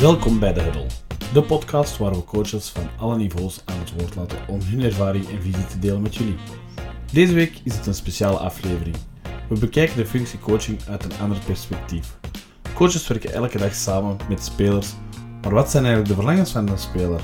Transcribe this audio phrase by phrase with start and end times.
[0.00, 0.86] Welkom bij De Huddle,
[1.32, 5.28] de podcast waar we coaches van alle niveaus aan het woord laten om hun ervaring
[5.28, 6.36] en visie te delen met jullie.
[7.12, 8.96] Deze week is het een speciale aflevering.
[9.48, 12.18] We bekijken de functie coaching uit een ander perspectief.
[12.74, 14.92] Coaches werken elke dag samen met spelers,
[15.42, 17.20] maar wat zijn eigenlijk de verlangens van een speler?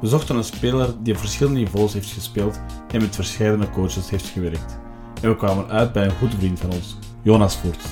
[0.00, 2.60] We zochten een speler die op verschillende niveaus heeft gespeeld
[2.92, 4.78] en met verschillende coaches heeft gewerkt.
[5.22, 7.82] En we kwamen uit bij een goede vriend van ons, Jonas Voort.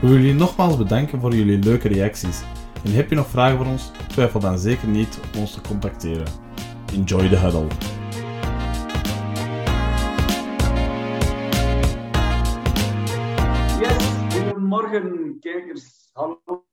[0.00, 2.42] We willen jullie nogmaals bedanken voor jullie leuke reacties.
[2.84, 3.90] En heb je nog vragen voor ons?
[4.08, 6.26] Twijfel dan zeker niet om ons te contacteren.
[6.92, 7.66] Enjoy the huddle.
[13.80, 16.10] Yes, goedemorgen kijkers.
[16.12, 16.64] Hallo.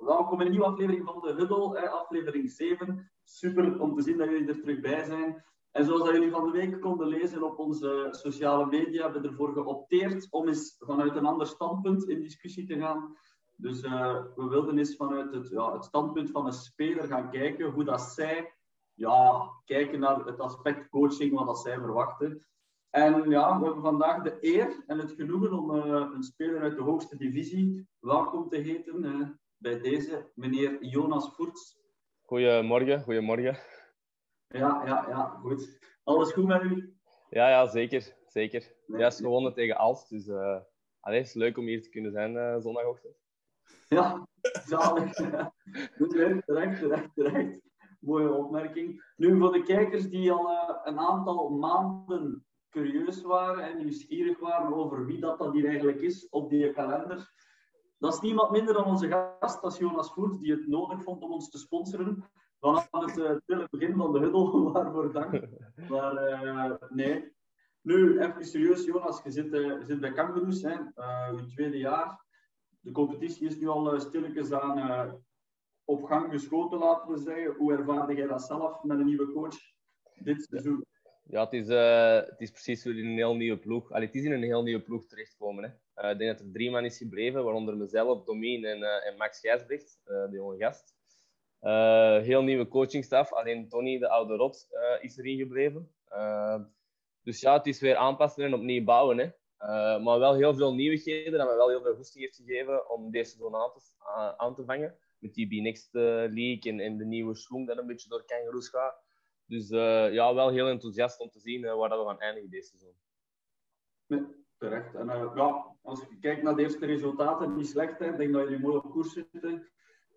[0.00, 3.10] Welkom in een nieuwe aflevering van de Huddle, aflevering 7.
[3.24, 5.44] Super om te zien dat jullie er terug bij zijn.
[5.70, 9.28] En zoals dat jullie van de week konden lezen op onze sociale media, hebben we
[9.28, 13.16] ervoor geopteerd om eens vanuit een ander standpunt in discussie te gaan.
[13.60, 17.70] Dus uh, we wilden eens vanuit het, ja, het standpunt van een speler gaan kijken
[17.70, 18.52] hoe dat zij
[18.94, 22.46] ja, kijken naar het aspect coaching, wat dat zij verwachten.
[22.90, 26.76] En ja, we hebben vandaag de eer en het genoegen om uh, een speler uit
[26.76, 31.78] de hoogste divisie welkom te heten uh, bij deze, meneer Jonas Voerts.
[32.22, 33.58] Goedemorgen, goedemorgen.
[34.48, 35.78] Ja, ja, ja, goed.
[36.04, 36.96] Alles goed met u?
[37.30, 38.16] Ja, ja zeker.
[38.26, 38.72] zeker.
[38.86, 40.60] Nee, Juist gewonnen tegen Alst, dus uh,
[41.00, 43.27] allee, het is leuk om hier te kunnen zijn uh, zondagochtend.
[43.88, 44.26] Ja,
[44.66, 45.16] zalig.
[45.96, 47.60] Goed, terecht, terecht, terecht.
[48.00, 49.12] Mooie opmerking.
[49.16, 54.74] Nu, voor de kijkers die al uh, een aantal maanden curieus waren en nieuwsgierig waren
[54.74, 57.32] over wie dat, dat hier eigenlijk is op die kalender,
[57.98, 61.22] dat is niemand minder dan onze gast, dat is Jonas Voert, die het nodig vond
[61.22, 62.24] om ons te sponsoren
[62.60, 65.48] vanaf het uh, begin van de huddle, waarvoor dank.
[65.88, 67.36] Maar uh, nee.
[67.80, 69.48] Nu, even serieus, Jonas, je zit,
[69.86, 70.72] zit bij Kangaroos, hè,
[71.30, 72.26] je tweede jaar.
[72.88, 75.24] De competitie is nu al stilletjes aan
[75.84, 77.54] op gang geschoten, laten we zeggen.
[77.54, 79.56] Hoe ervaarde jij dat zelf met een nieuwe coach
[80.14, 80.84] dit seizoen?
[81.24, 81.68] Ja, het is,
[82.28, 83.92] het is precies weer in een heel nieuwe ploeg.
[83.92, 85.80] Allee, het is in een heel nieuwe ploeg terechtgekomen.
[85.94, 86.10] Hè.
[86.10, 90.00] ik denk dat er drie man is gebleven, waaronder mezelf, Domien en, en Max Gijsbrecht,
[90.04, 90.94] de jonge gast.
[92.24, 93.32] Heel nieuwe coachingstaf.
[93.32, 94.68] Alleen Tony, de oude rot,
[95.00, 95.94] is erin gebleven.
[97.22, 99.18] Dus ja, het is weer aanpassen en opnieuw bouwen.
[99.18, 99.28] Hè.
[100.02, 101.38] Maar wel heel veel nieuwigheden.
[101.38, 103.60] Dat me wel heel veel goesting heeft gegeven om deze seizoen
[104.36, 104.98] aan te, vangen.
[105.18, 109.02] Met die B-Next League en, de nieuwe schwung dat een beetje door Kangaroos gaat.
[109.46, 109.68] Dus
[110.12, 112.94] ja, wel heel enthousiast om te zien waar dat we gaan eindigen deze seizoen.
[114.58, 114.94] Terecht.
[114.94, 117.98] En ja, als je kijkt naar de eerste resultaten, niet slecht.
[117.98, 118.10] Hè.
[118.10, 119.68] Ik denk dat jullie mooi op koers zitten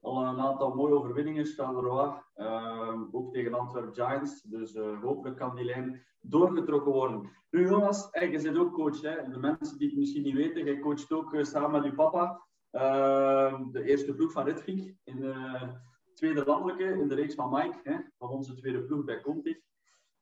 [0.02, 2.24] al een aantal mooie overwinningen staan er.
[2.36, 4.42] Uh, ook tegen Antwerp Giants.
[4.42, 7.30] Dus uh, hopelijk kan die lijn doorgetrokken worden.
[7.50, 9.02] Nu Jonas, je bent ook coach.
[9.02, 9.30] Hè?
[9.30, 12.42] De mensen die het misschien niet weten, jij coacht ook uh, samen met je papa
[12.72, 15.58] uh, de eerste ploeg van Ritvik in de
[16.14, 17.98] tweede landelijke, in de reeks van Mike, hè?
[18.18, 19.62] van onze tweede ploeg bij Conti.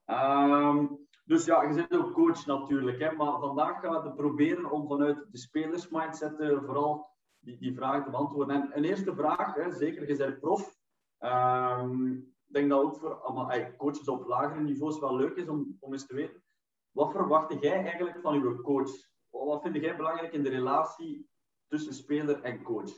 [0.05, 0.87] Ehm,
[1.25, 2.99] dus ja, je bent ook coach natuurlijk.
[2.99, 3.11] Hè?
[3.11, 7.08] Maar vandaag gaan we proberen om vanuit de spelersmindset vooral
[7.39, 8.55] die, die vragen te beantwoorden.
[8.55, 10.77] En een eerste vraag, hè, zeker, je bent prof.
[11.19, 15.77] Um, ik denk dat ook voor allemaal, coaches op lagere niveaus wel leuk is om,
[15.79, 16.43] om eens te weten.
[16.91, 18.91] Wat verwacht jij eigenlijk van je coach?
[19.29, 21.29] Wat vind jij belangrijk in de relatie
[21.67, 22.91] tussen speler en coach?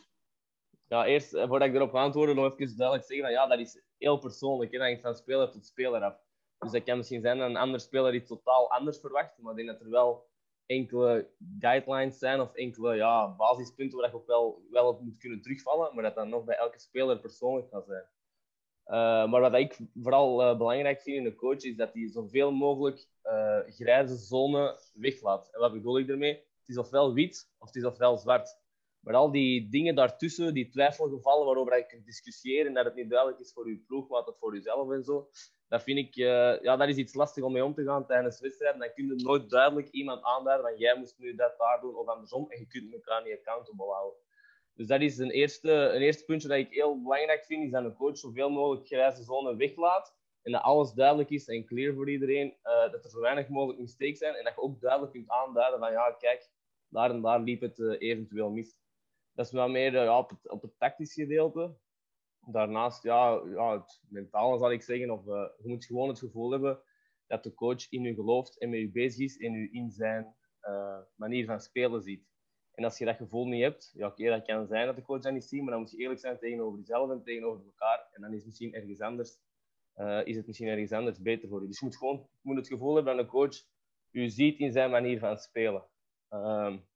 [0.87, 3.83] Ja, eerst, eh, voordat ik erop antwoord, nog even duidelijk zeggen van ja, dat is
[3.97, 4.71] heel persoonlijk.
[4.71, 4.77] Hè?
[4.77, 6.17] Dat van speler tot speler af.
[6.57, 9.57] Dus dat kan misschien zijn dat een ander speler iets totaal anders verwacht, maar ik
[9.57, 10.29] denk dat er wel
[10.71, 15.41] enkele guidelines zijn of enkele ja, basispunten waar je ook wel, wel op moet kunnen
[15.41, 18.05] terugvallen, maar dat dan nog bij elke speler persoonlijk kan zijn.
[18.85, 22.51] Uh, maar wat ik vooral uh, belangrijk vind in een coach is dat hij zoveel
[22.51, 25.49] mogelijk uh, grijze zone weglaat.
[25.51, 26.33] En wat bedoel ik daarmee?
[26.33, 28.60] Het is ofwel wit of het is ofwel zwart.
[29.01, 33.09] Maar al die dingen daartussen, die twijfelgevallen waarover je kunt discussiëren en dat het niet
[33.09, 35.29] duidelijk is voor je ploeg, maar dat voor jezelf en zo,
[35.67, 38.39] dat vind ik, uh, ja, dat is iets lastig om mee om te gaan tijdens
[38.39, 38.79] wedstrijden.
[38.79, 42.07] Dan kun je nooit duidelijk iemand aanduiden van jij moest nu dat daar doen of
[42.07, 44.19] andersom en je kunt elkaar niet accountable houden.
[44.73, 47.83] Dus dat is een eerste, een eerste puntje dat ik heel belangrijk vind, is dat
[47.83, 52.09] een coach zoveel mogelijk grijze zone weglaat en dat alles duidelijk is en clear voor
[52.09, 55.29] iedereen, uh, dat er zo weinig mogelijk mistakes zijn en dat je ook duidelijk kunt
[55.29, 56.49] aanduiden van ja, kijk,
[56.87, 58.79] daar en daar liep het uh, eventueel mis.
[59.33, 61.75] Dat is wel meer ja, op, het, op het tactisch gedeelte
[62.45, 66.51] daarnaast, ja, ja, het mentale zal ik zeggen, of uh, je moet gewoon het gevoel
[66.51, 66.81] hebben
[67.27, 70.35] dat de coach in je gelooft en met je bezig is en je in zijn
[70.61, 72.29] uh, manier van spelen ziet.
[72.71, 75.21] En als je dat gevoel niet hebt, ja, oké, dat kan zijn dat de coach
[75.21, 78.07] dat niet ziet, maar dan moet je eerlijk zijn tegenover jezelf en tegenover elkaar.
[78.11, 79.39] En dan is misschien ergens anders,
[80.23, 81.67] is het misschien ergens anders beter voor je.
[81.67, 83.55] Dus je moet gewoon moet het gevoel hebben dat een coach
[84.09, 85.85] je ziet in zijn manier van spelen.
[86.29, 86.87] Um,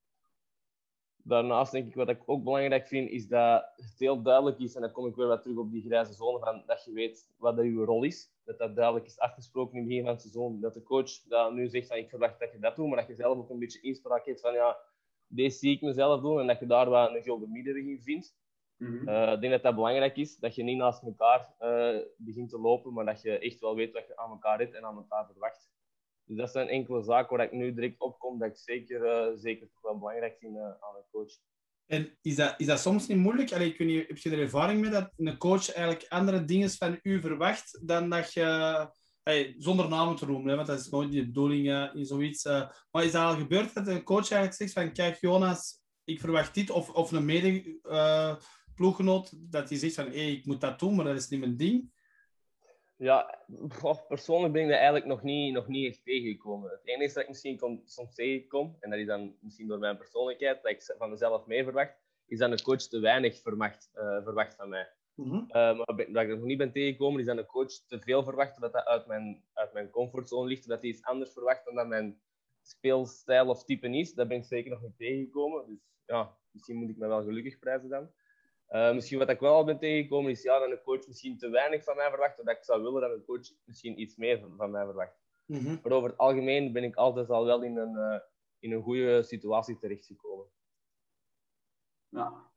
[1.28, 4.82] Daarnaast denk ik wat ik ook belangrijk vind, is dat het heel duidelijk is, en
[4.82, 7.56] dan kom ik weer wat terug op die grijze zone, van, dat je weet wat
[7.56, 8.32] dat je rol is.
[8.44, 10.62] Dat dat duidelijk is afgesproken in het begin van het seizoen.
[10.62, 13.08] Dat de coach dat nu zegt, van, ik verwacht dat je dat doet, maar dat
[13.08, 14.78] je zelf ook een beetje inspraak hebt van, ja,
[15.28, 18.38] deze zie ik mezelf doen, en dat je daar wat een gulden middenweg in vindt.
[18.78, 19.08] Mhm.
[19.08, 22.60] Eh, ik denk dat dat belangrijk is, dat je niet naast elkaar eh, begint te
[22.60, 25.26] lopen, maar dat je echt wel weet wat je aan elkaar hebt en aan elkaar
[25.26, 25.70] verwacht.
[26.26, 29.32] Dus dat zijn enkele zaken waar ik nu direct op kom, dat ik zeker, eh,
[29.36, 31.32] zeker wel belangrijk vind eh, aan een coach.
[31.86, 33.54] En is dat, is dat soms niet moeilijk?
[33.54, 37.00] Allee, ik weet heb je er ervaring mee dat een coach eigenlijk andere dingen van
[37.04, 38.44] u verwacht dan dat je,
[39.24, 42.44] hey, zonder namen te noemen, hè, want dat is nooit de bedoeling eh, in zoiets.
[42.92, 46.54] maar is dat al gebeurd dat een coach eigenlijk zegt van, kijk Jonas, ik verwacht
[46.54, 48.36] dit, of, of een mede eh,
[48.76, 51.58] ploeggenoot, dat hij zegt van, hé, ik moet dat doen, maar dat is niet mijn
[51.58, 51.94] ding.
[52.98, 53.46] Ja,
[54.08, 56.72] persoonlijk ben ik dat eigenlijk nog niet, nog niet echt tegengekomen.
[56.72, 59.98] Het enige dat ik misschien kom, soms tegenkom, en dat is dan misschien door mijn
[59.98, 61.96] persoonlijkheid, dat ik van mezelf mee verwacht,
[62.28, 64.90] is dat een coach te weinig verwacht, eh, verwacht van mij.
[65.16, 65.36] Mhm.
[65.36, 68.24] Eh, maar ben- dat ik nog niet ben tegengekomen, is dat een coach te veel
[68.24, 71.76] verwacht, dat dat uit mijn, uit mijn comfortzone ligt, dat hij iets anders verwacht dan
[71.76, 72.22] dat mijn
[72.62, 74.14] speelstijl of type is.
[74.14, 75.66] Dat ben ik zeker nog niet tegengekomen.
[75.68, 78.12] Dus ja, misschien moet ik me wel gelukkig prijzen dan.
[78.66, 81.50] Eh, misschien wat ik wel al ben tegengekomen is ja, dat een coach misschien te
[81.50, 84.54] weinig van mij verwacht, dat ik zou willen dat een coach misschien iets meer van,
[84.58, 85.18] van mij verwacht.
[85.46, 85.78] Mhm.
[85.84, 88.20] Maar over het algemeen ben ik altijd al wel in een, eh,
[88.60, 90.46] in een goede situatie terechtgekomen.
[92.10, 92.54] Ja.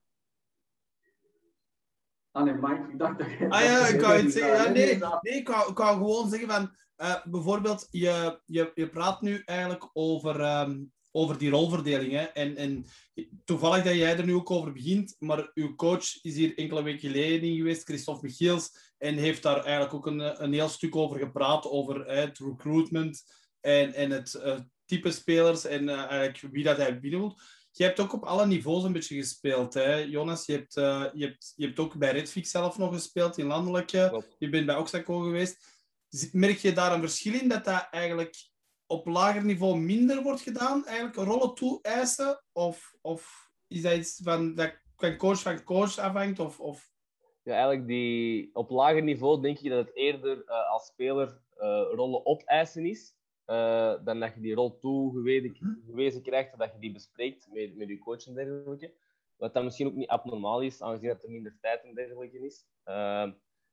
[2.30, 3.50] Ah nee, Mike, ik dacht dat je...
[3.50, 4.52] Ah ja, ik wou het zeggen.
[4.52, 4.84] Ja, nee,
[5.20, 6.76] nee ik, wou, ik wou gewoon zeggen van...
[6.96, 12.12] eh, bijvoorbeeld, je, je, je praat nu eigenlijk over, ehm, over die rolverdeling.
[12.12, 12.22] Hè?
[12.22, 12.86] En, en
[13.44, 17.00] toevallig dat jij er nu ook over begint, maar uw coach is hier enkele weken
[17.00, 21.18] geleden in geweest, Christophe Michiels, en heeft daar eigenlijk ook een, een heel stuk over
[21.18, 23.22] gepraat, over het recruitment
[23.60, 27.38] en, en het eh, type spelers en eh, eigenlijk wie dat hij binnen wil.
[27.72, 30.46] Je hebt ook op alle niveaus een beetje gespeeld, hè, Jonas.
[30.46, 34.06] Je hebt, eh, je, hebt, je hebt ook bij Redfix zelf nog gespeeld in landelijke.
[34.10, 34.36] Klopt.
[34.38, 35.76] Je bent bij Oxaco geweest.
[36.32, 38.36] Merk je daar een verschil in dat dat eigenlijk
[38.88, 40.86] op lager niveau minder wordt gedaan?
[40.86, 42.42] Eigenlijk rollen toe-eisen?
[42.52, 46.38] Of, of is dat iets van, dat van coach van coach afhangt?
[46.38, 46.90] Of, of...
[47.42, 51.86] Ja, eigenlijk die, op lager niveau denk je dat het eerder eh, als speler eh,
[51.92, 53.14] rollen opeisen is,
[53.44, 57.88] eh, dan dat je die rol toegewezen gewezen krijgt, dat je die bespreekt met, met
[57.88, 58.92] je coach en dergelijke.
[59.36, 62.66] Wat dan misschien ook niet abnormaal is, aangezien dat er minder tijd en dergelijke is.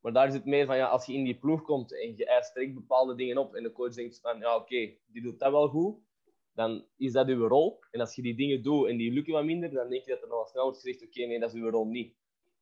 [0.05, 2.25] Maar daar is het meer van, ja, als je in die ploeg komt en je
[2.25, 5.51] eist direct bepaalde dingen op en de coach denkt van, ja oké, die doet dat
[5.51, 5.97] wel goed,
[6.53, 7.79] dan is dat uw rol.
[7.91, 10.21] En als je die dingen doet en die lukken wat minder, dan denk je dat
[10.21, 12.15] er nog wel snel wordt gezegd, oké, nee, dat is uw rol niet.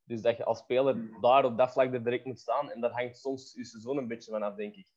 [0.06, 2.72] Dus dat je als speler daar op dat vlak direct moet staan.
[2.72, 4.88] En daar hangt soms je seizoen een beetje van af, denk ik.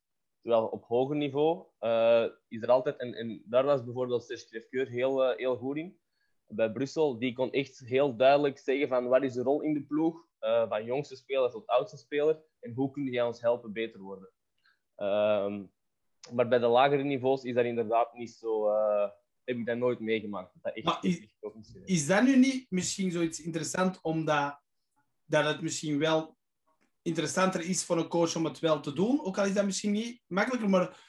[0.42, 2.96] Terwijl op hoger niveau eh, is er altijd...
[2.96, 5.98] En, en daar was bijvoorbeeld Serge Crèvecoeur heel, eh, heel goed in.
[6.46, 9.82] Bij Brussel, die kon echt heel duidelijk zeggen van wat is de rol in de
[9.82, 10.25] ploeg.
[10.38, 12.40] Eh, van jongste speler tot oudste speler.
[12.60, 14.30] En hoe kun jij ons helpen beter worden.
[14.96, 15.64] Ehm,
[16.32, 18.68] maar bij de lagere niveaus is dat inderdaad niet zo...
[18.68, 19.08] eh,
[19.44, 20.52] heb ik dat nooit meegemaakt.
[20.62, 21.36] Dat echt, is- echt
[22.06, 24.60] dat nu niet misschien zoiets interessant, omdat
[25.24, 26.36] dat het misschien wel
[27.02, 29.24] interessanter is voor een coach om het wel te doen?
[29.24, 31.04] Ook al is dat misschien niet makkelijker, maar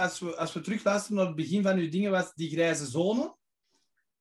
[0.00, 3.36] als, we, als we terugluisteren naar het begin van uw dingen, was die grijze zone.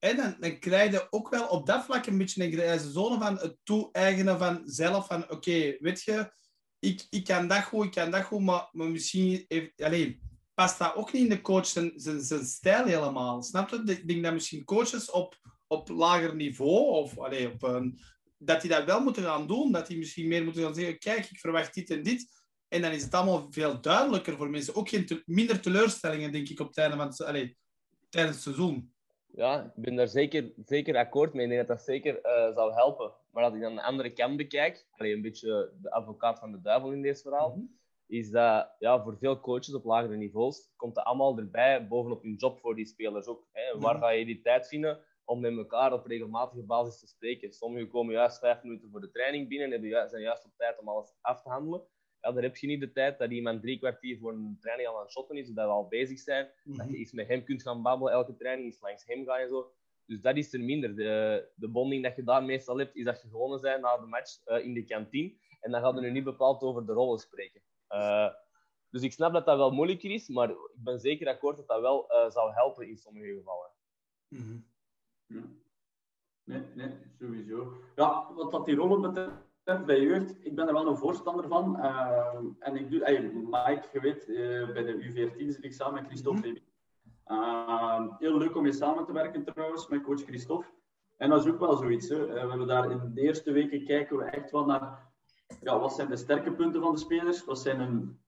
[0.03, 3.37] Hè, dan, krijg je ook wel op dat vlak een beetje een grijze zone van
[3.37, 5.07] het toe-eigenen van zelf.
[5.07, 6.33] Van oké, weet je,
[6.79, 9.45] ik, ik kan dat goed, ik kan dat goed, maar, maar misschien
[9.77, 10.21] alleen,
[10.53, 13.43] past dat ook niet in de coach zijn, zijn, stijl helemaal.
[13.43, 13.83] Snap je?
[13.85, 17.99] Ik denk dat misschien coaches op, op lager niveau, of allee, op een,
[18.37, 19.71] dat die dat wel moeten gaan doen.
[19.71, 22.27] Dat die misschien meer moeten gaan zeggen, kijk, ik verwacht dit en dit.
[22.67, 24.75] En dan is het allemaal veel duidelijker voor mensen.
[24.75, 27.13] Ook geen minder teleurstellingen, denk ik, op het einde van
[28.09, 28.92] tijdens het seizoen.
[29.35, 31.43] Ja, ik ben daar zeker, zeker akkoord mee.
[31.43, 33.11] Ik denk dat dat zeker eh, zou helpen.
[33.31, 36.61] Maar als ik dan de andere kant bekijk, allee, een beetje de advocaat van de
[36.61, 37.65] duivel in dit verhaal, Mhm.
[38.07, 42.35] is dat ja, voor veel coaches op lagere niveaus komt dat allemaal erbij bovenop hun
[42.35, 43.47] job voor die spelers ook.
[43.51, 43.79] Hè.
[43.79, 44.03] Waar Mhm.
[44.03, 47.53] ga je die tijd vinden om met elkaar op regelmatige basis te spreken?
[47.53, 49.71] Sommigen komen juist vijf minuten voor de training binnen
[50.01, 51.81] en zijn juist op tijd om alles af te handelen.
[52.23, 54.95] Ja, dan heb je niet de tijd dat iemand drie kwartier voor een training al
[54.95, 57.61] aan het shotten is, dat we al bezig zijn dat je iets met hem kunt
[57.61, 59.71] gaan babbelen elke training, iets langs hem gaan en zo.
[60.05, 60.95] Dus dat is er minder.
[60.95, 64.05] De, de bonding dat je daar meestal hebt, is dat je gewonnen bent na de
[64.05, 65.33] match eh, in de kantine.
[65.59, 67.61] En dan gaan we nu niet bepaald over de rollen spreken.
[67.87, 68.29] Eh,
[68.89, 71.81] dus ik snap dat dat wel moeilijker is, maar ik ben zeker akkoord dat dat
[71.81, 73.71] wel eh, zou helpen in sommige gevallen.
[74.27, 74.57] Mhm.
[75.25, 75.41] Ja.
[76.43, 76.89] Nee, nee,
[77.19, 77.73] sowieso.
[77.95, 81.79] Ja, wat dat die rollen betreft bij jeugd, ik ben er wel een voorstander van.
[81.79, 85.93] Ehm, en ik doe, ey, Mike, je weet, eh, bij de U14 zit ik samen
[85.93, 86.61] met Christophe.
[87.23, 90.67] Ehm, heel leuk om mee samen te werken trouwens, met coach Christophe.
[91.17, 92.09] En dat is ook wel zoiets.
[92.09, 92.25] Hè.
[92.25, 95.11] We hebben daar in de eerste weken kijken we echt wel naar
[95.61, 98.19] ja, wat zijn de sterke punten van de spelers, wat zijn hun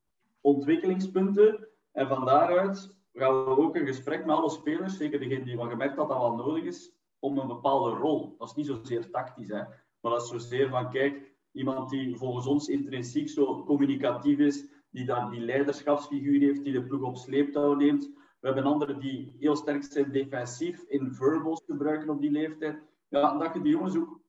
[0.42, 1.68] ontwikkelingspunten.
[1.92, 5.70] En van daaruit gaan we ook een gesprek met alle spelers, zeker degene die van
[5.70, 8.36] gemerkt dat dat wel nodig is, om een bepaalde rol.
[8.38, 9.64] Dat is niet zozeer tactisch, hè,
[10.06, 15.06] maar dat is zozeer van, kijk, iemand die volgens ons intrinsiek zo communicatief is, die
[15.06, 18.06] daar die leiderschapsfiguur heeft, die de ploeg op sleeptouw neemt.
[18.40, 22.82] We hebben anderen die heel sterk zijn defensief, in verbals gebruiken op die leeftijd.
[23.08, 24.20] Ja, dat je die jongens ook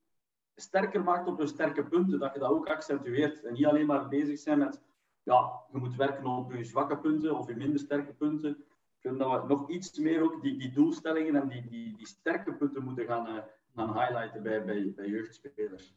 [0.55, 3.45] sterker maakt op hun sterke punten, dat je dat ook accentueert.
[3.45, 4.83] En niet alleen maar bezig zijn met,
[5.23, 8.51] ja, je moet werken op je zwakke punten of je minder sterke punten.
[8.51, 12.07] Ik vind dat we nog iets meer ook die, die doelstellingen en die, die, die
[12.07, 13.45] sterke punten moeten gaan,
[13.77, 15.95] gaan highlighten bij, bij, bij jeugdspelers.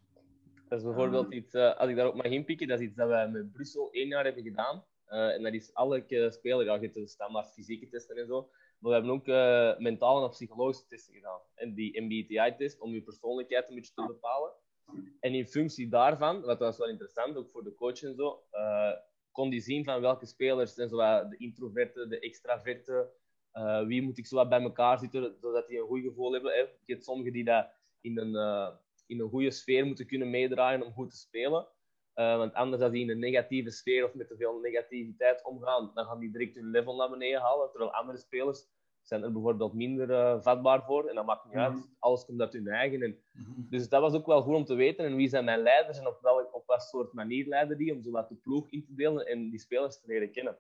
[0.68, 3.30] Dat is bijvoorbeeld iets, uh, als ik daarop mag inpikken, dat is iets dat wij
[3.30, 4.86] met Brussel één jaar hebben gedaan.
[5.08, 8.50] Uh, en dat is elke speler, ja, je hebt de standaard fysieke testen en zo.
[8.80, 11.40] Maar we hebben ook uh, mentale en psychologische testen gedaan.
[11.56, 14.52] En die MBTI-test om je persoonlijkheid een beetje te bepalen.
[15.20, 18.44] En in functie daarvan, wat was wel interessant, ook voor de coach en zo,
[19.32, 23.10] kon die zien van welke spelers zijn zo de introverte, de extraverte,
[23.54, 26.52] uh, wie moet ik zo wat bij elkaar zitten, zodat die een goed gevoel hebben.
[26.52, 26.60] Hè.
[26.60, 27.68] Je hebt sommigen die dat
[28.02, 28.36] in een,
[29.08, 31.68] in een goede sfeer moeten kunnen meedraaien om goed te spelen.
[32.16, 35.92] Uh, want anders als die in een negatieve sfeer of met te veel negativiteit omgaan,
[35.94, 37.70] dan gaan die direct hun level naar beneden halen.
[37.70, 38.68] Terwijl andere spelers
[39.02, 41.08] zijn er bijvoorbeeld minder vatbaar voor.
[41.08, 41.90] En dat maakt niet uit.
[42.00, 43.02] Alles komt uit hun eigen.
[43.02, 43.18] En,
[43.70, 45.06] Dus dat was ook wel goed om te weten.
[45.06, 48.02] En wie zijn mijn leiders en op, welk, op wat soort manier leiden die, om
[48.04, 50.58] zo wat de ploeg in te delen en die spelers te leren kennen.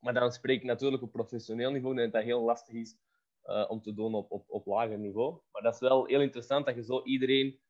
[0.00, 2.96] Maar dan spreek ik natuurlijk op professioneel niveau, en dat heel lastig is
[3.44, 5.38] uh, om te doen op, op, op lager niveau.
[5.52, 7.60] Maar dat is wel heel interessant dat je zo iedereen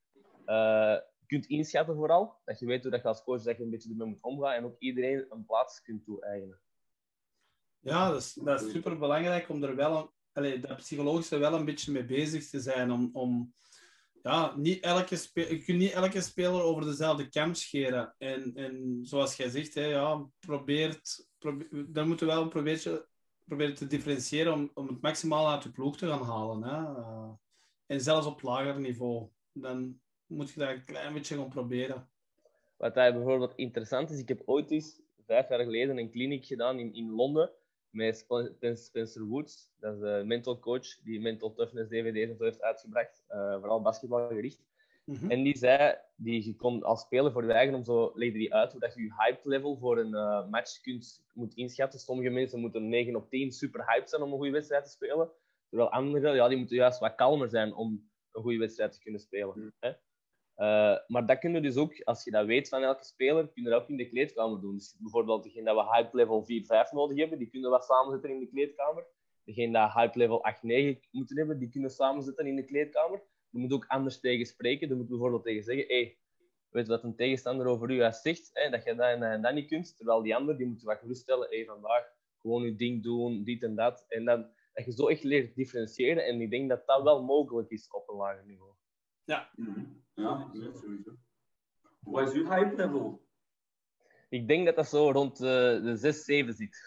[1.27, 2.37] kunt inschatten vooral.
[2.45, 4.55] Dat je weet hoe dat je als coach dat je een beetje ermee moet omgaan
[4.55, 6.61] en ook iedereen een plaats kunt toe-eigenen.
[7.81, 11.65] Ja, dat is, dat is super belangrijk om er wel een, dat psychologische wel een
[11.65, 12.91] beetje mee bezig te zijn.
[12.93, 13.55] Om, om
[14.23, 18.15] ja, niet elke je kunt niet elke speler over dezelfde kam scheren.
[18.19, 23.07] En, en zoals jij zegt, hè, ja, probeert, probeer, dan moeten we wel proberen,
[23.45, 26.63] proberen te differentiëren om, om het maximaal uit de ploeg te gaan halen.
[26.63, 27.01] Hè.
[27.01, 27.31] Uh,
[27.87, 29.29] en zelfs op lager niveau.
[29.53, 32.09] Dan, moet je dat een klein beetje gaan proberen.
[32.77, 36.79] Wat daar bijvoorbeeld interessant is, ik heb ooit eens vijf jaar geleden een kliniek gedaan
[36.79, 37.51] in, in Londen
[37.91, 38.27] met
[38.75, 39.71] Spencer Woods.
[39.81, 44.69] Dat is de mental coach die mental toughness DVD's heeft uitgebracht, uh, vooral basketbalgericht.
[45.05, 45.31] Mm -hmm.
[45.31, 48.55] En die zei, die, je kon als speler voor je eigen om zo legde die
[48.55, 52.01] uit hoe dat je je hype level voor een uh, match kunt, moet inschatten.
[52.01, 55.31] Sommige mensen moeten 9 op 10 super hype zijn om een goede wedstrijd te spelen.
[55.69, 59.21] Terwijl anderen, ja, die moeten juist wat kalmer zijn om een goede wedstrijd te kunnen
[59.21, 59.53] spelen.
[59.57, 59.73] Mm.
[59.81, 59.93] Hè?
[60.61, 63.63] Uh, maar dat kun je dus ook, als je dat weet van elke speler, kun
[63.63, 64.77] je dat ook in de kleedkamer doen.
[64.77, 66.47] Dus bijvoorbeeld degene dat we hype level 4-5
[66.93, 69.07] nodig hebben, die kunnen we samenzetten in de kleedkamer.
[69.45, 70.43] Degene dat hype level
[70.97, 73.23] 8-9 moeten hebben, die kunnen samenzetten in de kleedkamer.
[73.51, 74.89] Je moet ook anders tegen spreken.
[74.89, 76.19] Je moet bijvoorbeeld tegen zeggen, hey,
[76.71, 79.97] weet wat een tegenstander over u zegt, hè, dat je dat dat dat niet kunt.
[79.97, 83.75] Terwijl die ander, die moeten wat geruststellen, hey, vandaag gewoon je ding doen, dit en
[83.75, 84.05] dat.
[84.09, 86.25] En dan, dat je zo echt leert differentiëren.
[86.25, 88.71] En ik denk dat dat wel mogelijk is op een lager niveau.
[89.25, 89.51] Ja.
[90.15, 91.17] Ja, sowieso.
[92.01, 93.29] Wat is uw hype level?
[94.29, 95.49] Ik denk dat dat zo rond uh,
[95.83, 96.79] de 6, 7 zit.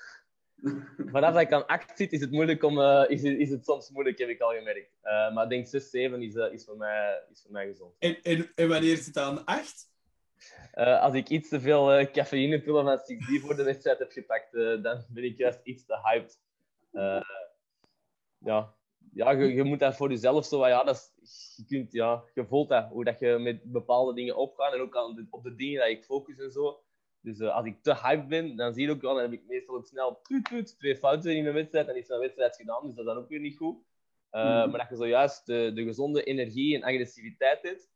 [1.11, 3.65] Vanaf dat ik aan 8 zit, is het, moeilijk om, uh, is, het, is het
[3.65, 4.97] soms moeilijk, heb ik al gemerkt.
[5.03, 7.95] Uh, maar ik denk 6, 7 is, uh, is, voor, mij, is voor mij gezond.
[7.99, 9.91] En, en, en wanneer zit het aan 8?
[10.73, 14.51] als ik iets te veel cafeïnepillen van 6D voor de wedstrijd heb gepakt,
[14.83, 16.39] dan ben ik juist iets te hyped.
[18.37, 18.75] ja,
[19.13, 22.45] ja, je, je, moet dat voor jezelf zo, ja, dat is, je, kunt, ja, je
[22.45, 25.55] voelt dat, hoe dat je met bepaalde dingen opgaat en ook aan de, op de
[25.55, 26.83] dingen dat ik focus en zo.
[27.21, 29.47] Dus uh, als ik te hype ben, dan zie je ook wel, dan heb ik
[29.47, 32.85] meestal ook snel toet, toet, twee fouten in een wedstrijd en is een wedstrijd gedaan,
[32.85, 33.77] dus dat is dan ook weer niet goed.
[34.31, 34.69] Uh, mm.
[34.69, 37.91] Maar dat je zojuist de, de gezonde energie en agressiviteit hebt,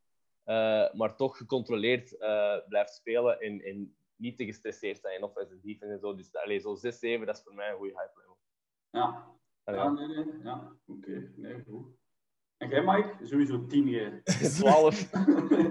[0.46, 2.18] uh, maar toch gecontroleerd
[2.68, 6.16] blijft spelen en, en niet te gestresseerd zijn in offensief en zo.
[6.16, 8.38] Dus allez, zo 6-7, dat is voor mij een goede hype level.
[8.90, 9.37] Ja,
[9.76, 10.26] ja, nee, nee.
[10.44, 11.10] Ja, oké.
[11.10, 11.32] Okay.
[11.36, 11.86] Nee, goed.
[12.58, 13.16] En jij, Mike?
[13.24, 14.22] Sowieso 10 jij.
[14.24, 15.10] 12.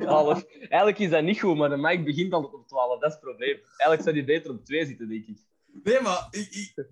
[0.00, 0.45] 12.
[0.59, 3.00] Eigenlijk is dat niet goed, maar de Mike begint altijd op 12.
[3.00, 3.57] Dat is het probleem.
[3.57, 5.38] Eigenlijk zou hij beter op 2 zitten, denk ik.
[5.83, 6.87] Nee, maar ik, ik,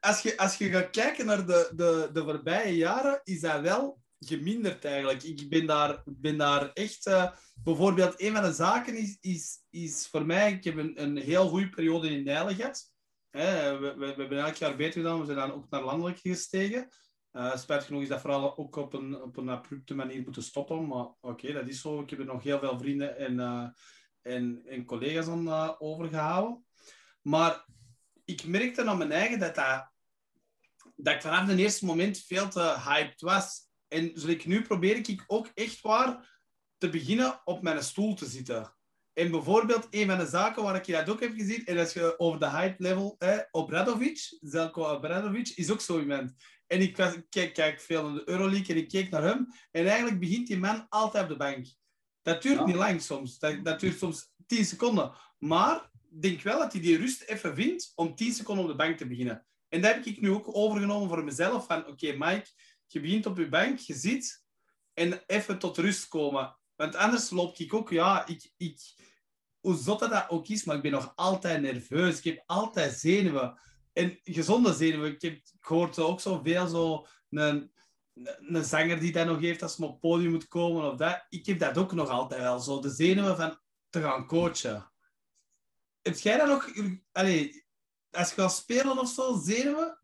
[0.00, 4.00] als, je, als je gaat kijken naar de, de, de voorbije jaren, is dat wel
[4.18, 5.22] geminderd eigenlijk.
[5.22, 7.06] Ik ben daar, ben daar echt...
[7.06, 7.30] Uh,
[7.62, 10.52] bijvoorbeeld, een van de zaken is, is, is voor mij...
[10.52, 12.89] Ik heb een, een heel goede periode in Nijlen gehad.
[13.30, 15.20] We, we, hebben elk jaar beter gedaan.
[15.20, 16.88] We zijn dan ook naar landelijk gestegen.
[17.32, 20.86] Uh, genoeg is dat vooral ook op een, op een abrupte manier moeten stoppen.
[20.86, 22.00] Maar oké, dat is zo.
[22.00, 23.68] Ik heb er nog heel veel vrienden en, uh,
[24.22, 26.64] en, en collega's aan uh, overgehouden.
[27.22, 27.66] Maar
[28.24, 29.90] ik merkte aan mijn eigen dat, dat,
[30.96, 33.68] dat ik vanaf het eerste moment veel te hyped was.
[33.88, 36.38] En zoals ik nu probeer ik ook echt waar
[36.78, 38.74] te beginnen op mijn stoel te zitten.
[39.12, 41.92] En bijvoorbeeld, een van de zaken waar ik je dat ook heb gezien, en als
[41.92, 46.32] je over de hype level, eh, Obradovic, Zelko Obradovic, is ook zo iemand.
[46.66, 49.46] En ik, was, kijk, kijk veel naar de Euroleague en ik keek naar hem.
[49.70, 51.66] En eigenlijk begint die man altijd op de bank.
[52.22, 52.64] Dat duurt Ja.
[52.64, 53.38] niet lang soms.
[53.38, 55.12] Dat, dat duurt soms 10 seconden.
[55.38, 58.76] Maar ik denk wel dat hij die rust even vindt om 10 seconden op de
[58.76, 59.46] bank te beginnen.
[59.68, 61.66] En dat heb ik nu ook overgenomen voor mezelf.
[61.66, 62.46] Van oké, Mike,
[62.86, 64.44] je begint op je bank, je zit
[64.94, 66.58] en even tot rust komen.
[66.80, 68.80] Want anders loop ik ook, ja, ik, ik,
[69.60, 72.18] hoe zot dat, ook is, maar ik ben nog altijd nerveus.
[72.18, 73.60] Ik heb altijd zenuwen.
[73.92, 75.12] En gezonde zenuwen.
[75.12, 77.72] Ik, heb, ik hoor ook zoveel zo een,
[78.38, 81.26] een zanger die dat nog heeft als ze op het podium moet komen of dat.
[81.28, 82.80] Ik heb dat ook nog altijd wel zo.
[82.80, 83.58] De zenuwen van
[83.90, 84.92] te gaan coachen.
[86.02, 86.70] Heb jij dat nog...
[87.12, 87.64] Allee,
[88.10, 89.98] als je gaat spelen of zo, zenuwen?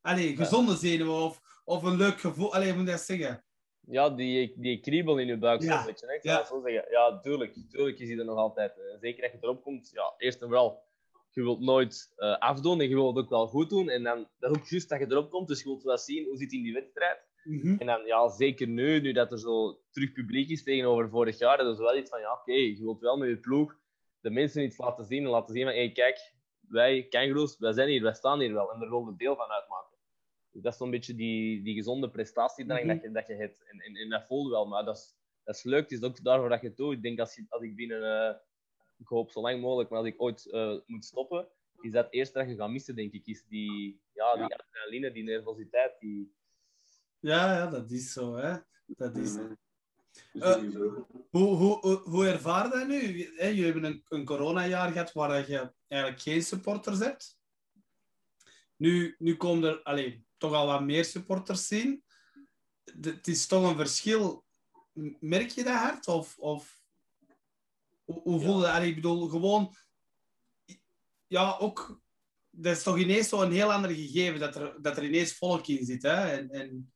[0.00, 2.54] Allee, gezonde zenuwen of, of een leuk gevoel.
[2.54, 3.44] Allee, moet dat zeggen?
[3.86, 5.84] Ja, die, die kriebel in je buik, Ja.
[5.84, 6.06] beetje.
[6.06, 6.14] Hè?
[6.14, 6.44] Ik Ja.
[6.44, 6.90] zo zeggen.
[6.90, 7.54] Ja, tuurlijk.
[7.70, 8.72] Tuurlijk is die er nog altijd.
[9.00, 9.90] Zeker dat je erop komt.
[9.94, 10.82] Ja, eerst en vooral,
[11.30, 13.88] je wilt nooit eh, afdoen en je wilt het ook wel goed doen.
[13.88, 16.24] En dan, dat is ook juist dat je erop komt, dus je wilt wel zien
[16.24, 17.20] hoe zit het in die wedstrijd.
[17.44, 17.76] Mhm.
[17.78, 21.56] En dan, ja, zeker nu, nu dat er zo terug publiek is tegenover vorig jaar,
[21.58, 23.80] dat is wel iets van, ja, oké, je wilt wel met je ploeg
[24.20, 26.32] de mensen iets laten zien en laten zien van, hé, kijk,
[26.68, 28.72] wij, kangaroos, wij zijn hier, wij staan hier wel.
[28.72, 29.91] En daar wil je deel van uitmaken.
[30.52, 32.92] Dus dat is zo'n beetje die, die gezonde prestatiedrang Mhm.
[32.94, 33.62] dat, je, dat je hebt.
[33.70, 35.82] En, en, en dat voelt wel, maar dat is, dat is leuk.
[35.90, 36.92] Het is ook daarvoor dat je het doet.
[36.92, 38.34] Ik denk als, je, als ik binnen, eh,
[38.98, 41.48] ik hoop zo lang mogelijk, maar als ik ooit eh, moet stoppen,
[41.80, 44.56] is dat het eerste dat je gaat missen, denk ik, is die, ja, die Ja.
[44.56, 46.32] adrenaline, die nervositeit, die...
[47.20, 48.56] Ja, ja, dat is zo, hè.
[48.86, 49.36] Dat is...
[49.36, 49.52] Mhm.
[50.40, 50.56] Eh.
[51.30, 53.30] Hoe, hoe, hoe, hoe ervaar je dat nu?
[53.36, 57.40] Hè, Jullie hebben een, een coronajaar gehad waar je eigenlijk geen supporters hebt.
[58.76, 62.04] Nu, nu komen er allee, toch al wat meer supporters zien.
[62.84, 64.44] De- Het is toch een verschil.
[65.20, 66.08] Merk je dat hard?
[66.08, 66.82] Of, of
[68.04, 68.82] hoe, voel je dat?
[68.82, 69.74] Ik bedoel, gewoon...
[71.26, 72.00] Ja, ook...
[72.50, 75.84] Dat is toch ineens zo'n heel ander gegeven, dat er, dat er ineens volk in
[75.84, 76.02] zit.
[76.02, 76.30] Hè?
[76.30, 76.92] En, en,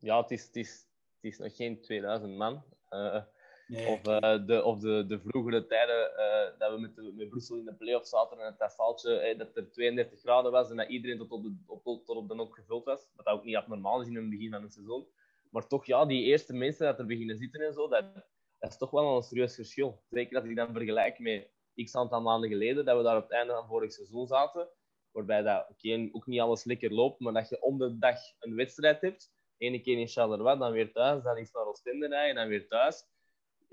[0.00, 0.70] Ja, het is, het is,
[1.14, 2.64] het is nog geen 2000 man.
[2.88, 3.22] Eh,
[3.68, 7.64] Of, eh, de, of de, de vroegere tijden eh, dat we met, met Brussel in
[7.64, 11.18] de play-offs zaten en het asfaltje, eh, dat er 32 graden was en dat iedereen
[11.18, 13.08] tot op de, op, tot, op de nok gevuld was.
[13.16, 15.06] Wat ook niet abnormaal is in het begin van een seizoen.
[15.50, 18.14] Maar toch, ja, die eerste mensen dat er beginnen zitten en zo, dat,
[18.58, 20.02] dat is toch wel een serieus verschil.
[20.10, 23.32] Zeker als ik dan vergelijk met x aantal maanden geleden, dat we daar op het
[23.32, 24.68] einde van vorig seizoen zaten.
[25.10, 28.54] Waarbij dat, oké, ook niet alles lekker loopt, maar dat je om de dag een
[28.54, 29.32] wedstrijd hebt.
[29.56, 33.04] Ene keer in Charleroi, dan weer thuis, dan iets naar Oostende rijden, dan weer thuis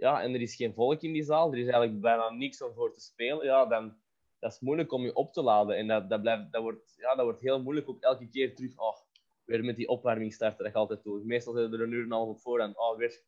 [0.01, 2.73] ja, en er is geen volk in die zaal, er is eigenlijk bijna niks om
[2.73, 3.95] voor te spelen, ja, dan
[4.41, 5.77] dat is moeilijk om je op te laden.
[5.77, 8.79] En dat, dat, blijft, dat, wordt, ja, dat wordt heel moeilijk ook elke keer terug.
[8.79, 8.95] Oh,
[9.45, 11.25] weer met die opwarming starten, dat je altijd doet.
[11.25, 13.21] Meestal zit je er een uur en een half op voor en oh, weer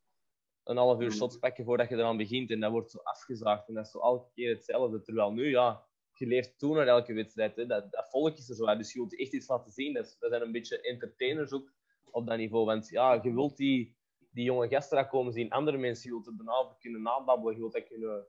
[0.64, 2.52] een half uur shots pakken voordat je eraan begint.
[2.52, 3.68] En dat wordt zo afgezaagd.
[3.68, 5.02] En dat is zo elke keer hetzelfde.
[5.02, 5.84] Terwijl nu, ja,
[6.14, 7.56] je leeft toe naar elke wedstrijd.
[7.56, 7.66] Hè.
[7.66, 8.78] Dat, dat volk is er zo uit.
[8.78, 9.94] Dus je wilt echt iets laten zien.
[9.94, 11.74] Dat, dat zijn een beetje entertainers ook
[12.12, 12.66] op dat niveau.
[12.66, 13.96] Want ja, je wilt die,
[14.34, 15.50] die jonge gasten komen zien.
[15.50, 17.54] Andere mensen, het daarna over kunnen nababbelen.
[17.54, 18.28] Je wilt dat kunnen...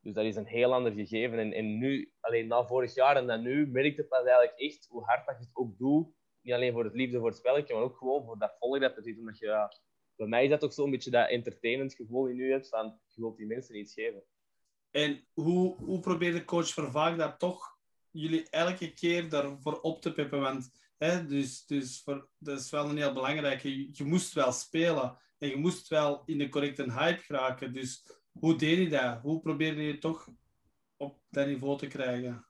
[0.00, 1.38] Dus dat is een heel ander gegeven.
[1.38, 4.86] En, en nu, alleen na vorig jaar en dan nu, merk je pas eigenlijk echt
[4.86, 6.08] hoe hard dat je het ook doet.
[6.40, 8.96] Niet alleen voor het liefde voor het spelletje, maar ook gewoon voor dat volk dat
[8.96, 9.18] er zit.
[9.18, 9.76] Omdat je,
[10.16, 12.68] bij mij is dat ook zo'n beetje dat entertainment gevoel in je hebt.
[12.68, 14.22] Van, je wilt die mensen iets geven.
[14.90, 17.78] En hoe, hoe probeert coach Vervaak dat toch
[18.10, 20.40] jullie elke keer daarvoor op te pippen?
[20.40, 23.96] Want dus, dus voor, dat is wel een heel belangrijke.
[23.96, 27.72] Je, moest wel spelen en je moest wel in de correcte hype geraken.
[27.72, 29.20] Dus hoe deed je dat?
[29.20, 30.28] Hoe probeerde je toch
[30.96, 32.46] op dat niveau te krijgen?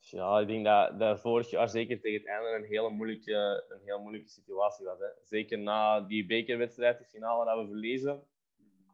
[0.00, 3.80] Ja, ik denk dat, dat vorig jaar zeker tegen het einde een hele moeilijke, een
[3.84, 4.98] heel moeilijke situatie was.
[4.98, 5.06] Hè.
[5.22, 8.22] Zeker na die bekerwedstrijd, die finale dat we verliezen.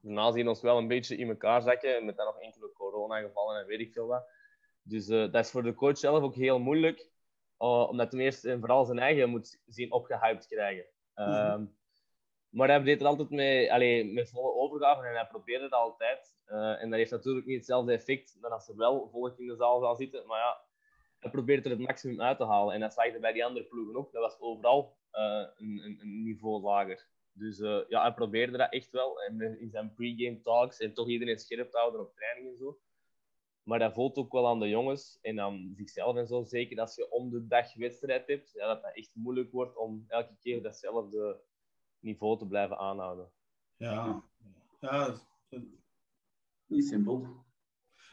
[0.02, 3.60] Daarna zien we ons wel een beetje in elkaar zakken, met dan nog enkele coronagevallen
[3.60, 4.26] en weet ik veel wat.
[4.82, 7.10] Dus eh, dat is voor de coach zelf ook heel moeilijk,
[7.62, 10.84] omdat ten eerste en vooral zijn eigen moet zien opgehyped krijgen.
[11.14, 11.64] Ehm,
[12.48, 16.36] maar hij deed het altijd met, allee, met volle overgave en hij probeerde het altijd.
[16.44, 19.56] Eh, en dat heeft natuurlijk niet hetzelfde effect dan als er wel volk in de
[19.56, 20.26] zaal zou zitten.
[20.26, 20.60] Maar ja,
[21.18, 22.74] hij probeert er het maximum uit te halen.
[22.74, 24.12] En dat zag je bij die andere ploegen ook.
[24.12, 27.08] Dat was overal eh, een, een, een niveau lager.
[27.32, 29.22] Dus eh, ja, hij probeerde dat echt wel.
[29.22, 32.78] En in zijn pre-game talks en toch iedereen scherp te houden op training en zo.
[33.62, 36.42] Maar dat voelt ook wel aan de jongens en aan zichzelf en zo.
[36.44, 40.04] Zeker als je om de dag wedstrijd hebt, ja, dat dat echt moeilijk wordt om
[40.08, 41.40] elke keer datzelfde
[41.98, 43.30] niveau te blijven aanhouden.
[43.76, 44.22] Ja,
[44.80, 45.14] ja,
[46.66, 47.44] Niet simpel.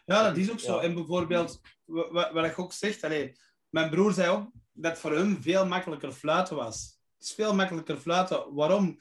[0.05, 0.75] ja dat is ook zo.
[0.75, 0.81] Ja.
[0.81, 3.33] En bijvoorbeeld, wa- wa- wat ik ook zeg, allee,
[3.69, 6.97] mijn broer zei ook dat voor hem veel makkelijker fluiten was.
[7.19, 8.53] is veel makkelijker fluiten.
[8.53, 8.99] Waarom?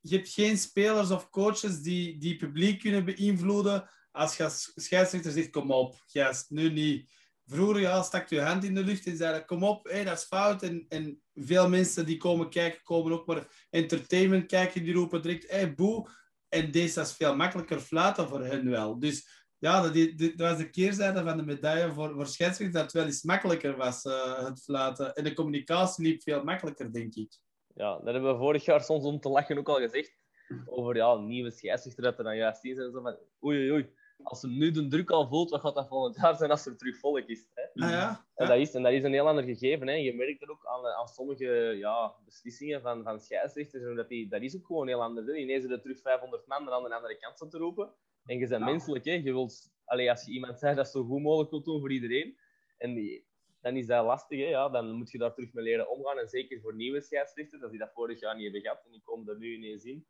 [0.00, 3.90] Je hebt geen spelers of coaches die, die publiek kunnen beïnvloeden.
[4.14, 7.10] Als je als scheidsrechter zegt, kom op, gast, nu niet.
[7.46, 10.24] Vroeger ja, stak je hand in de lucht en zei kom op, hey, dat is
[10.24, 10.62] fout.
[10.62, 15.50] En, en veel mensen die komen kijken, komen ook maar entertainment kijken, die roepen direct,
[15.50, 16.08] hey, boe.
[16.48, 18.98] En deze is veel makkelijker fluiten voor hen wel.
[18.98, 22.92] Dus ja, dat, dat was de keerzijde van de medaille voor, voor scheidsrechters, dat het
[22.92, 25.14] wel eens makkelijker was, uh, het fluiten.
[25.14, 27.38] En de communicatie liep veel makkelijker, denk ik.
[27.74, 30.18] Ja, dat hebben we vorig jaar soms om te lachen ook al gezegd.
[30.66, 33.00] Over ja, nieuwe scheidsrechter dat er dan juist is en zo.
[33.00, 36.36] Maar oei, oei, als ze nu de druk al voelt, wat gaat dat volgend jaar
[36.36, 37.46] zijn als er terug volk is?
[37.54, 37.62] Hè?
[37.84, 38.26] Ah, ja?
[38.34, 39.86] En, dat is, en dat is een heel ander gegeven.
[39.86, 39.94] Hè?
[39.94, 41.46] Je merkt er ook aan, aan sommige
[41.76, 43.96] ja, beslissingen van, van scheidsrechters.
[43.96, 45.26] Dat, die, dat is ook gewoon heel anders.
[45.26, 45.34] Hè?
[45.34, 47.94] Ineens er terug 500 man aan de andere kant te roepen.
[48.24, 48.70] En je bent ja.
[48.70, 49.04] menselijk.
[49.04, 49.12] Hè?
[49.12, 52.36] Je wilt, allee, als je iemand zegt dat zo goed mogelijk wilt doen voor iedereen.
[52.78, 53.26] En die,
[53.60, 54.38] dan is dat lastig.
[54.38, 54.46] Hè?
[54.46, 56.18] Ja, dan moet je daar terug mee leren omgaan.
[56.18, 59.02] En zeker voor nieuwe scheidsrechters, als die dat vorig jaar niet hebben gehad en die
[59.04, 60.06] komen er nu ineens in,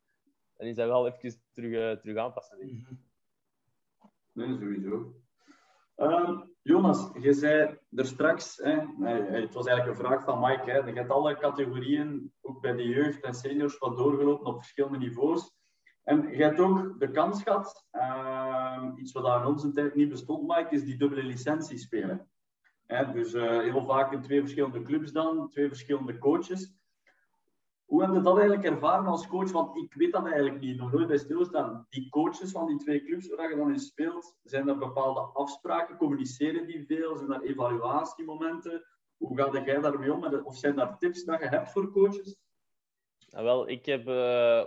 [0.57, 2.57] dan is dat wel even terug, uh, terug aanpassen.
[2.57, 2.77] Denk ik.
[2.77, 3.13] Mm -hmm.
[4.35, 5.15] Nee, sowieso.
[5.97, 8.79] Um, Jonas, je zei er straks, hè,
[9.41, 12.87] het was eigenlijk een vraag van Mike, hè, je hebt alle categorieën, ook bij de
[12.87, 15.53] jeugd en seniors, wat doorgelopen op verschillende niveaus.
[16.03, 20.47] En je hebt ook de kans gehad, uh, iets wat in onze tijd niet bestond,
[20.47, 22.29] Mike, is die dubbele licentie spelen.
[22.85, 26.73] Hè, dus uh, heel vaak in twee verschillende clubs dan, twee verschillende coaches.
[27.85, 29.51] Hoe heb je dat eigenlijk ervaren als coach?
[29.51, 31.85] Want ik weet dat eigenlijk niet, nog nooit bij stilstaan.
[31.89, 35.97] Die coaches van die twee clubs waar je dan in speelt, zijn er bepaalde afspraken?
[35.97, 37.15] Communiceren die veel?
[37.15, 38.85] Zijn er evaluatiemomenten?
[39.17, 40.23] Hoe ga jij daarmee om?
[40.43, 42.37] Of zijn daar tips dat je hebt voor coaches?
[43.29, 44.07] Nou, wel, ik heb...
[44.07, 44.63] Uh,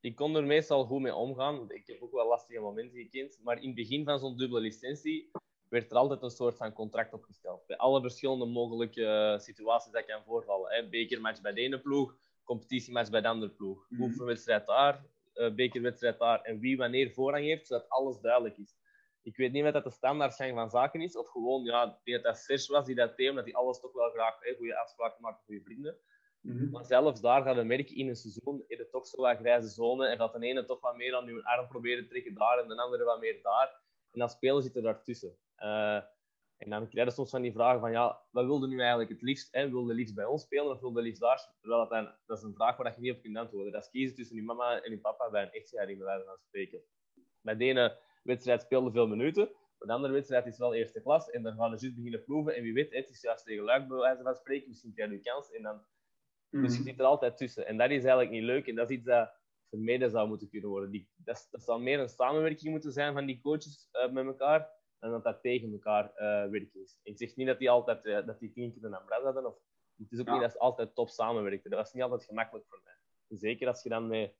[0.00, 1.70] ik kon er meestal goed mee omgaan.
[1.70, 3.38] Ik heb ook wel lastige momenten gekend.
[3.42, 5.30] Maar in het begin van zo'n dubbele licentie
[5.70, 7.66] werd er altijd een soort van contract opgesteld.
[7.66, 10.72] Bij alle verschillende mogelijke situaties dat kan voorvallen.
[10.72, 10.88] Hè.
[10.88, 13.86] Bekermatch bij de ene ploeg, competitiematch bij de andere ploeg.
[13.88, 14.02] Mm.
[14.02, 15.04] Oefenwedstrijd daar,
[15.34, 16.40] uh, bekerwedstrijd daar.
[16.40, 18.78] En wie wanneer voorrang heeft, zodat alles duidelijk is.
[19.22, 22.38] Ik weet niet of dat de standaardgang van zaken is, of gewoon, ja, dat dat
[22.38, 25.36] Serge was die dat deed, omdat hij alles toch wel graag hè, goede afspraken maakt
[25.36, 25.96] met goede vrienden.
[26.40, 26.70] Mm -hmm.
[26.70, 30.06] Maar zelfs daar gaat een merk in een seizoen in toch zo wat grijze zone
[30.06, 32.68] en dat de ene toch wat meer aan uw arm proberen te trekken daar en
[32.68, 33.80] de andere wat meer daar.
[34.12, 35.36] En dan spelen zitten daartussen.
[35.60, 36.00] Uh,
[36.56, 39.22] en dan krijg je soms van die vragen van, ja, wat wilde nu eigenlijk het
[39.22, 39.48] liefst?
[39.50, 39.70] Hè?
[39.70, 41.54] Wilde liefst bij ons spelen of wilde liefst daar?
[41.60, 43.72] Terwijl dat, dan, dat is een vraag waar je niet op kunt antwoorden.
[43.72, 46.36] Dat is kiezen tussen je mama en je papa bij een echtscheiding, bij wijze van
[46.38, 46.80] spreken.
[47.40, 51.42] Bij de ene wedstrijd speelde veel minuten, de andere wedstrijd is wel eerste klas en
[51.42, 52.56] dan gaan we juist beginnen proeven.
[52.56, 55.16] En wie weet, het is juist tegen Luik bij wijze van spreken, misschien krijg je
[55.16, 55.50] een kans.
[55.50, 55.84] En dan...
[56.50, 56.62] Mm.
[56.62, 57.66] Dus je zit er altijd tussen.
[57.66, 59.32] En dat is eigenlijk niet leuk en dat is iets dat
[59.68, 60.90] vermeden zou moeten kunnen worden.
[60.90, 64.79] Die, dat, dat zou meer een samenwerking moeten zijn van die coaches uh, met elkaar
[65.00, 66.98] en dat dat tegen elkaar uh, werken is.
[67.02, 69.46] Ik zeg niet dat die altijd uh, dat die tien keer een ambras hadden.
[69.46, 69.54] Of,
[69.96, 70.32] het is ook ja.
[70.32, 71.70] niet dat ze altijd top samenwerkten.
[71.70, 73.38] Dat was niet altijd gemakkelijk voor mij.
[73.38, 74.34] Zeker als je dan met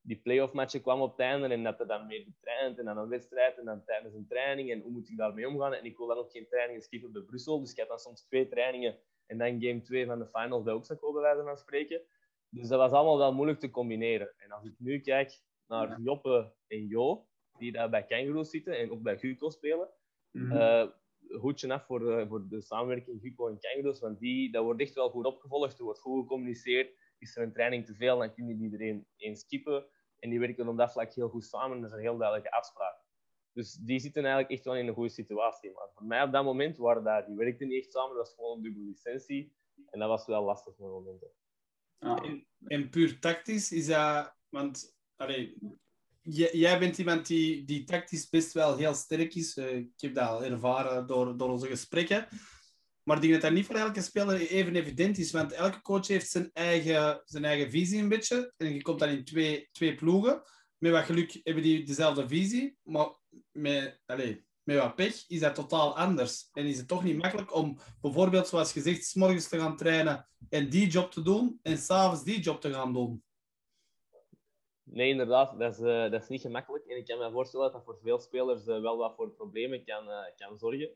[0.00, 2.98] die play-off matchen kwam op het einde en dat er dan mee getraind en dan
[2.98, 5.74] een wedstrijd en dan tijdens een training en hoe moet ik daarmee omgaan.
[5.74, 8.22] En ik wil dan ook geen trainingen skippen bij Brussel, dus ik had dan soms
[8.22, 12.00] twee trainingen en dan game 2 van de finals bij Oxaco bij wijze van spreken.
[12.48, 14.32] Dus dat was allemaal wel moeilijk te combineren.
[14.36, 17.26] En als ik nu kijk naar Joppe en Jo,
[17.58, 19.88] die daar bij Kangaroos zitten en ook bij Guco spelen,
[20.32, 20.56] Mm -hmm.
[20.58, 20.86] uh,
[21.40, 24.94] hoedje af voor de, voor de samenwerking Guco en Kangaroos, want die, dat wordt echt
[24.94, 27.00] wel goed opgevolgd, er wordt goed gecommuniceerd.
[27.18, 29.86] Is er een training te veel, dan kun je iedereen eens skippen.
[30.18, 33.00] En die werken op dat vlak heel goed samen, dat is een heel duidelijke afspraak.
[33.52, 35.72] Dus die zitten eigenlijk echt wel in een goede situatie.
[35.72, 38.34] Maar voor mij op dat moment waren daar, die werkten niet echt samen, dat was
[38.34, 39.56] gewoon een dubbele licentie.
[39.90, 41.30] En dat was wel lastig voor momenten.
[41.98, 42.24] Ah.
[42.24, 45.58] En, en, puur tactisch is dat, want allee,
[46.22, 49.56] jij bent iemand die, die tactisch best wel heel sterk is.
[49.56, 52.28] Uh, ik heb dat al ervaren door, door onze gesprekken.
[53.02, 55.32] Maar ik denk dat dat niet voor elke speler even evident is.
[55.32, 58.52] Want elke coach heeft zijn eigen, zijn eigen visie een beetje.
[58.56, 60.42] En je komt dan in twee, twee ploegen.
[60.78, 62.76] Met wat geluk hebben die dezelfde visie.
[62.82, 63.16] Maar
[63.52, 66.48] met, allez, met wat pech is dat totaal anders.
[66.52, 70.28] En is het toch niet makkelijk om bijvoorbeeld, zoals gezegd, s morgens te gaan trainen
[70.48, 71.58] en die job te doen.
[71.62, 73.22] En s'avonds die job te gaan doen.
[74.92, 76.86] Nee, inderdaad, dat is, uh, dat is niet gemakkelijk.
[76.86, 79.84] En ik kan me voorstellen dat dat voor veel spelers uh, wel wat voor problemen
[79.84, 80.90] kan, uh, kan zorgen.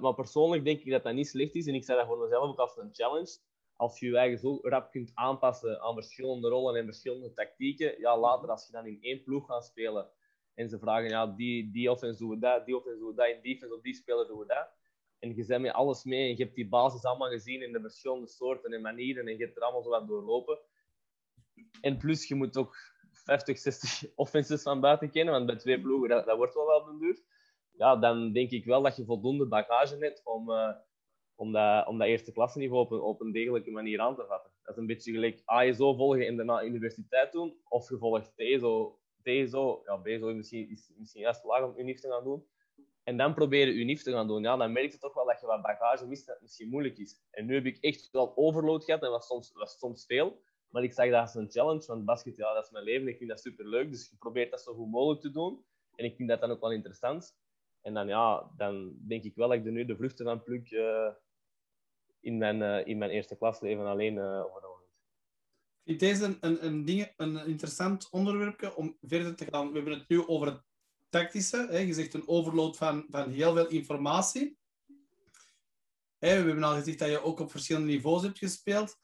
[0.00, 1.66] maar persoonlijk denk ik dat dat niet slecht is.
[1.66, 3.38] En ik zei dat voor mezelf ook als een challenge.
[3.76, 8.00] Als je je eigen zo rap kunt aanpassen aan verschillende rollen en verschillende tactieken.
[8.00, 10.10] Ja, later als je dan in één ploeg gaat spelen.
[10.54, 13.26] En ze vragen, ja, die, die offense doen we dat, die offense doen we dat,
[13.26, 14.68] in defense op die speler doen we dat.
[15.18, 17.80] En je bent met alles mee en je hebt die basis allemaal gezien in de
[17.80, 19.26] verschillende soorten en manieren.
[19.26, 20.58] En je hebt er allemaal zo wat doorlopen.
[21.80, 22.76] En plus, je moet ook
[23.12, 26.84] 50, 60 offenses van buiten kennen, want bij twee ploegen, dat, dat wordt wel wel
[26.84, 27.22] beduurd.
[27.72, 30.74] Ja, dan denk ik wel dat je voldoende bagage hebt om, uh,
[31.34, 34.52] om dat, om dat eerste klassenniveau op een, op een degelijke manier aan te vatten.
[34.62, 38.98] Dat is een beetje gelijk ASO volgen en daarna universiteit doen, of je volgt TSO,
[39.22, 42.46] TSO ja, BSO misschien, is misschien juist laag om UNIF te gaan doen.
[43.04, 44.42] En dan proberen UNIF te gaan doen.
[44.42, 46.98] Ja, dan merk je toch wel dat je wat bagage mist, dat het misschien moeilijk
[46.98, 47.20] is.
[47.30, 50.42] En nu heb ik echt wel overload gehad, en was soms, was soms veel.
[50.72, 53.30] Maar ik zag dat als een challenge, want basket, dat is mijn leven, ik vind
[53.30, 53.90] dat super leuk.
[53.90, 55.64] Dus je probeert dat zo goed mogelijk te doen.
[55.94, 57.36] En ik vind dat dan ook wel interessant.
[57.82, 60.70] En dan, ja, dan denk ik wel dat ik er nu de vruchten van pluk
[60.70, 61.08] uh,
[62.20, 64.62] in, mijn, uh, in mijn eerste klasleven alleen uh, over
[65.82, 69.68] Ik vind deze een, een, ding, een interessant onderwerp om verder te gaan.
[69.68, 70.62] We hebben het nu over het
[71.08, 71.66] tactische.
[71.70, 71.78] Hè.
[71.78, 74.58] Je zegt een overload van, van heel veel informatie.
[76.18, 79.00] We hebben al gezegd dat je ook op verschillende niveaus hebt gespeeld.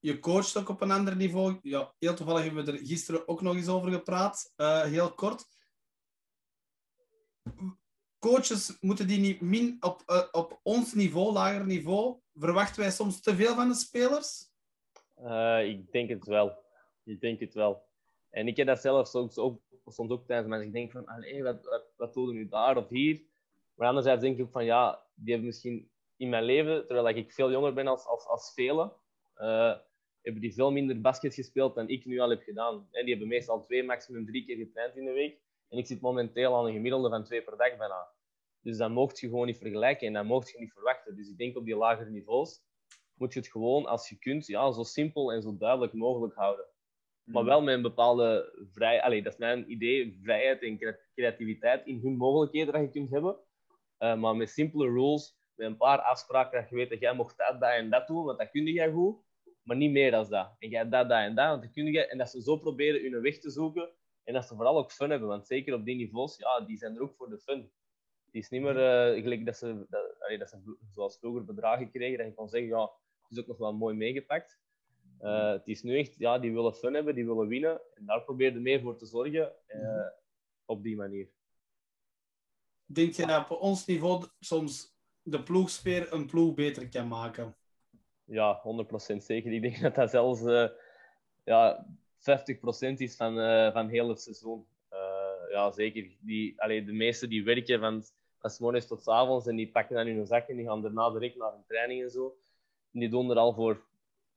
[0.00, 1.58] Je coacht ook op een ander niveau.
[1.62, 5.46] Ja, heel toevallig hebben we er gisteren ook nog eens over gepraat, uh, heel kort.
[8.18, 13.20] Coaches moeten die niet min op, uh, op ons niveau, lager niveau, verwachten wij soms
[13.20, 14.50] te veel van de spelers?
[15.22, 16.64] Uh, ik denk het wel.
[17.04, 17.86] Ik denk het wel.
[18.30, 20.66] En ik heb dat zelf soms ook, soms ook tijdens mensen.
[20.66, 21.04] Ik denk van,
[21.42, 21.64] wat,
[21.96, 23.22] wat, wat nu daar of hier?
[23.74, 27.32] Maar anderzijds denk ik ook van, ja, die hebben misschien in mijn leven, terwijl ik
[27.32, 28.92] veel jonger ben als, als, als velen,
[30.28, 32.88] hebben die veel minder basket gespeeld dan ik nu al heb gedaan.
[32.90, 35.40] En die hebben meestal twee, maximum drie keer getraind in de week.
[35.68, 38.08] En ik zit momenteel aan een gemiddelde van twee per dag bijna.
[38.60, 41.16] Dus dat mocht je gewoon niet vergelijken en dat mocht je niet verwachten.
[41.16, 42.62] Dus ik denk op die lagere niveaus
[43.14, 46.66] moet je het gewoon, als je kunt, ja, zo simpel en zo duidelijk mogelijk houden.
[47.24, 49.02] Maar wel met een bepaalde vrijheid.
[49.02, 50.78] Allee, dat is mijn idee, vrijheid en
[51.14, 53.36] creativiteit in hun mogelijkheden dat je kunt hebben.
[53.98, 57.36] Uh, maar met simpele rules, met een paar afspraken dat je weet dat jij mocht
[57.36, 59.16] dat, dat en dat doen, want dat kun jij goed.
[59.68, 60.56] Maar niet meer dan dat.
[60.58, 62.06] En jij dat, dat en dat, want dat kun je.
[62.06, 63.90] En dat ze zo proberen hun weg te zoeken.
[64.24, 65.28] En dat ze vooral ook fun hebben.
[65.28, 67.70] Want zeker op die niveaus, ja, die zijn er ook voor de fun.
[68.24, 68.76] Het is niet meer
[69.16, 72.48] uh, gelijk dat ze, dat, allee, dat ze zoals vroeger bedragen kregen, dat je kon
[72.48, 72.82] zeggen, ja,
[73.22, 74.60] het is ook nog wel mooi meegepakt.
[75.20, 77.80] Uh, het is nu echt, ja, die willen fun hebben, die willen winnen.
[77.94, 80.06] En daar probeer je meer voor te zorgen uh,
[80.64, 81.28] op die manier.
[82.84, 87.56] Denk je dat op ons niveau soms de ploegsfeer een ploeg beter kan maken?
[88.28, 88.62] Ja,
[89.12, 89.52] 100% zeker.
[89.52, 90.68] Ik denk dat dat zelfs uh,
[91.44, 91.86] ja,
[92.18, 92.20] 50%
[92.96, 93.34] is van,
[93.72, 94.66] van heel het seizoen.
[95.50, 96.08] ja, zeker.
[96.20, 98.02] Die, allee, de meesten die werken van,
[98.38, 100.82] van s morgens tot s avonds en die pakken dan hun zak en die gaan
[100.82, 102.36] daarna direct naar een training en zo.
[102.92, 103.86] En die doen er al voor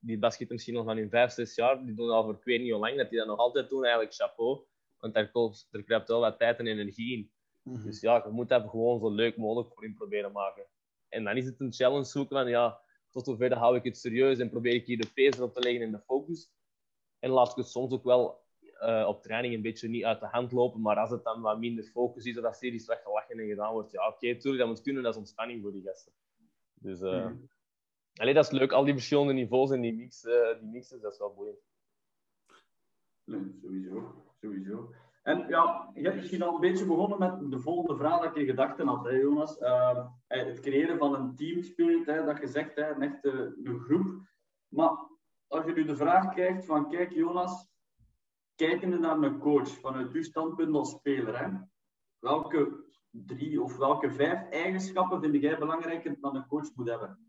[0.02, 2.62] die basketten misschien nog van in vijf, zes jaar, die doen al voor ik weet
[2.62, 4.60] niet hoe lang, dat die dat nog altijd doen, eigenlijk chapeau.
[5.00, 7.32] Want daar, kost, er kruipt wel wat tijd en energie in.
[7.64, 7.84] Mm -hmm.
[7.84, 10.64] Dus ja, je moet dat gewoon zo leuk mogelijk voor in proberen maken.
[11.10, 12.80] En dan is het een challenge zoeken van, ja,
[13.12, 15.82] tot hoever hou ik het serieus en probeer ik hier de pees op te leggen
[15.82, 16.52] en de focus.
[17.20, 18.42] En laat ik het soms ook wel
[18.82, 21.60] uh, op training een beetje niet uit de hand lopen, maar als het dan wat
[21.60, 24.64] minder focus is, of dat series slecht gelachen en gedaan wordt, ja, oké, okay, tuurlijk,
[24.64, 26.12] dat moet kunnen, dat is ontspanning voor die gasten.
[26.74, 27.02] Dus...
[27.02, 27.50] Uh, mm -hmm.
[28.16, 31.14] Allee, dat is leuk, al die verschillende niveaus en die, mix, uh, die mixes, dat
[31.14, 31.60] is wel boeiend.
[33.24, 34.94] Nee, sowieso, sowieso.
[35.22, 38.46] En ja, je hebt misschien al een beetje begonnen met de volgende vraag dat je
[38.46, 39.60] gedachten had, hè, Jonas.
[39.60, 42.92] Uh, het creëren van een teamspirit, hè, dat je zegt, hè,
[43.64, 44.08] een groep.
[44.68, 44.92] Maar
[45.48, 47.70] als je nu de vraag krijgt van, kijk Jonas,
[48.56, 51.50] kijkende naar een coach, vanuit uw standpunt als speler, hè,
[52.20, 57.20] welke drie of welke vijf eigenschappen vind jij belangrijker dat een coach moet hebben?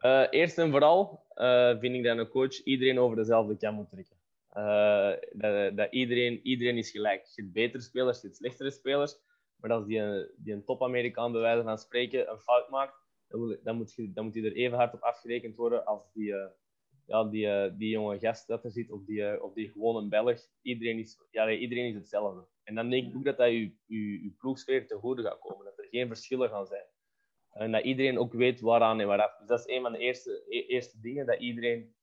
[0.00, 3.90] Uh, eerst en vooral uh, vind ik dat een coach iedereen over dezelfde kam moet
[3.90, 4.16] trekken.
[4.56, 7.26] Uh, dat, dat iedereen, iedereen is gelijk.
[7.26, 9.16] Je hebt betere spelers, je hebt slechtere spelers.
[9.56, 10.00] Maar als die,
[10.36, 12.94] die een top-Amerikaan bij wijze van spreken een fout maakt,
[13.28, 16.34] dan, dan, moet je, dan moet hij er even hard op afgerekend worden als die,
[17.06, 20.40] ja, die, die jonge gast dat er zit of die, die gewone Belg.
[20.62, 22.46] Iedereen is, ja, iedereen is hetzelfde.
[22.64, 25.64] En dan denk ik ook dat dat je, je, je ploegsfeer te goede gaat komen.
[25.64, 26.86] Dat er geen verschillen gaan zijn.
[27.52, 29.36] En dat iedereen ook weet waaraan en waaraf.
[29.38, 31.94] Dus dat is een van de eerste, e eerste dingen, dat iedereen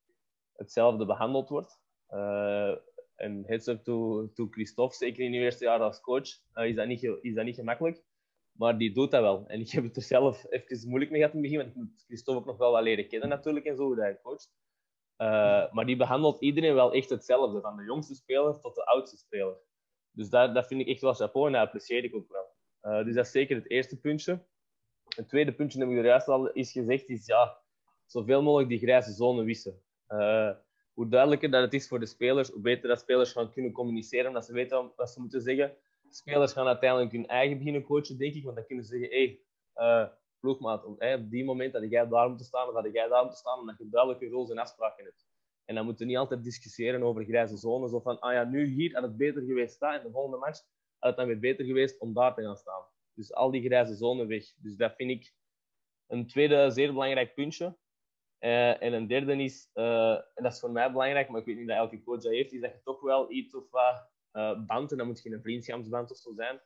[0.54, 1.82] hetzelfde behandeld wordt.
[2.14, 2.76] Uh,
[3.16, 6.76] en heads up to, to Christophe, zeker in het eerste jaar als coach, uh, is,
[6.76, 8.04] dat niet, is dat niet gemakkelijk.
[8.52, 9.48] Maar die doet dat wel.
[9.48, 11.76] En ik heb het er zelf even moeilijk mee gehad in het begin, want ik
[11.76, 14.52] moet Christophe ook nog wel wat leren kennen natuurlijk en zo, hoe hij coacht.
[15.18, 19.18] Uh, maar die behandelt iedereen wel echt hetzelfde, van de jongste speler tot de oudste
[19.18, 19.58] speler.
[20.12, 23.04] Dus dat, dat vind ik echt wel chapeau en dat apprecieer ik ook wel.
[23.04, 24.46] dus dat is zeker het eerste puntje.
[25.18, 27.62] Een tweede puntje, heb ik er juist al eens gezegd, is ja,
[28.06, 29.82] zoveel mogelijk die grijze zone wissen.
[31.00, 34.34] Hoe duidelijker dat het is voor de spelers, hoe beter dat spelers gaan kunnen communiceren,
[34.34, 35.76] dat ze weten wat ze moeten zeggen.
[36.10, 39.40] Spelers gaan uiteindelijk hun eigen beginnen coachen, denk ik, want dan kunnen ze zeggen, hey,
[39.76, 40.08] uh,
[40.40, 43.26] ploegmaat, op, hey, op die moment dat jij daar moet staan, of dat jij daar
[43.26, 45.28] moet staan, omdat je duidelijke roles en afspraken hebt.
[45.66, 48.66] En dan moeten we niet altijd discussiëren over grijze zones, of van, ah ja, nu
[48.66, 50.62] hier had het beter geweest staan, en de volgende match
[50.98, 52.84] had het dan weer beter geweest om daar te gaan staan.
[53.14, 54.46] Dus al die grijze zone weg.
[54.58, 55.34] Dus dat vind ik
[56.08, 57.78] een tweede zeer belangrijk puntje.
[58.40, 61.58] Eh, en een derde is, eh, en dat is voor mij belangrijk, maar ik weet
[61.58, 64.66] niet dat elke coach dat heeft, is dat je toch wel iets of wat uh,
[64.66, 66.60] band, en dat moet geen een vriendschapsband of zo zijn,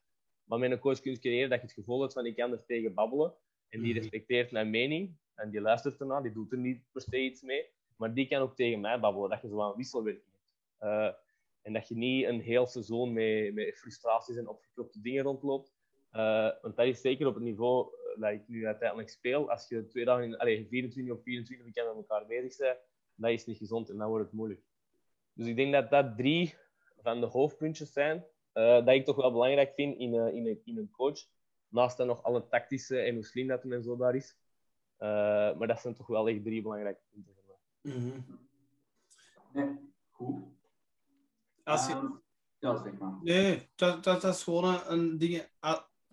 [0.43, 2.65] maar met een coach kunt creëren dat je het gevoel hebt van ik kan er
[2.65, 3.33] tegen babbelen.
[3.69, 7.19] En die respecteert mijn mening en die luistert ernaar, die doet er niet per se
[7.19, 10.33] iets mee, maar die kan ook tegen mij babbelen, dat je zo een wisselwerking
[10.77, 11.17] hebt.
[11.61, 15.73] en dat je niet een heel seizoen met, met frustraties en opgekropte dingen rondloopt.
[16.61, 17.87] want dat is zeker op het niveau
[18.19, 21.95] dat ik nu uiteindelijk speel, als je twee dagen, in, allez, 24 of 24 weekenden
[21.95, 22.77] met elkaar bezig bent,
[23.15, 24.61] dat is niet gezond en dan wordt het moeilijk.
[25.33, 26.55] Dus ik denk dat dat drie
[27.01, 30.61] van de hoofdpuntjes zijn, uh, dat ik toch wel belangrijk vind in, uh, in, een,
[30.63, 31.19] in een coach.
[31.67, 34.37] Naast dan nog alle tactische en hoe slim dat en zo daar is.
[34.99, 35.09] Uh,
[35.57, 37.93] maar dat zijn toch wel echt drie belangrijke punten voor mij.
[37.93, 38.39] Mm -hmm.
[39.53, 40.43] Nee, goed.
[41.63, 41.93] Als je...
[41.93, 42.21] Um,
[42.59, 43.19] ja, zeg maar.
[43.21, 45.47] Nee, dat, dat, dat is gewoon een ding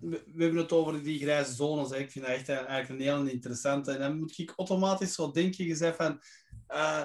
[0.00, 1.90] we, hebben het over die grijze zones.
[1.90, 1.96] Hè.
[1.96, 3.92] Ik vind dat echt eigenlijk een heel interessante.
[3.92, 6.20] En dan moet ik automatisch zo denken, je van,
[6.68, 7.04] uh,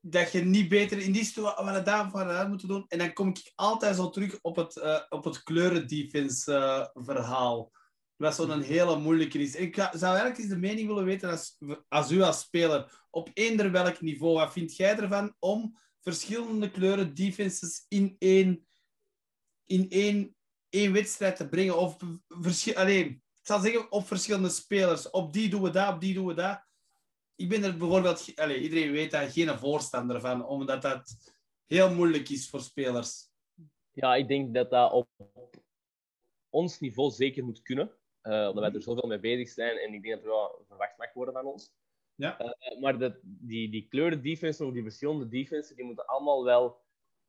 [0.00, 2.84] dat je niet beter in die situatie wat daarvoor moeten doen.
[2.88, 7.70] En dan kom ik altijd zo terug op het, uh, op het kleurendefense uh, verhaal.
[8.16, 9.54] Wat zo'n hele moeilijke is.
[9.54, 13.70] Ik zou eigenlijk eens de mening willen weten als, als u als speler, op eender
[13.70, 18.66] welk niveau, wat vind jij ervan om verschillende kleuren defenses in één,
[19.64, 20.36] in één
[20.70, 21.78] één wedstrijd te brengen.
[21.78, 21.96] Of
[22.28, 25.10] verschil, alleen, ik zal zeggen, op verschillende spelers.
[25.10, 26.68] Op die doen we dat, op die doen we dat.
[27.34, 31.32] Ik ben er bijvoorbeeld, allez, iedereen weet daar geen voorstander van, omdat dat
[31.66, 33.28] heel moeilijk is voor spelers.
[33.92, 35.08] Ja, ik denk dat dat op
[36.48, 37.90] ons niveau zeker moet kunnen.
[38.22, 40.98] Uh, omdat wij er zoveel mee bezig zijn en ik denk dat er wel verwacht
[40.98, 41.72] mag worden van ons.
[42.14, 42.40] Ja.
[42.40, 46.80] Uh, maar de, die, die kleuren defense of die verschillende defense, die moeten allemaal wel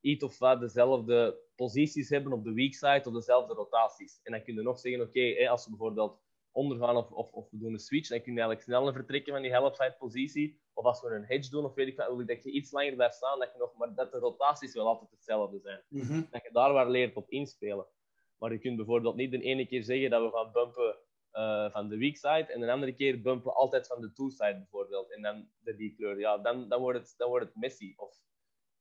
[0.02, 4.20] iets of wat dezelfde posities hebben op de weak side of dezelfde rotaties.
[4.24, 6.20] En dan kun je nog zeggen, oké, als we bijvoorbeeld
[6.52, 9.42] ondergaan of, of, of, we doen een switch, dan kun je eigenlijk sneller vertrekken van
[9.42, 10.60] die help side positie.
[10.74, 12.72] Of als we een hedge doen, of weet ik wat, wil ik dat je iets
[12.72, 15.82] langer blijft staan, dat je nog, maar dat de rotaties wel altijd hetzelfde zijn.
[15.88, 16.28] Mm -hmm.
[16.32, 17.86] Dat je daar waar leert op inspelen.
[18.38, 20.98] Maar je kunt bijvoorbeeld niet de ene keer zeggen dat we gaan bumpen
[21.34, 24.58] uh, van de weak side en de andere keer bumpen altijd van de two side
[24.58, 25.12] bijvoorbeeld.
[25.12, 26.20] En dan de die kleur.
[26.20, 27.94] Ja, dan, dan, wordt het, dan wordt het messy.
[27.96, 28.22] Of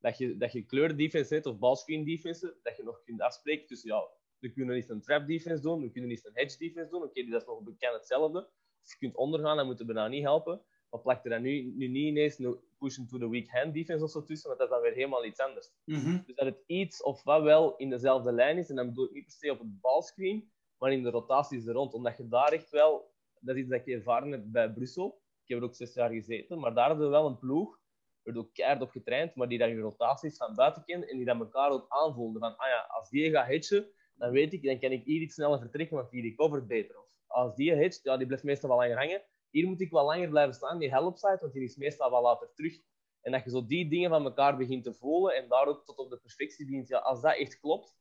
[0.01, 3.89] dat je, dat je kleurdefense hebt of ballscreen defense, dat je nog kunt afspreken tussen,
[3.89, 4.09] ja,
[4.39, 7.19] we kunnen eens een trap defense doen, we kunnen eens een hedge defense doen, oké,
[7.19, 8.39] okay, dat is nog bekend hetzelfde.
[8.83, 10.63] Of je kunt ondergaan, dan moeten we bijna niet helpen.
[10.91, 14.05] Maar plak er dan nu, nu niet ineens een push to the weak hand defense
[14.05, 15.71] of zo tussen, want dat is dan weer helemaal iets anders.
[15.85, 16.23] Mm -hmm.
[16.27, 19.13] Dus dat het iets of wat wel in dezelfde lijn is, en dan bedoel ik
[19.13, 21.95] niet per se op het ballscreen, maar in de rotaties er rond.
[21.95, 25.23] Omdat je daar echt wel, dat is iets dat ik ervaren heb bij Brussel.
[25.43, 27.80] Ik heb er ook zes jaar gezeten, maar daar hadden we wel een ploeg
[28.23, 31.27] werd ook keihard op getraind, maar die dat je rotaties van buiten kent en die
[31.27, 32.41] dat elkaar ook aanvoelden.
[32.41, 35.35] Van, ah ja, als die gaat hitchen, dan weet ik, dan kan ik hier iets
[35.35, 36.99] sneller vertrekken, want die recovert beter.
[36.99, 39.23] Of als die hitcht, ja, die blijft meestal wel langer hangen.
[39.51, 42.51] Hier moet ik wel langer blijven staan, die helpside, want die is meestal wel later
[42.55, 42.81] terug.
[43.21, 45.99] En dat je zo die dingen van elkaar begint te voelen en daar ook tot
[45.99, 46.89] op de perfectie dient.
[46.89, 47.97] Ja, als dat echt klopt,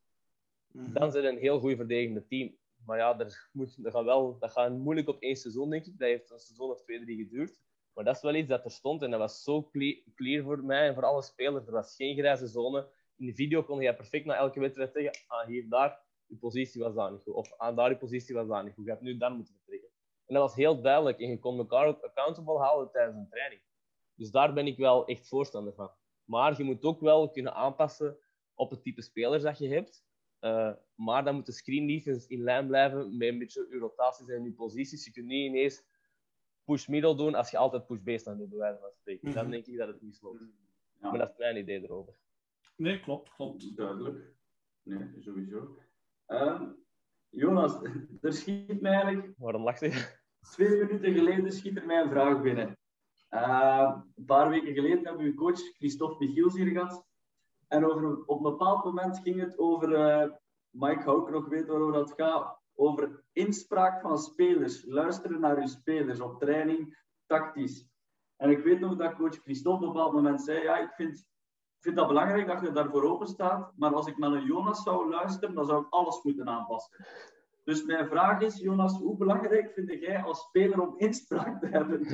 [0.72, 0.94] mm -hmm.
[0.94, 2.58] dan zijn een heel goed verdedigende team.
[2.86, 5.98] Maar ja, dat, moet, dat, gaat wel, dat gaat moeilijk op één seizoen, denk ik.
[5.98, 7.60] Dat heeft een seizoen of twee, drie geduurd.
[8.00, 9.70] Maar dat is wel iets dat er stond en dat was zo
[10.16, 11.66] clear voor mij en voor alle spelers.
[11.66, 12.88] Er was geen grijze zone.
[13.18, 16.82] In de video kon je perfect na elke wedstrijd zeggen: ah, hier, daar, je positie
[16.82, 17.34] was daar niet goed.
[17.34, 18.84] Of ah, daar, je positie was daar niet goed.
[18.86, 19.90] Je hebt nu dan moeten vertrekken.
[20.26, 21.20] En dat was heel duidelijk.
[21.20, 23.62] En je kon elkaar ook accountable houden tijdens een training.
[24.16, 25.92] Dus daar ben ik wel echt voorstander van.
[26.24, 28.18] Maar je moet ook wel kunnen aanpassen
[28.54, 30.06] op het type spelers dat je hebt.
[30.42, 34.30] Uh, maar dan moet de screen defense in lijn blijven met een beetje je rotaties
[34.30, 35.06] en je posities.
[35.06, 35.84] Je kunt niet ineens
[36.70, 39.28] push middle doen als je altijd push base doet, bij wijze van spreken.
[39.28, 39.42] Mm -hmm.
[39.42, 40.42] Dan denk ik dat het niet loopt.
[41.02, 41.10] Ja.
[41.10, 42.14] Maar dat is mijn idee erover.
[42.76, 43.78] Nee, klopt, klopt.
[43.78, 44.34] Duidelijk.
[44.84, 45.78] Nee, sowieso.
[46.28, 46.76] Um,
[47.30, 47.82] Jonas,
[48.22, 49.34] er schiet mij eigenlijk...
[49.38, 50.18] Waarom lacht je?
[50.52, 52.78] Twee minuten geleden schiet er mij een vraag binnen.
[53.30, 57.06] Uh, een paar weken geleden hebben we uw coach Christophe Michiels hier gehad.
[57.68, 59.90] En over, op een bepaald moment ging het over...
[59.90, 60.32] Uh,
[60.70, 65.68] Mike hou ik nog weten waarover dat gaat over inspraak van spelers, luisteren naar uw
[65.68, 67.88] spelers op training, tactisch.
[68.36, 71.18] En ik weet nog dat coach Christophe op een bepaald moment zei, ja, ik vind,
[71.20, 74.84] ik vind dat belangrijk dat je daarvoor open staat, maar als ik naar een Jonas
[74.84, 77.06] zou luisteren, dan zou ik alles moeten aanpassen.
[77.64, 82.06] Dus mijn vraag is, Jonas, hoe belangrijk vind jij als speler om inspraak te hebben?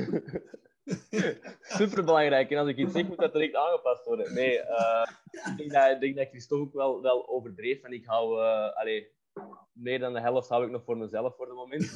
[1.79, 2.51] Super belangrijk.
[2.51, 4.33] En als ik iets zeg, moet dat direct aangepast worden.
[4.33, 5.05] Nee, uh,
[5.57, 7.83] ik, denk dat, ik Christophe ook wel, wel overdreef.
[7.83, 9.05] En ik hou, uh, allez,
[9.75, 11.91] meer dan de helft hou ik nog voor mezelf voor het moment.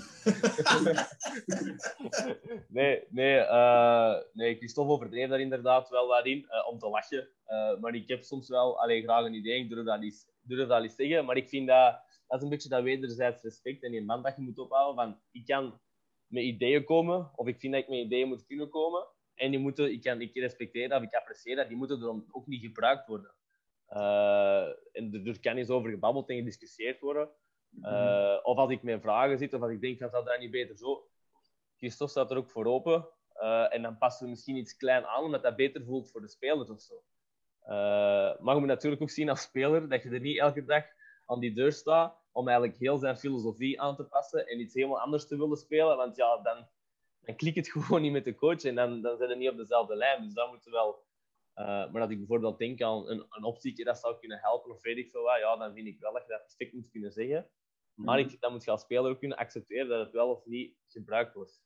[2.78, 7.30] nee, nee, uh, nee, Christophe overdreef daar inderdaad wel wat in, uh, om te lachen.
[7.48, 10.68] Uh, maar ik heb soms wel alleen graag een idee, ik durf dat, niet, durf
[10.68, 11.26] dat niet zeggen.
[11.26, 14.36] Maar ik vind dat, dat is een beetje dat wederzijds respect en die man dat
[14.36, 14.96] je moet ophouden.
[15.04, 15.80] Van, ik kan
[16.28, 19.08] met ideeën komen, of ik vind dat ik met ideeën moet kunnen komen.
[19.36, 22.48] En die moeten, ik, kan, ik respecteer dat, ik apprecieer dat, die moeten dan ook
[22.48, 23.34] niet gebruikt worden.
[23.90, 27.30] Uh, en er kan eens over gebabbeld en gediscussieerd worden.
[27.82, 30.78] Uh, of als ik met vragen zit, of als ik denk, dat dat niet beter
[30.78, 31.08] zo.
[31.78, 33.08] Christophe staat er ook voor open.
[33.36, 36.30] Uh, en dan passen we misschien iets klein aan, omdat dat beter voelt voor de
[36.30, 37.04] spelers of zo.
[38.40, 40.84] maar je moet natuurlijk ook zien als speler dat je er niet elke dag
[41.26, 45.00] aan die deur staat om eigenlijk heel zijn filosofie aan te passen en iets helemaal
[45.00, 45.98] anders te willen spelen.
[45.98, 46.68] Want ja, dan,
[47.22, 49.58] dan klikt het gewoon niet met de coach en dan, dan zijn ze niet op
[49.58, 50.24] dezelfde lijn.
[50.24, 51.08] Dus dat moeten we wel...
[51.60, 54.82] Uh, maar dat ik bijvoorbeeld denk aan een, een optie dat zou kunnen helpen of
[54.82, 57.12] weet ik veel wat, ja, dan vind ik wel dat je dat perfect moet kunnen
[57.12, 57.50] zeggen.
[57.94, 60.76] Maar ik, dan moet je als speler ook kunnen accepteren dat het wel of niet
[60.88, 61.62] gebruikt wordt.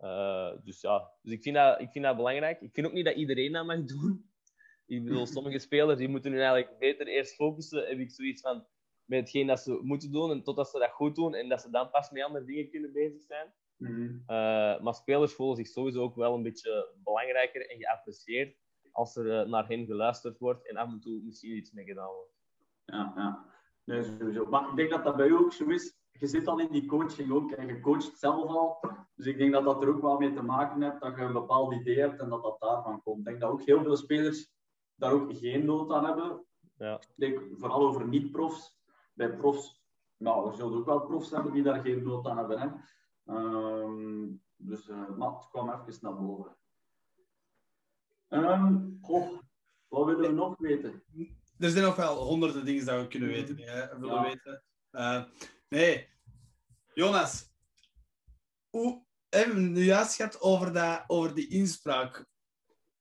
[0.00, 2.60] Uh, dus ja, dus ik, vind dat, ik vind dat belangrijk.
[2.60, 4.30] Ik vind ook niet dat iedereen dat mag doen.
[4.86, 7.86] Ik bedoel, sommige spelers die moeten nu eigenlijk beter eerst focussen.
[7.86, 8.66] Heb ik zoiets van
[9.04, 11.70] met hetgeen dat ze moeten doen en totdat ze dat goed doen en dat ze
[11.70, 13.54] dan pas met andere dingen kunnen bezig zijn.
[13.76, 14.02] Mhm.
[14.02, 18.56] Uh, maar spelers voelen zich sowieso ook wel een beetje belangrijker en geapprecieerd
[18.96, 22.12] als er uh, naar hen geluisterd wordt en af en toe misschien iets mee gedaan
[22.12, 22.34] wordt.
[22.84, 23.44] Ja, ja.
[23.84, 24.46] Nee, sowieso.
[24.46, 25.96] Maar ik denk dat dat bij u ook zo is.
[26.12, 28.80] Je zit al in die coaching ook en je coacht zelf al.
[29.14, 31.32] Dus ik denk dat dat er ook wel mee te maken heeft dat je een
[31.32, 33.18] bepaald idee hebt en dat dat daarvan komt.
[33.18, 34.52] Ik denk dat ook heel veel spelers
[34.94, 36.44] daar ook geen nood aan hebben.
[36.76, 36.94] Ja.
[36.94, 38.76] Ik denk vooral over niet-profs
[39.16, 39.84] bij profs,
[40.16, 42.60] nou, er zullen ook wel profs hebben die daar geen nood aan hebben.
[42.60, 42.68] Hè.
[43.34, 46.56] Um, dus uh, maar het kwam even naar boven.
[48.28, 49.38] Um, goh,
[49.88, 51.02] wat willen we nog weten?
[51.58, 53.58] Er zijn nog wel honderden dingen dat we kunnen weten.
[53.58, 54.22] Hè, willen Ja.
[54.22, 54.62] weten.
[54.92, 55.24] Uh,
[55.68, 56.08] nee,
[56.94, 57.50] Jonas,
[58.70, 62.26] hoe hebben we het nu juist gehad over, dat, over die inspraak?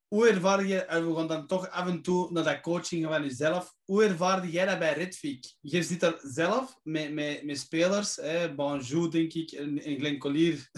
[0.08, 3.24] Hoe ervaar je, en we gaan dan toch af en toe naar dat coaching van
[3.24, 5.56] jezelf, hoe ervaarde jij dat bij Redvik?
[5.62, 10.18] Je zit er zelf met, met, met spelers, hè, Banjou denk ik, en, en Glenn
[10.18, 10.70] Collier,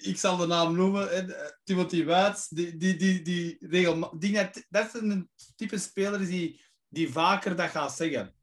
[0.00, 1.24] ik zal de naam noemen, hè,
[1.64, 6.60] Timothy Wuits, die, die, die, die regel, die net, dat zijn een type spelers die,
[6.88, 8.34] die vaker dat gaat zeggen.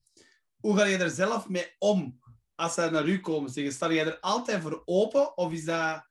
[0.59, 2.19] Hoe ga je er zelf mee om
[2.55, 3.73] als ze naar u komen zeggen?
[3.73, 6.07] Sta jij er altijd voor open of is dat...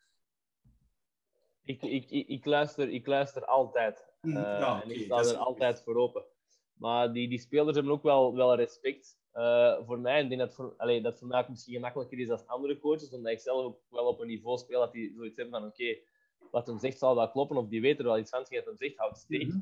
[1.63, 4.07] Ik, ik, ik, ik, luister, ik luister altijd.
[4.21, 5.47] Mm, Uh, ja, en ik sta is er goed.
[5.47, 6.25] altijd voor open.
[6.73, 10.23] Maar die, die spelers hebben ook wel, wel respect uh, voor mij.
[10.23, 13.13] Ik denk dat voor, allee, dat voor mij ook misschien gemakkelijker is dan andere coaches,
[13.13, 15.99] omdat ik zelf ook wel op een niveau speel dat die zoiets hebben van oké,
[16.51, 18.77] wat hem zegt zal wel kloppen, of die weten er wel iets van, wat hem
[18.77, 19.47] zegt, houdt steek.
[19.47, 19.59] Mhm.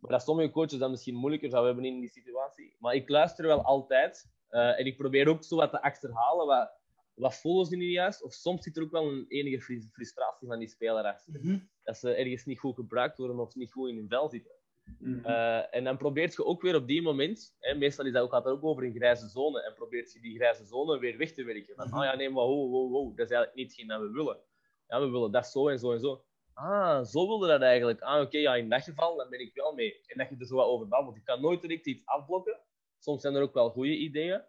[0.00, 2.76] Maar dat sommige coaches dat misschien moeilijker zouden hebben in die situatie.
[2.78, 4.30] Maar ik luister wel altijd.
[4.50, 6.46] Uh, en ik probeer ook zo wat te achterhalen.
[6.46, 6.70] Wat,
[7.14, 8.22] wat voelen ze nu juist?
[8.22, 11.32] Of soms zit er ook wel een enige frustratie van die speler achter.
[11.40, 11.58] Mhm.
[11.82, 14.52] Dat ze ergens niet goed gebruikt worden of niet goed in hun vel zitten.
[14.98, 15.26] Mhm.
[15.26, 18.30] Uh, en dan probeert je ook weer op die moment, hè, meestal is dat ook,
[18.30, 21.32] gaat het ook over een grijze zone, en probeert je die grijze zone weer weg
[21.32, 21.74] te werken.
[21.74, 21.96] Van, Mhm.
[21.96, 24.38] ah ja, nee, maar wow, wow, wow, dat is eigenlijk niet hetgeen dat we willen.
[24.86, 26.24] Ja, we willen dat zo en zo en zo.
[26.54, 28.00] Ah, zo wilde dat eigenlijk.
[28.00, 30.00] Ah, oké, ja, in dat geval, dan ben ik wel mee.
[30.06, 31.16] En dat je er zo wat over babbelt.
[31.16, 32.60] Je kan nooit direct iets afblokken.
[32.98, 34.42] Soms zijn er ook wel goede ideeën.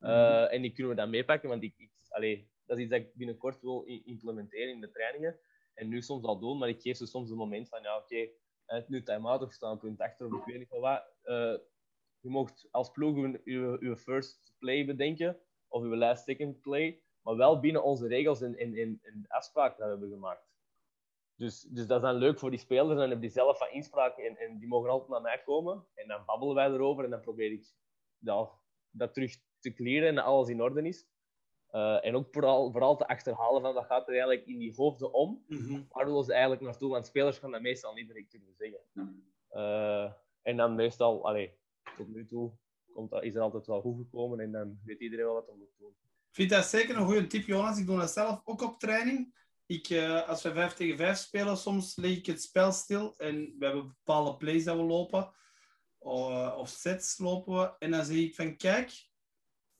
[0.00, 3.00] Uh, En die kunnen we dan meepakken, want ik, ik, allee, dat is iets dat
[3.00, 5.38] ik binnenkort wil implementeren in de trainingen.
[5.74, 8.28] En nu soms al doen, maar ik geef ze soms een moment van, ja, oké,
[8.76, 11.02] het nu time-out staan punt achter of ik weet niet wel wat.
[11.24, 11.58] Uh,
[12.20, 17.60] je mocht als ploeg uw first play bedenken, of uw last second play, maar wel
[17.60, 20.50] binnen onze regels en, en, en, en afspraken die we hebben gemaakt.
[21.34, 23.70] Dus, dus dat is dan leuk voor die spelers, en dan hebben die zelf van
[23.70, 25.86] inspraak en, en die mogen altijd naar mij komen.
[25.94, 27.64] En dan babbelen wij erover en dan probeer ik
[28.18, 28.50] ja,
[28.90, 31.06] dat terug te clearen en dat alles in orde is.
[31.72, 35.12] Uh, en ook vooral, vooral te achterhalen van wat gaat er eigenlijk in die hoofden
[35.12, 35.44] om.
[35.46, 35.82] Mhm.
[35.90, 36.90] Waar willen ze eigenlijk naartoe?
[36.90, 38.80] Want spelers gaan dat meestal niet direct kunnen zeggen.
[39.52, 40.12] Uh,
[40.42, 41.54] en dan meestal, allee,
[41.96, 42.52] tot nu toe
[42.92, 45.56] komt dat, is er altijd wel goed gekomen en dan weet iedereen wel wat er
[45.56, 45.94] moet doen.
[46.28, 47.78] Ik vind dat zeker een goede tip, Jonas.
[47.78, 49.34] Ik doe dat zelf ook op training.
[49.66, 53.54] Ik, uh, als we 5 tegen 5 spelen, soms leg ik het spel stil en
[53.58, 55.32] we hebben bepaalde plays dat we lopen.
[56.02, 57.78] Uh, of sets lopen we.
[57.78, 59.10] En dan zeg ik van, kijk,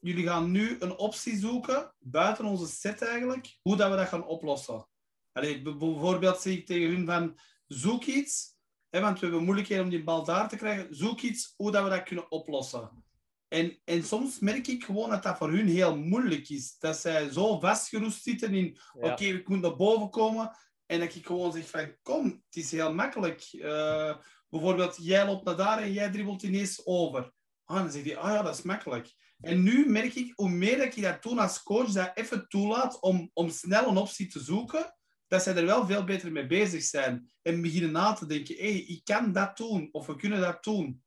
[0.03, 4.27] jullie gaan nu een optie zoeken, buiten onze set eigenlijk, hoe dat we dat gaan
[4.27, 4.89] oplossen.
[5.33, 8.57] Allee, bijvoorbeeld zeg ik tegen hun van, zoek iets,
[8.89, 11.85] hè, want we hebben moeilijkheden om die bal daar te krijgen, zoek iets hoe dat
[11.85, 13.05] we dat kunnen oplossen.
[13.49, 16.79] En, en soms merk ik gewoon dat dat voor hun heel moeilijk is.
[16.79, 18.81] Dat zij zo vastgeroest zitten in, ja.
[18.93, 20.57] oké, okay, ik moet naar boven komen.
[20.87, 23.53] En dat ik gewoon zeg van, kom, het is heel makkelijk.
[23.53, 24.17] Uh,
[24.49, 27.33] bijvoorbeeld, jij loopt naar daar en jij dribbelt ineens over.
[27.65, 29.15] Ah, dan zeg je, ah ja, dat is makkelijk.
[29.43, 33.01] En nu merk ik, hoe meer dat je dat doet als coach, dat even toelaat
[33.01, 34.95] om, om snel een optie te zoeken,
[35.27, 37.31] dat zij er wel veel beter mee bezig zijn.
[37.43, 40.65] En beginnen na te denken, hé, hey, ik kan dat doen, of we kunnen dat
[40.65, 41.05] doen.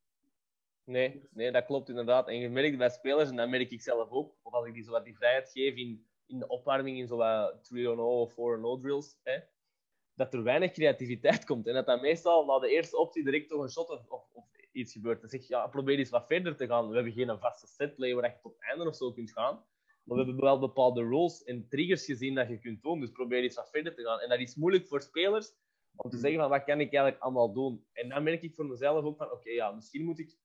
[0.83, 2.27] Nee, nee, dat klopt inderdaad.
[2.27, 4.83] En je merkt bij spelers, en dat merk ik zelf ook, of als ik die
[4.83, 8.35] zo wat die vrijheid geef in in de opwarming in zo'n 3-0 of 4-0
[8.81, 9.39] drills, hè,
[10.13, 11.67] dat er weinig creativiteit komt.
[11.67, 14.93] En dat dat meestal na de eerste optie direct toch een shot of, of iets
[14.93, 15.21] gebeurt.
[15.21, 16.89] Dan zeg je, ja, probeer eens wat verder te gaan.
[16.89, 19.65] We hebben geen vaste setplay waar je tot het einde of zo kunt gaan.
[20.03, 22.99] Maar we hebben wel bepaalde rules en triggers gezien dat je kunt doen.
[22.99, 24.19] Dus probeer eens wat verder te gaan.
[24.19, 25.53] En dat is moeilijk voor spelers
[25.95, 27.85] om te zeggen van wat kan ik eigenlijk allemaal doen.
[27.91, 30.37] En dan merk ik voor mezelf ook van oké, ja, misschien moet ik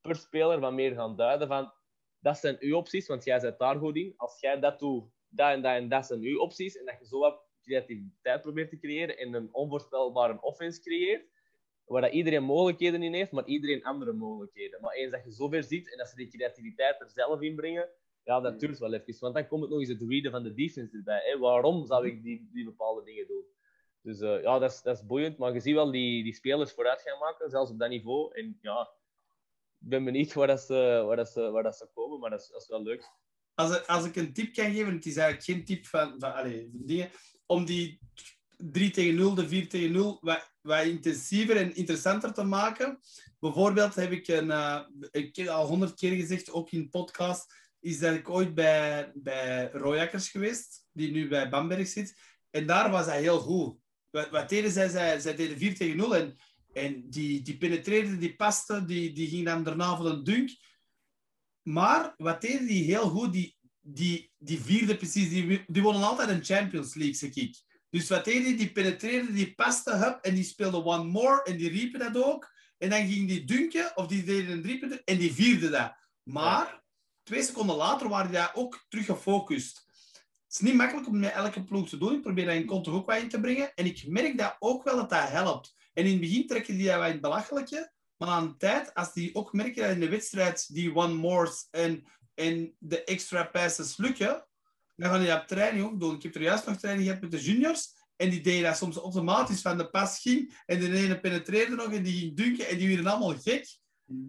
[0.00, 1.72] per speler wat meer gaan duiden van
[2.18, 4.14] dat zijn uw opties, want jij zit daar goed in.
[4.16, 6.76] Als jij dat doet, dat en dat en dat zijn uw opties.
[6.76, 11.28] En dat je zo wat creativiteit probeert te creëren en een onvoorspelbare offense creëert,
[11.86, 14.80] waar dat iedereen mogelijkheden in heeft, maar iedereen andere mogelijkheden.
[14.80, 17.88] Maar eens dat je zover ziet en dat ze die creativiteit er zelf in brengen,
[18.22, 19.20] ja, dat duurt wel even.
[19.20, 21.22] Want dan komt het nog eens het readen van de defense erbij.
[21.24, 21.38] Hè.
[21.38, 23.44] Waarom zou ik die, die bepaalde dingen doen?
[24.02, 25.38] Dus uh, ja, dat is, dat is boeiend.
[25.38, 28.34] Maar je ziet wel die, die spelers vooruit gaan maken, zelfs op dat niveau.
[28.34, 28.90] En ja,
[29.80, 32.40] ik ben benieuwd waar, dat ze, waar, dat ze, waar dat ze komen, maar dat
[32.40, 33.10] is, dat is wel leuk.
[33.54, 36.34] Als, ik, als ik een tip kan geven, het is eigenlijk geen tip van, van,
[36.34, 37.10] allez, van dingen,
[37.46, 38.00] om die
[38.56, 42.98] 3 tegen 0, de 4 tegen 0 wat, wat intensiever en interessanter te maken.
[43.38, 44.50] Bijvoorbeeld heb ik, een,
[45.10, 50.28] heb al honderd keer gezegd, ook in podcast, is dat ik ooit bij, bij Royakkers
[50.28, 52.14] geweest, die nu bij Bamberg zit.
[52.50, 53.78] En daar was hij heel goed.
[54.10, 54.88] Wat, wat deden zij?
[55.20, 55.34] zij?
[55.34, 56.36] Deden 4 tegen 0 en,
[56.72, 60.50] en die, die penetreerde, die paste, die, die ging dan daarna voor een dunk.
[61.62, 63.32] Maar wat deden die heel goed?
[63.32, 67.64] Die, die, die vierde precies, die, die wonnen altijd een Champions League, zeg ik.
[67.96, 68.56] Dus wat deed hij?
[68.56, 72.52] Die penetreerde, die paste, hup, en die speelde one more, en die riepen dat ook.
[72.78, 75.94] En dan ging die dunken, of die deden een driepunt, en die vierde dat.
[76.22, 76.82] Maar,
[77.22, 79.84] twee seconden later waren die ook terug gefocust.
[80.12, 82.14] Het is niet makkelijk om met elke ploeg te doen.
[82.14, 83.74] Ik probeer dat in Konto ook wat in te brengen.
[83.74, 85.74] En ik merk dat ook wel dat dat helpt.
[85.92, 87.92] En in het begin trekken die dat wat in het belachelijke.
[88.16, 91.68] Maar aan de tijd, als die ook merken dat in de wedstrijd die one mores
[91.70, 94.46] en, en de extra passes lukken,
[94.96, 96.14] dan gaan die dat op training ook doen.
[96.14, 97.94] Ik heb er juist nog training gehad met de juniors.
[98.16, 100.62] En die deden dat soms automatisch van de pas ging.
[100.66, 102.68] En de ene penetreerde nog en die ging dunken.
[102.68, 103.78] En die werden allemaal gek.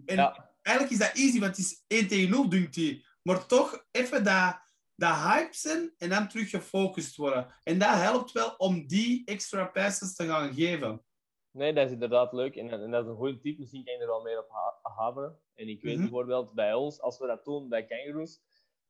[0.04, 0.50] En Ja.
[0.62, 3.06] eigenlijk is dat easy, want het is 1 tegen 0 dunkt die.
[3.22, 4.60] Maar toch even dat,
[4.94, 7.54] dat hype zijn en dan terug gefocust worden.
[7.62, 11.02] En dat helpt wel om die extra passes te gaan geven.
[11.50, 12.56] Nee, dat is inderdaad leuk.
[12.56, 13.58] En, en dat is een goede tip.
[13.58, 15.38] Misschien kan je er wel meer op ha- haveren.
[15.54, 16.02] En ik weet Mhm.
[16.02, 18.40] bijvoorbeeld bij ons, als we dat doen bij Kangaroos,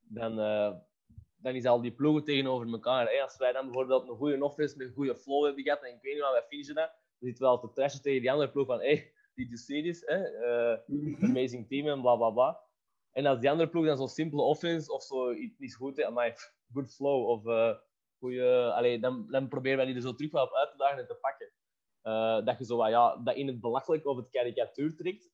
[0.01, 0.72] dan, eh,
[1.43, 3.11] dan is al die ploegen tegenover elkaar.
[3.11, 3.22] Hè?
[3.22, 6.03] Als wij dan bijvoorbeeld een goede offense met een goede flow hebben gehad, en ik
[6.03, 8.51] weet niet wat wij finishen dat, dan zitten we al te trashen tegen die andere
[8.51, 10.03] ploeg van hey, die see this?
[10.07, 10.24] Hè?
[10.24, 10.78] Eh,
[11.30, 12.61] amazing team en bla bla bla.
[13.12, 16.55] En als die andere ploeg dan zo'n simpele offense of zo iets niet goed pff,
[16.72, 17.74] good flow of eh
[18.18, 20.99] goeie, allee, dan, dan proberen wij die er zo terug wel op uit te dagen
[20.99, 21.53] en te pakken.
[22.03, 25.30] Eh, dat je zo wat, ja, dat in het belachelijk of het karikatuur trekt.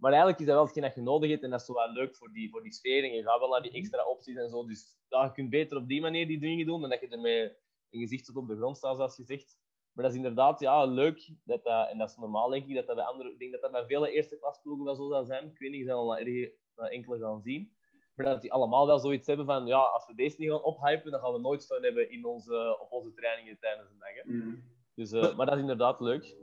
[0.00, 2.16] Maar eigenlijk is dat wel hetgeen dat je nodig hebt en dat is wel leuk
[2.16, 3.04] voor die, voor die sfeer.
[3.04, 4.66] En je gaat wel naar die extra opties en zo.
[4.66, 7.42] Dus ja, je kunt beter op die manier die dingen doen dan dat je ermee
[7.90, 9.58] een gezicht tot op de grond staat, zoals je zegt.
[9.92, 11.34] Maar dat is inderdaad ja, leuk.
[11.44, 13.32] Dat dat, en dat is normaal, denk ik, dat dat bij andere...
[13.32, 15.46] Ik denk dat dat bij vele eerste klasploegen wel zo zal zijn.
[15.46, 17.72] Ik weet niet, zijn al erg- enkele gaan zien.
[18.14, 21.10] Maar dat die allemaal wel zoiets hebben van, ja, als we deze niet gaan ophypen,
[21.10, 24.14] dan gaan we nooit steun hebben in onze, op onze trainingen tijdens de dag.
[24.14, 24.22] Hè.
[24.24, 24.62] Mm.
[24.94, 26.36] Dus, eh, maar dat is inderdaad leuk.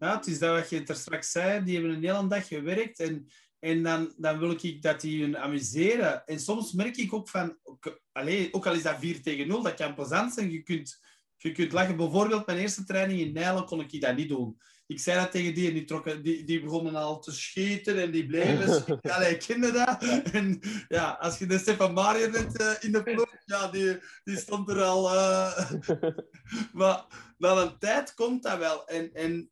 [0.00, 1.64] Ja, het is dat wat je er straks zei.
[1.64, 3.00] Die hebben een hele dag gewerkt.
[3.00, 3.26] En,
[3.58, 6.26] en dan, dan wil ik dat die hun amuseren.
[6.26, 7.58] En soms merk ik ook van...
[7.62, 10.50] Ook, allee, ook al is dat 4 tegen 0, dat kan plezant zijn.
[10.50, 11.00] Je kunt,
[11.36, 11.96] je kunt lachen.
[11.96, 14.58] Bijvoorbeeld mijn eerste training in Nijlen kon ik dat niet doen.
[14.86, 18.10] Ik zei dat tegen die en die, trokken, die, die begonnen al te scheten en
[18.10, 18.84] die bleven.
[19.14, 20.02] Allee, ik kende dat.
[20.32, 23.36] En ja, als je de Stefan Marier net eh, in de ploeg...
[23.44, 25.14] Ja, die, die stond er al...
[25.14, 25.70] eh,
[26.72, 27.04] maar
[27.38, 28.86] na een tijd komt dat wel.
[28.86, 29.50] En, en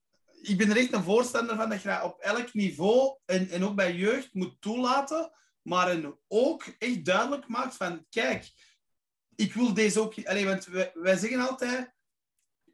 [0.49, 3.65] ik ben er echt een voorstander van dat je dat op elk niveau en, en
[3.65, 5.33] ook bij jeugd moet toelaten,
[5.63, 8.51] maar en ook echt duidelijk maakt van, kijk,
[9.35, 10.15] ik wil deze ook...
[10.25, 11.95] Allee, want wij, wij zeggen altijd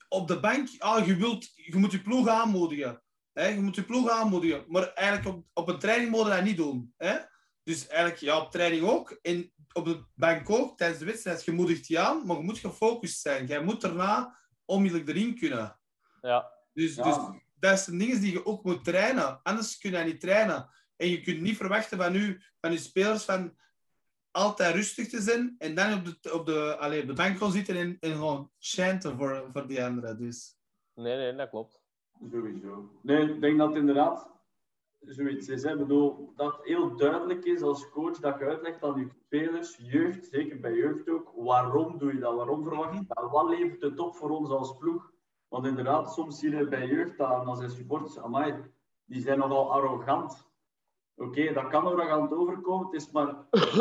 [0.08, 3.02] op de bank, ah, je, wilt, je moet je ploeg aanmoedigen.
[3.32, 3.46] Hè?
[3.46, 4.64] Je moet je ploeg aanmoedigen.
[4.68, 6.94] Maar eigenlijk op, op een training moet je dat niet doen.
[6.96, 7.18] Hè?
[7.62, 9.18] Dus eigenlijk, ja, op training ook.
[9.22, 11.44] En op de bank ook, tijdens de wedstrijd.
[11.44, 13.46] Je moedigt je aan, maar je moet gefocust zijn.
[13.46, 15.80] Jij moet daarna onmiddellijk erin kunnen.
[16.20, 17.02] Ja, Dus, Ja.
[17.02, 19.40] dus dat zijn dingen die je ook moet trainen.
[19.42, 20.68] Anders kun je dat niet trainen.
[20.96, 23.56] En je kunt niet verwachten van je, van je spelers van
[24.30, 27.52] altijd rustig te zijn en dan op de, op de, allee, op de bank gaan
[27.52, 30.18] zitten en, en gewoon chanten voor, voor die anderen.
[30.18, 30.56] Dus.
[30.94, 31.82] nee, nee, dat klopt.
[32.30, 32.90] Sowieso.
[33.02, 34.34] Nee, ik denk dat het inderdaad
[35.00, 35.62] zoiets is.
[35.62, 35.72] Hè.
[35.72, 39.76] Ik bedoel, dat het heel duidelijk is als coach dat je uitlegt aan je spelers,
[39.76, 42.34] jeugd, zeker bij jeugd ook, waarom doe je dat?
[42.34, 43.30] Waarom verwacht je dat?
[43.30, 45.12] Wat levert het op voor ons als ploeg?
[45.54, 48.54] Want inderdaad, soms zie je bij jeugd dat zijn supporters, amai,
[49.04, 50.50] die zijn nogal arrogant.
[51.16, 52.86] Oké, dat kan arrogant overkomen.
[52.86, 53.34] Het is maar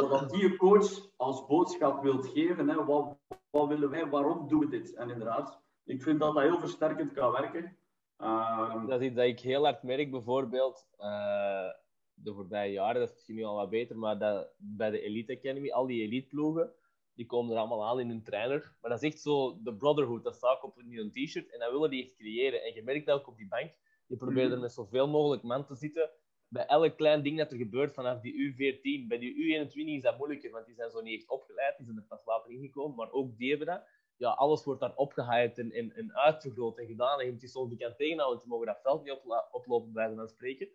[0.10, 2.70] wat die coach als boodschap wilt geven.
[2.70, 2.86] Hè.
[2.86, 3.18] Wat,
[3.50, 4.10] wat willen wij?
[4.10, 4.94] Waarom doen we dit?
[4.94, 7.78] En inderdaad, ik vind dat dat heel versterkend kan werken.
[8.20, 11.70] Uh, dat is dat ik heel hard merk, bijvoorbeeld uh,
[12.14, 13.00] de voorbije jaren.
[13.00, 16.02] Dat is misschien nu al wat beter, maar dat, bij de Elite Academy, al die
[16.02, 16.74] elite ploegen,
[17.16, 18.76] die komen er allemaal aan in hun trainer.
[18.82, 20.24] Maar dat is echt zo de brotherhood.
[20.24, 22.64] Dat staat op een t-shirt en dat willen die echt creëren.
[22.64, 23.72] En je merkt dat ook op die bank.
[24.08, 26.10] Je probeert er met zoveel mogelijk man te zitten.
[26.48, 29.08] Bij elk klein ding dat er gebeurt vanaf die U14.
[29.08, 31.78] Bij die U21 is dat moeilijker, want die zijn zo niet echt opgeleid.
[31.78, 32.96] Die zijn er pas later ingekomen.
[32.96, 33.84] Maar ook die hebben dat.
[34.18, 37.20] Ja, alles wordt daar opgehyped en, en, en uitvergroot en gedaan.
[37.20, 38.42] En je moet je soms bekend tegenhouden.
[38.44, 39.20] Je mogen dat veld niet
[39.52, 40.70] oplopen, bij van spreken.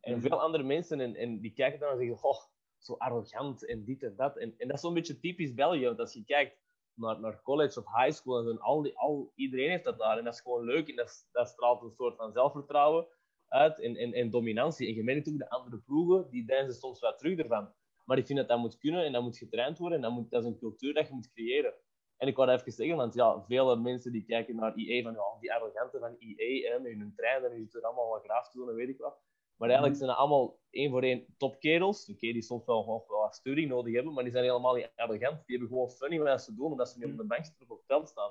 [0.00, 2.22] En veel andere mensen, en, en die kijken dan en zeggen...
[2.22, 2.51] Oh,
[2.84, 4.36] zo arrogant en dit en dat.
[4.36, 5.84] En, en dat is zo'n beetje typisch België.
[5.84, 6.58] Want als je kijkt
[6.94, 10.18] naar, naar college of high school, en al die, al, iedereen heeft dat daar.
[10.18, 10.88] En dat is gewoon leuk.
[10.88, 13.06] En dat, dat straalt een soort van zelfvertrouwen
[13.48, 14.88] uit en, en, en dominantie.
[14.88, 17.72] En je merkt ook de andere ploegen, die deinzen soms wat terug ervan.
[18.04, 19.96] Maar ik vind dat dat moet kunnen en dat moet getraind worden.
[19.96, 21.74] En dat, moet, dat is een cultuur dat je moet creëren.
[22.16, 25.12] En ik wou dat even zeggen, want ja, vele mensen die kijken naar IE van
[25.12, 28.68] ja, die arrogante van IE en hun trainer, die zitten allemaal wat graaf te doen
[28.68, 29.20] en weet ik wat.
[29.62, 32.08] Maar eigenlijk zijn dat allemaal één voor één topkerels.
[32.08, 34.90] Oké, die soms wel, wel, wel wat studie nodig hebben, maar die zijn helemaal niet
[34.96, 35.46] arrogant.
[35.46, 37.70] Die hebben gewoon funny wat ze doen, omdat ze niet op de bank zitten of
[37.70, 38.30] op het veld staan.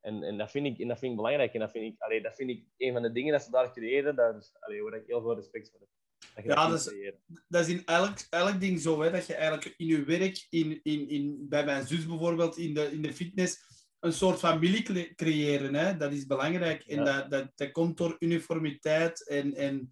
[0.00, 1.54] En, en, dat vind ik, en dat vind ik belangrijk.
[1.54, 3.72] En dat vind ik, allee, dat vind ik een van de dingen dat ze daar
[3.72, 5.88] creëren, daar, allee, waar ik heel veel respect voor heb.
[6.34, 7.12] Dat ja, dat is,
[7.48, 10.80] dat is in elk, elk ding zo, hè, dat je eigenlijk in je werk, in,
[10.82, 13.58] in, in, bij mijn zus bijvoorbeeld, in de, in de fitness,
[14.00, 15.74] een soort familie creëren.
[15.74, 15.96] Hè?
[15.96, 16.82] Dat is belangrijk.
[16.82, 19.90] En dat, dat, dat komt door uniformiteit en, en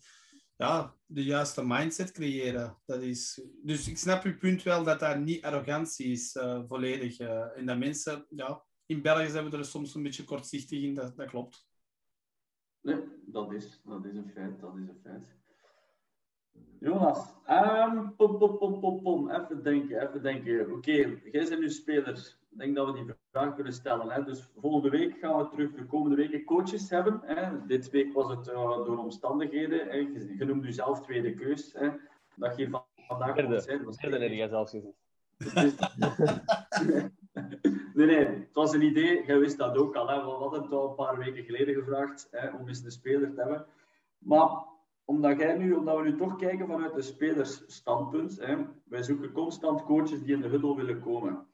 [0.58, 2.76] ja, de juiste mindset creëren.
[2.86, 7.20] Dat is, dus ik snap uw punt wel dat dat niet arrogantie is, uh, volledig.
[7.20, 10.94] Uh, en dat mensen, ja, in België zijn we er soms een beetje kortzichtig in,
[10.94, 11.66] dat, dat klopt.
[12.80, 15.36] Nee, dat is, dat is een feit, dat is een feit.
[16.80, 19.30] Jonas, um, pom, pom, pom, pom, pom.
[19.30, 20.72] even denken, even denken.
[20.72, 24.10] Oké, jij bent nu speler ik denk dat we die vraag kunnen stellen.
[24.10, 24.24] Hè.
[24.24, 27.20] Dus volgende week gaan we terug de komende weken coaches hebben.
[27.24, 27.66] Hè.
[27.66, 29.88] Dit week was het uh, door omstandigheden.
[29.88, 29.96] Hè.
[29.96, 31.72] Je, je noemt zelf tweede keus.
[31.72, 31.88] Hè.
[32.34, 33.96] Dat je vandaag derde, zijn.
[34.00, 34.96] Derde heb jij zelf gezegd.
[37.94, 39.24] nee, nee, het was een idee.
[39.26, 40.08] Jij wist dat ook al.
[40.08, 40.16] Hè.
[40.16, 43.40] We hadden het al een paar weken geleden gevraagd hè, om eens een speler te
[43.40, 43.66] hebben.
[44.18, 44.64] Maar
[45.04, 49.84] omdat, jij nu, omdat we nu toch kijken vanuit de spelersstandpunt, hè, wij zoeken constant
[49.84, 51.46] coaches die in de huddle willen komen.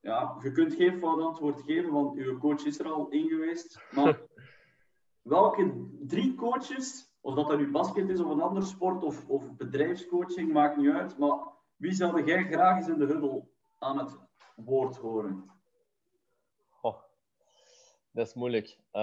[0.00, 3.80] Ja, je kunt geen fout antwoord geven, want uw coach is er al in geweest.
[3.90, 4.20] Maar
[5.22, 9.56] welke drie coaches, of dat dat nu basket is of een andere sport of, of
[9.56, 11.18] bedrijfscoaching, maakt niet uit.
[11.18, 11.38] Maar
[11.76, 13.44] wie zou jij graag eens in de huddle
[13.78, 14.18] aan het
[14.56, 15.50] woord horen?
[16.80, 16.96] Oh,
[18.10, 18.78] dat is moeilijk.
[18.92, 19.02] Uh,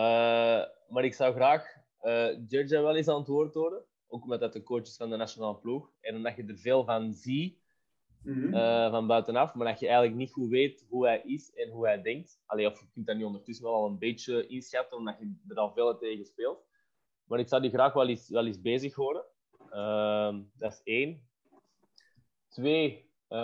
[0.87, 3.83] maar ik zou graag uh, wel eens aan het woord horen.
[4.07, 5.91] Ook omdat dat de coach is van de nationale ploeg.
[6.01, 7.63] En omdat je er veel van ziet
[8.25, 8.53] Mhm.
[8.53, 11.85] Eh, van buitenaf, maar dat je eigenlijk niet goed weet hoe hij is en hoe
[11.85, 12.41] hij denkt.
[12.45, 15.57] Allee, of je kunt dat nu ondertussen wel al een beetje inschatten, omdat je er
[15.57, 16.65] al veel tegen speelt.
[17.25, 19.25] Maar ik zou die graag wel eens, wel eens bezig horen.
[19.71, 21.27] Uh, dat is één.
[22.47, 23.37] Twee, uh,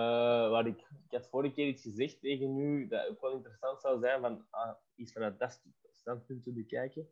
[0.49, 3.99] waar ik, ik had vorige keer iets gezegd tegen u, dat ook wel interessant zou
[3.99, 5.61] zijn, van ah, iets vanuit dat
[5.91, 7.07] standpunt te bekijken.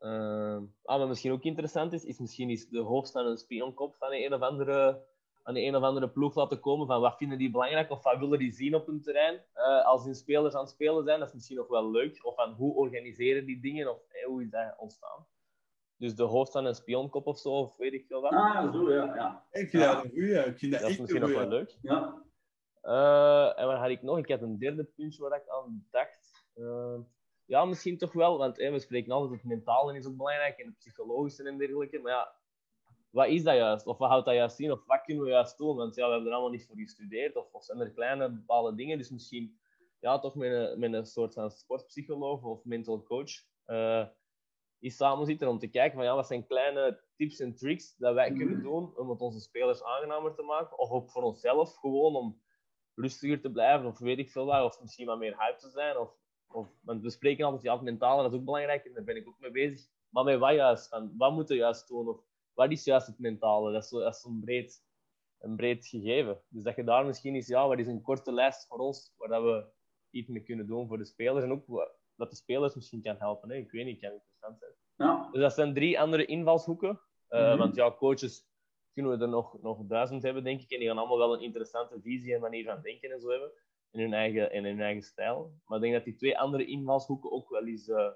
[0.00, 4.12] Uh, wat misschien ook interessant is, is misschien is de hoofd van een spionkop van
[4.12, 5.04] een of andere
[5.46, 8.18] aan de een of andere ploeg laten komen van wat vinden die belangrijk of wat
[8.18, 11.18] willen die zien op hun terrein uh, als hun spelers aan het spelen zijn.
[11.18, 12.24] Dat is misschien nog wel leuk.
[12.24, 15.26] Of van hoe organiseren die dingen of hey, hoe is dat ontstaan.
[15.96, 18.32] Dus de hoofd van een spionkop of zo, of weet ik veel wat.
[18.32, 19.14] Ah, zo ja.
[19.14, 19.46] ja.
[19.50, 20.38] Ik vind dat een goeie.
[20.38, 21.78] Ik vind dat, dat is misschien nog wel leuk.
[21.82, 22.22] Ja.
[22.82, 24.18] Uh, en wat had ik nog?
[24.18, 26.44] Ik had een derde puntje waar ik aan dacht.
[26.54, 26.98] Uh,
[27.44, 30.76] ja, misschien toch wel, want we spreken altijd het mentale is ook belangrijk en het
[30.76, 31.98] psychologische en dergelijke.
[31.98, 32.34] Maar ja,
[33.16, 33.86] wat is dat juist?
[33.86, 34.72] Of wat houdt dat juist in?
[34.72, 35.76] Of wat kunnen we juist doen?
[35.76, 37.36] Want ja, we hebben er allemaal niet voor gestudeerd.
[37.36, 38.98] Of, of zijn er kleine bepaalde dingen?
[38.98, 39.58] Dus misschien
[40.00, 43.30] ja, toch met een, met een soort van sportpsycholoog of mental coach
[43.66, 44.06] uh,
[44.78, 48.14] is samen zitten om te kijken van ja, wat zijn kleine tips en tricks dat
[48.14, 50.78] wij kunnen doen om het onze spelers aangenamer te maken.
[50.78, 52.42] Of ook voor onszelf gewoon om
[52.94, 54.64] rustiger te blijven of weet ik veel wat.
[54.64, 55.98] Of misschien wat meer hype te zijn.
[55.98, 56.16] Of,
[56.48, 59.16] of, want we spreken altijd ja, het mentale, dat is ook belangrijk en daar ben
[59.16, 59.88] ik ook mee bezig.
[60.08, 60.88] Maar met wat juist?
[60.88, 62.08] Van, wat moeten we juist doen?
[62.08, 62.24] Of
[62.56, 63.72] wat is juist het mentale?
[63.72, 64.84] Dat is, zo, dat zo'n breed,
[65.38, 66.40] een breed gegeven.
[66.48, 69.28] Dus dat je daar misschien is, ja, wat is een korte lijst voor ons, waar
[69.28, 69.66] dat we
[70.10, 71.44] iets mee kunnen doen voor de spelers.
[71.44, 73.50] En ook dat de spelers misschien kan helpen.
[73.50, 73.56] Hè?
[73.56, 74.72] Ik weet niet, kan interessant zijn.
[74.96, 75.28] Ja.
[75.32, 77.00] Dus dat zijn drie andere invalshoeken.
[77.30, 78.48] Uh, Want ja, coaches
[78.92, 80.70] kunnen we er nog, nog duizend hebben, denk ik.
[80.70, 83.50] En die gaan allemaal wel een interessante visie en manier van denken en zo hebben.
[83.90, 85.60] In hun eigen, in hun eigen stijl.
[85.64, 87.88] Maar ik denk dat die twee andere invalshoeken ook wel eens...
[87.88, 88.10] Uh,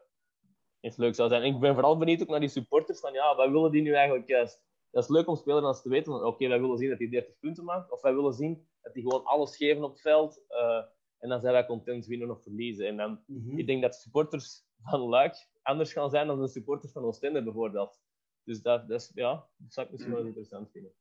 [0.81, 1.43] is leuk zou zijn.
[1.43, 4.29] ik ben vooral benieuwd ook naar die supporters van ja, wat willen die nu eigenlijk
[4.29, 6.89] juist dat is leuk om spelers dan eens te weten van oké, wij willen zien
[6.89, 9.91] dat hij 30 punten maakt, of wij willen zien dat hij gewoon alles geven op
[9.91, 10.45] het veld.
[10.49, 10.83] eh,
[11.19, 12.87] en dan zijn wij content winnen of verliezen.
[12.87, 13.59] En dan, Mhm.
[13.59, 18.01] ik denk dat supporters van Luik anders gaan zijn dan de supporters van Oostende bijvoorbeeld.
[18.45, 20.93] Dus dat, dat, is, ja, dat zou ik misschien wel eens interessant vinden.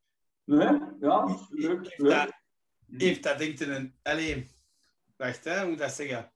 [0.44, 1.98] Nee, ja, leuk.
[1.98, 2.32] Dat,
[2.98, 4.00] heeft dat denkt in een...
[4.04, 4.52] Allee,
[5.18, 6.32] wacht, hè, hoe moet ik dat zeggen?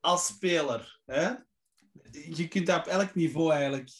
[0.00, 1.34] Als speler, hè?
[2.34, 3.90] Je kunt dat op elk niveau eigenlijk.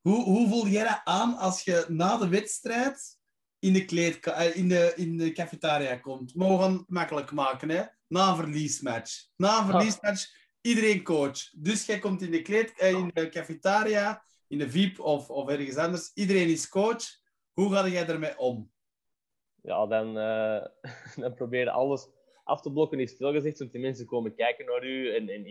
[0.00, 3.18] Hoe, hoe voel jij dat aan als je na de wedstrijd
[3.58, 6.34] in de, kleedka eh, in de, in de cafetaria komt?
[6.34, 7.82] Maar we gaan het makkelijk maken, hè?
[8.06, 9.26] Na een verliesmatch.
[9.36, 10.26] Na een verliesmatch,
[10.60, 11.50] iedereen coach.
[11.52, 15.48] Dus jij komt in de, kleed, eh, in de cafetaria, in de VIP of, of
[15.48, 16.10] ergens anders.
[16.14, 17.04] Iedereen is coach.
[17.52, 18.72] Hoe ga jij ermee om?
[19.62, 20.66] ja, dan, eh,
[21.22, 22.08] dan probeer je alles
[22.44, 25.44] af te blokken, is veel gezegd, want die mensen komen kijken naar u en, en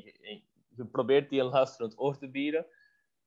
[0.76, 2.66] je probeert die een luisterend oor te bieden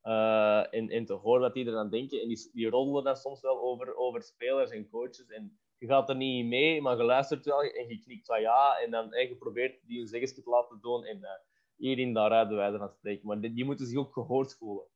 [0.00, 2.20] eh, en, en te horen wat die eraan denken.
[2.20, 6.08] En die, die roddelen dan soms wel over, over spelers en coaches en je gaat
[6.08, 9.28] er niet mee, maar je luistert wel en je knikt van ja en dan en
[9.28, 11.28] je probeert die een zeggenschap te laten doen en uh,
[11.76, 13.26] hierin daar de wijze van spreken.
[13.26, 14.86] Maar die, die moeten zich ook gehoord voelen.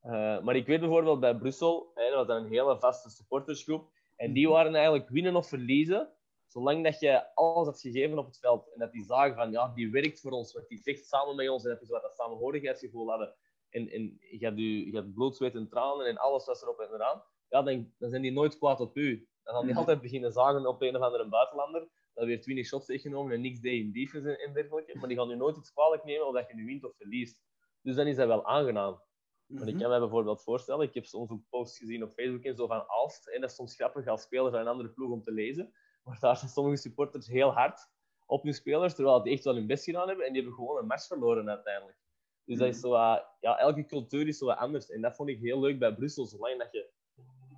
[0.00, 3.90] Eh, maar ik weet bijvoorbeeld bij Brussel, hè, dat was dan een hele vaste supportersgroep,
[4.16, 6.15] en die waren eigenlijk winnen of verliezen,
[6.46, 8.72] zolang dat je alles hebt gegeven op het veld.
[8.72, 11.48] En dat die zagen van, ja, die werkt voor ons, want die vecht samen met
[11.48, 11.64] ons.
[11.64, 13.34] En dat is wat dat samenhorigheidsgevoel hadden.
[13.70, 16.78] En, en je had, je, je had bloed, zweet en tranen en alles was erop
[16.80, 17.22] en eraan.
[17.48, 19.28] Ja, dan, dan zijn die nooit kwaad op u.
[19.42, 19.78] Dan gaan die Mhm.
[19.80, 21.88] altijd beginnen zagen op een of andere buitenlander.
[22.14, 24.98] Dat weer 20 shots weggenomen en niks deed in defense en, dergelijke.
[24.98, 27.42] Maar die gaan nu nooit iets kwalijk nemen of dat je nu wint of verliest.
[27.82, 29.02] Dus dan is dat wel aangenaam.
[29.46, 32.56] Want ik kan me bijvoorbeeld voorstellen, ik heb soms ook posts gezien op Facebook en
[32.56, 33.26] zo van Alst.
[33.28, 35.72] En dat is soms grappig als speler van een andere ploeg om te lezen.
[36.06, 37.80] Maar daar zijn sommige supporters heel hard
[38.26, 40.26] op hun spelers, terwijl die echt wel hun best gedaan hebben.
[40.26, 41.98] En die hebben gewoon een match verloren uiteindelijk.
[42.44, 44.90] Dus dat is zo, wat- ja, elke cultuur is zo wat anders.
[44.90, 46.90] En dat vond ik heel leuk bij Brussel, zolang dat je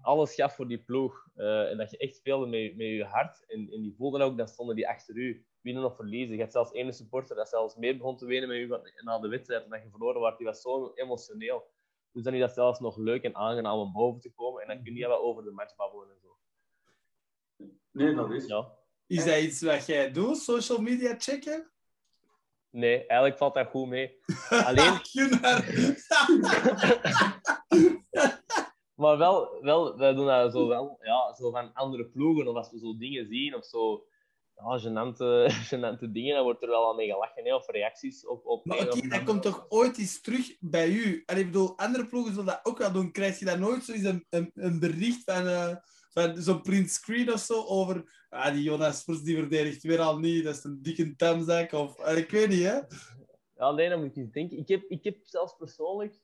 [0.02, 1.26] alles gaf voor die ploeg.
[1.34, 3.44] eh, en dat je echt speelde met, met je hart.
[3.46, 6.36] En, en die voelden ook, dan stonden die achter u, winnen of verliezen.
[6.36, 9.28] Je had zelfs ene supporter dat zelfs meer begon te wenen met u na de
[9.28, 9.64] wedstrijd.
[9.64, 11.64] En dat je verloren werd, die was zo emotioneel.
[12.12, 14.62] Dus dan is dat zelfs nog leuk en aangenaam om boven te komen.
[14.62, 16.27] En dan kun je wat over de match babbelen en zo.
[17.98, 18.46] Nee, dat is.
[18.46, 18.76] Ja.
[19.06, 21.70] Is dat iets wat jij doet, social media checken?
[22.70, 24.18] Nee, eigenlijk valt dat goed mee.
[24.68, 24.92] Alleen,
[28.94, 32.48] maar wel, wel, wij doen dat zo wel, ja, zo van andere ploegen.
[32.48, 34.06] Of als we zo dingen zien of zo,
[34.54, 37.44] ja, gênante, gênante dingen, dan wordt er wel aan mee gelachen.
[37.44, 38.46] Hè, of reacties op.
[38.46, 41.22] op Maar oké, dat komt toch ooit eens terug bij u?
[41.26, 43.12] En ik bedoel, andere ploegen zullen dat ook wel doen.
[43.12, 45.76] Krijg je daar nooit zo eens een, een, een bericht van, eh,
[46.18, 50.18] van zo'n print screen of zo over ah, die Jonas Voets die verdedigt weer al
[50.18, 51.98] niet, dat is een dikke tamzak of...
[51.98, 52.78] eh, ik weet niet, hè?
[53.56, 54.58] Ja, nee, dan moet ik eens denken.
[54.58, 56.20] Ik heb, ik heb zelfs persoonlijk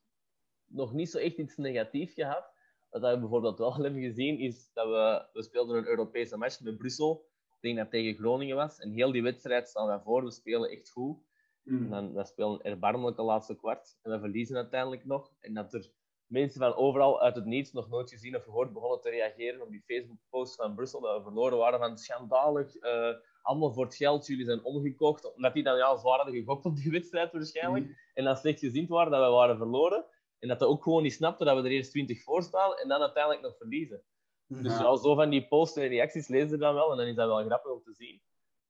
[0.66, 2.52] nog niet zo echt iets negatiefs gehad.
[2.90, 6.78] Wat we bijvoorbeeld wel hebben gezien, is dat we, we speelden een Europese match met
[6.78, 7.26] Brussel.
[7.48, 8.78] Ik denk dat het tegen Groningen was.
[8.78, 10.24] En heel die wedstrijd staan wij voor.
[10.24, 11.16] We spelen echt goed.
[11.64, 11.90] En Mm.
[11.90, 13.98] dan, we spelen erbarmelijk de laatste kwart.
[14.02, 15.32] En we verliezen uiteindelijk nog.
[15.40, 15.90] En dat er
[16.34, 19.70] mensen van overal uit het niets, nog nooit gezien of gehoord, begonnen te reageren op
[19.70, 21.00] die Facebook-post van Brussel.
[21.00, 22.76] Dat we verloren waren van schandalig.
[22.76, 24.26] eh, allemaal voor het geld.
[24.26, 25.34] Jullie zijn omgekocht.
[25.34, 28.10] Omdat die dan ja, zwaar hadden gegokt op die wedstrijd waarschijnlijk.
[28.14, 30.04] En dan slecht gezien waren dat we waren verloren.
[30.38, 32.88] En dat ze ook gewoon niet snapten dat we er eerst 20 voor staan en
[32.88, 34.02] dan uiteindelijk nog verliezen.
[34.46, 36.90] Dus ja, zo van die posts en reacties lezen ze dan wel.
[36.90, 38.22] En dan is dat wel grappig om te zien.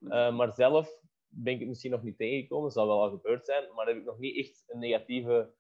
[0.08, 0.88] Eh, maar zelf
[1.28, 2.70] ben ik het misschien nog niet tegengekomen.
[2.70, 3.74] zou wel al gebeurd zijn.
[3.74, 5.54] Maar heb ik nog niet echt een negatieve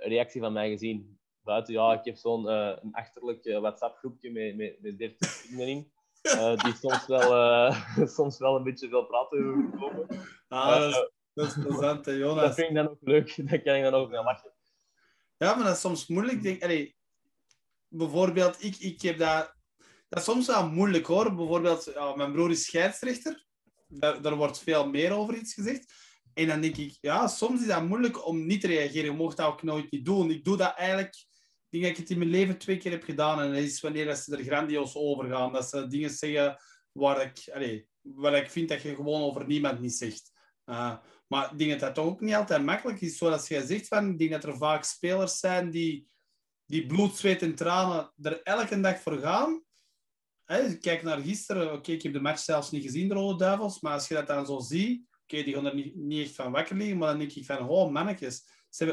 [0.00, 1.18] reactie van mij gezien.
[1.42, 5.68] Buiten, ja, ik heb zo'n eh, een achterlijk eh, WhatsApp-groepje met, met, met 30 vrienden
[5.68, 5.92] in.
[6.22, 10.06] eh, die soms wel, eh, soms wel een beetje veel praten over.
[10.48, 12.54] Ah, dat, is, dat plezant, hè, Dat Jonas.
[12.54, 13.34] vind ik dan ook leuk.
[13.50, 14.52] Daar kan ik dan ook mee lachen.
[15.36, 16.42] Ja, maar dat is soms moeilijk.
[16.42, 16.96] Denk, allee,
[17.88, 19.54] bijvoorbeeld, ik, ik heb dat...
[20.08, 21.34] Dat is soms wel moeilijk, hoor.
[21.34, 23.46] Bijvoorbeeld, ja, mijn broer is scheidsrechter.
[23.88, 25.92] Daar, daar wordt veel meer over iets gezegd.
[26.34, 29.04] En dan denk ik, ja, soms is dat moeilijk om niet te reageren.
[29.04, 30.30] Je mocht dat ook nooit niet doen.
[30.30, 31.14] Ik doe dat eigenlijk...
[31.70, 33.40] Ik denk dat ik het in mijn leven twee keer heb gedaan.
[33.40, 35.52] En dat is wanneer dat ze er grandioos over gaan.
[35.52, 36.56] Dat ze dingen zeggen
[36.92, 40.32] waar ik, allee, waar ik vind dat je gewoon over niemand niet zegt.
[40.66, 43.16] Uh, maar ik denk dat dat toch ook niet altijd makkelijk is.
[43.16, 46.08] Zoals jij zegt, van, ik denk dat er vaak spelers zijn die,
[46.66, 49.64] die bloed, zweet en tranen er elke dag voor gaan.
[50.80, 51.72] Kijk naar gisteren.
[51.72, 53.80] Oké, ik heb de match zelfs niet gezien, de Rode Duivels.
[53.80, 55.12] Maar als je dat dan zo ziet...
[55.24, 56.98] Oké, die gaan er niet, niet echt van wakker liggen.
[56.98, 58.44] Maar dan denk ik van, oh mannetjes.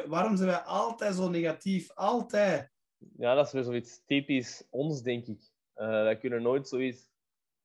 [0.08, 1.92] Waarom zijn wij altijd zo negatief?
[1.94, 2.72] Altijd.
[3.18, 5.42] Ja, dat is weer zoiets typisch ons, denk ik.
[5.76, 7.10] Uh, wij kunnen nooit zoiets,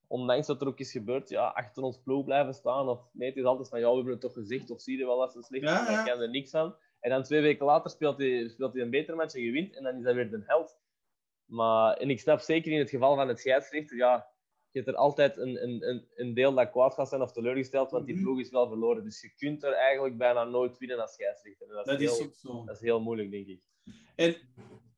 [0.06, 2.88] ondanks wat er ook is gebeurd, ja, achter ons ploeg blijven staan.
[2.88, 5.06] Of nee, het is altijd van, ja, we hebben het toch gezegd, of zie je
[5.06, 6.04] wel dat ze slecht Ja, zijn, ja.
[6.04, 6.76] kan er niks aan.
[7.00, 9.76] En dan twee weken later speelt hij, speelt hij een betere match en je wint,
[9.76, 10.78] en dan is dat weer de held.
[11.44, 14.28] Maar, en ik snap zeker in het geval van het scheidsrechter, ja,
[14.76, 17.90] je hebt er altijd een, een, een, een deel dat kwaad gaat zijn of teleurgesteld,
[17.90, 18.24] want die Mhm.
[18.24, 19.04] ploeg is wel verloren.
[19.04, 21.68] Dus je kunt er eigenlijk bijna nooit winnen als scheidsrechter.
[21.68, 22.64] Dat, Dat is is heel, ook zo.
[22.64, 23.60] dat is heel moeilijk, denk ik.
[24.14, 24.36] En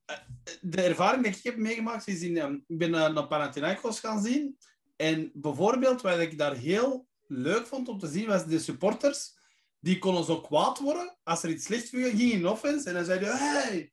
[0.06, 0.16] eh,
[0.60, 2.36] de ervaring die ik heb meegemaakt is in...
[2.36, 4.58] ehm, ik ben eh, naar Panathinaikos gaan zien.
[4.96, 9.36] En bijvoorbeeld, wat ik daar heel leuk vond om te zien, was de supporters.
[9.80, 12.88] Die konden zo kwaad worden als er iets slecht ging in offense.
[12.88, 13.92] En dan zeiden hey!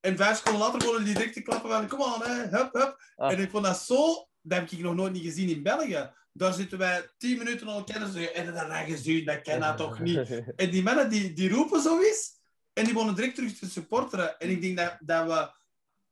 [0.00, 3.12] En vijf seconden later konden die direct te klappen van, kom on, hè, hup, hup.
[3.16, 3.32] Ah.
[3.32, 4.28] En ik vond dat zo...
[4.46, 6.10] Dat heb ik nog nooit niet gezien in België.
[6.32, 9.76] Daar zitten wij tien minuten al zeggen, en dat heb je gezien, dat ken dat
[9.76, 10.42] toch niet.
[10.56, 12.32] En die mannen die, die roepen zoiets
[12.72, 14.38] en die wonen direct terug te supporteren.
[14.38, 15.50] En ik denk dat, dat, we,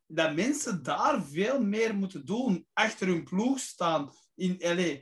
[0.06, 2.66] dat mensen daar veel meer moeten doen.
[2.72, 4.12] Achter hun ploeg staan.
[4.34, 4.96] In, LA.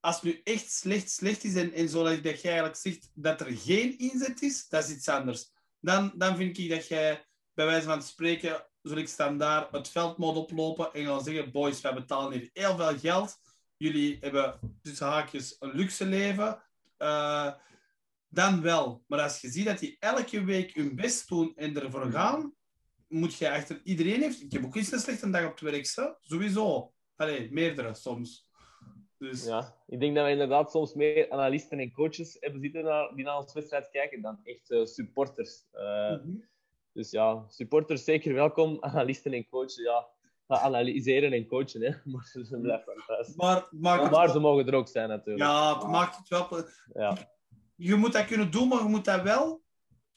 [0.00, 3.40] als het nu echt slecht, slecht is en, en zoals dat jij eigenlijk zegt dat
[3.40, 5.50] er geen inzet is, dat is iets anders.
[5.80, 10.16] Dan, dan vind ik dat jij bij wijze van spreken, zal ik standaard het veld
[10.18, 13.36] moet oplopen en gaan zeggen, boys, wij betalen hier heel veel geld.
[13.76, 16.62] Jullie hebben tussen haakjes een luxe leven.
[16.96, 17.52] Eh,
[18.28, 19.02] dan wel.
[19.06, 22.54] Maar als je ziet dat die elke week hun best doen en ervoor gaan,
[23.08, 24.42] moet je achter iedereen heeft.
[24.42, 26.04] Ik heb ook eens een slechte dag op het werk, hè?
[26.20, 26.92] sowieso.
[27.16, 28.50] Allee, meerdere soms.
[29.18, 33.14] Dus Ja, ik denk dat we inderdaad soms meer analisten en coaches hebben zitten naar,
[33.14, 35.64] die naar ons wedstrijd kijken dan echt supporters.
[35.72, 36.36] Eh, Mhm.
[36.96, 38.76] Dus ja, supporters zeker welkom.
[38.80, 40.06] Analisten en coaches, ja,
[40.46, 41.90] analyseren en coachen, hè.
[42.12, 43.34] maar ze blijven thuis.
[43.34, 45.44] maar, Maar wel- ze mogen er ook zijn, natuurlijk.
[45.46, 46.64] ja, het maakt het wel.
[46.94, 47.34] Ja.
[47.74, 49.62] Je moet dat kunnen doen, maar je moet dat wel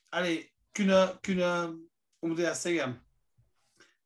[0.09, 1.65] allee, kunnen, kunnen.
[2.19, 3.01] Hoe moet je dat zeggen?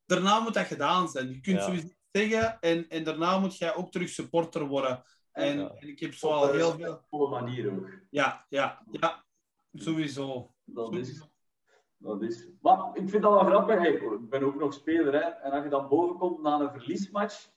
[0.05, 1.30] Daarna moet dat gedaan zijn.
[1.30, 1.63] Je kunt Ja.
[1.65, 5.03] zoiets zeggen en, en daarna moet jij ook terug supporter worden.
[5.32, 5.69] En, Ja.
[5.69, 7.05] en ik heb zo al heel veel.
[7.09, 7.89] Op een manier ook.
[8.09, 9.26] Ja, ja, ja,
[9.74, 10.53] sowieso.
[10.65, 11.21] Dat is,
[12.62, 13.78] Maar ik vind dat wel grappig.
[13.80, 15.14] Hey, ik ben ook nog speler.
[15.14, 15.20] Hè.
[15.20, 17.49] En als je dan boven komt na een verliesmatch.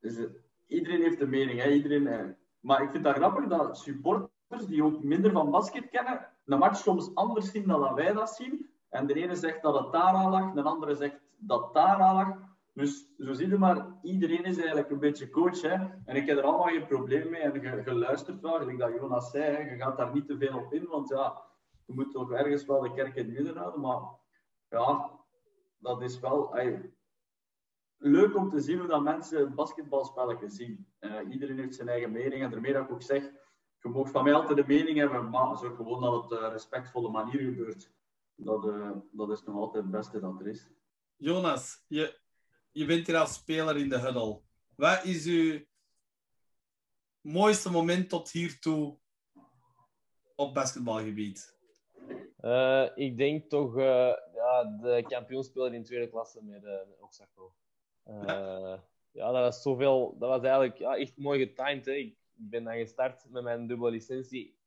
[0.00, 0.26] Dus,
[0.66, 1.60] iedereen heeft een mening.
[1.62, 1.70] Hè.
[1.70, 2.26] Iedereen, eh,
[2.60, 6.28] maar ik vind dat grappig dat supporters die ook minder van basket kennen.
[6.44, 8.70] een match soms anders zien dan wij dat zien.
[8.88, 10.52] En de ene zegt dat het daar aan lag.
[10.52, 12.36] De andere zegt dat daar aan lag.
[12.72, 15.60] Dus zo zie je maar, iedereen is eigenlijk een beetje coach.
[15.60, 15.74] Hè?
[16.04, 17.40] En ik heb er allemaal geen probleem mee.
[17.40, 19.70] En luistert wel, gelijk dat Jonas zei.
[19.70, 21.42] Je gaat daar niet te veel op in, want ja,
[21.90, 23.80] je moet toch ergens wel de kerk in het midden houden.
[23.80, 24.02] Maar
[24.68, 25.10] ja,
[25.78, 26.54] dat is wel
[27.96, 30.86] leuk om te zien hoe dat mensen basketbalspelletjes zien.
[30.98, 32.42] Eh, iedereen heeft zijn eigen mening.
[32.42, 33.22] En daarmee dat ik ook zeg,
[33.82, 37.10] je mag van mij altijd een mening hebben, maar zorg gewoon dat het een respectvolle
[37.10, 37.90] manier gebeurt.
[38.34, 40.68] Dat, eh, dat is nog altijd het beste dat er is.
[41.16, 42.18] Jonas, je,
[42.70, 44.40] je bent hier als speler in de huddle.
[44.76, 45.60] Wat is uw
[47.20, 48.98] mooiste moment tot hiertoe
[50.34, 51.58] op basketbalgebied?
[52.40, 56.64] Eh, ik denk toch eh, ja, de kampioenspeler in tweede klasse met.
[56.64, 56.78] Eh,
[59.12, 60.16] ja, dat was zoveel.
[60.18, 61.86] Dat was eigenlijk ja, echt mooi getimed.
[61.86, 61.92] Hè.
[61.92, 64.58] Ik ben dan gestart met mijn dubbele licentie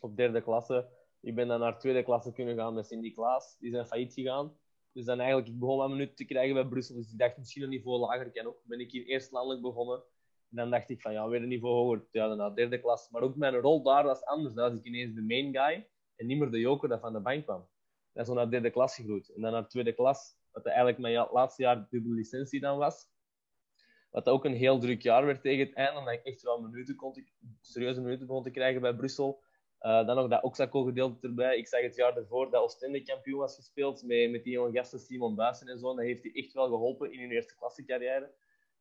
[0.00, 0.88] op derde klasse.
[1.20, 3.56] Ik ben dan naar tweede klasse kunnen gaan met Cindy Klaas.
[3.58, 4.56] Die zijn failliet gegaan.
[4.92, 6.94] Dus dan eigenlijk, ik begon wat minuten te krijgen bij Brussel.
[6.94, 8.54] Dus ik dacht misschien een niveau lager kan.
[8.64, 10.02] Ben ik hier eerst landelijk begonnen.
[10.50, 12.06] En dan dacht ik van ja, weer een niveau hoger.
[12.10, 13.10] Ja, dan naar derde klas.
[13.10, 14.54] Maar ook mijn rol daar was anders.
[14.54, 15.86] Dan was ik ineens de main guy.
[16.16, 17.68] En niet meer de joker dat van de bank kwam.
[18.12, 19.28] Dat zo naar derde klas gegroeid.
[19.34, 23.10] En dan naar tweede klas, wat eigenlijk mijn laatste jaar dubbele licentie dan was.
[24.10, 26.96] Wat ook een heel druk jaar werd tegen het einde, omdat ik echt wel minuten
[26.96, 27.26] kon,
[27.60, 29.42] serieuze minuten begon te krijgen bij Brussel.
[29.78, 31.56] Eh, dan nog dat Oxaco gedeelte erbij.
[31.56, 34.98] Ik zag het jaar ervoor dat Oostende kampioen was gespeeld met, met die jonge gasten
[34.98, 35.94] Simon Buisen en zo.
[35.94, 38.34] Dat heeft hij echt wel geholpen in hun eerste klasse carrière.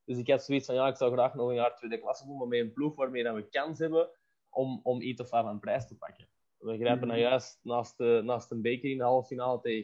[0.05, 2.37] Dus ik had zoiets van, ja, ik zou graag nog een jaar tweede klasse doen,
[2.37, 4.09] maar met een ploeg waarmee dat we kans hebben
[4.49, 6.27] om, om iets of wat van prijs te pakken.
[6.61, 9.83] We grijpen dan juist naast, de, naast een beker in de halve finale tegen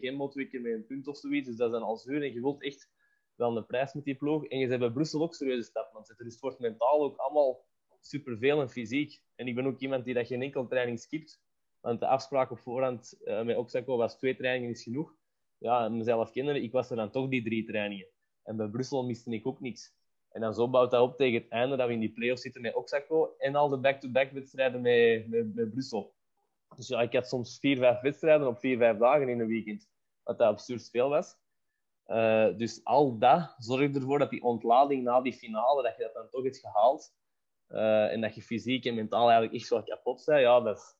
[0.49, 1.47] keer met een punt of zoiets.
[1.47, 2.89] Dus dat is dan al zuur en je wilt echt
[3.35, 4.45] wel een prijs met die ploeg.
[4.45, 6.25] En je bent bij Brussel ook serieuze stap aan het zetten.
[6.25, 7.65] Dus het wordt mentaal ook allemaal
[7.99, 9.21] superveel en fysiek.
[9.35, 11.41] En ik ben ook iemand die dat geen enkel training skipt.
[11.79, 15.15] Want de afspraak op voorhand eh, met Oxaco was twee trainingen is genoeg.
[15.57, 18.07] Ja, mezelf kennen, ik was er dan toch die drie trainingen.
[18.43, 19.95] En bij Brussel miste ik ook niks.
[20.29, 22.61] En dan zo bouwt dat op tegen het einde dat we in die play-offs zitten
[22.61, 26.15] met Oxaco en al de back-to-back wedstrijden met, met, met Brussel.
[26.75, 29.89] Dus ja, ik had soms vier, vijf wedstrijden op vier, vijf dagen in een weekend.
[30.23, 31.35] Wat dat absurd veel was.
[32.03, 36.13] Eh, dus al dat zorgt ervoor dat die ontlading na die finale, dat je dat
[36.13, 37.15] dan toch hebt gehaald.
[37.67, 40.39] Eh, en dat je fysiek en mentaal eigenlijk echt wel kapot bent.
[40.39, 40.97] Ja, dat,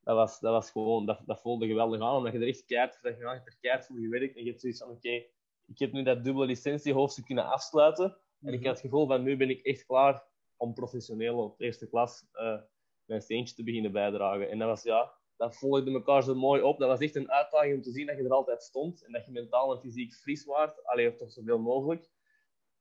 [0.00, 2.16] dat, was, dat was gewoon, dat, dat voelde geweldig aan.
[2.16, 4.36] Omdat je er echt keihard voor gedaan, je er voor gewerkt.
[4.36, 5.24] En je hebt zoiets van, oké,
[5.66, 8.16] ik heb nu dat dubbele licentiehoofdstuk kunnen afsluiten.
[8.40, 10.24] En ik had het gevoel van, nu ben ik echt klaar
[10.56, 12.60] om professioneel op eerste klas eh,
[13.06, 14.50] mijn steentje te beginnen bijdragen.
[14.50, 16.78] En dat was, ja, dat volgde elkaar zo mooi op.
[16.78, 19.26] Dat was echt een uitdaging om te zien dat je er altijd stond en dat
[19.26, 20.84] je mentaal en fysiek fris waart.
[20.84, 22.10] Alleen toch zoveel mogelijk.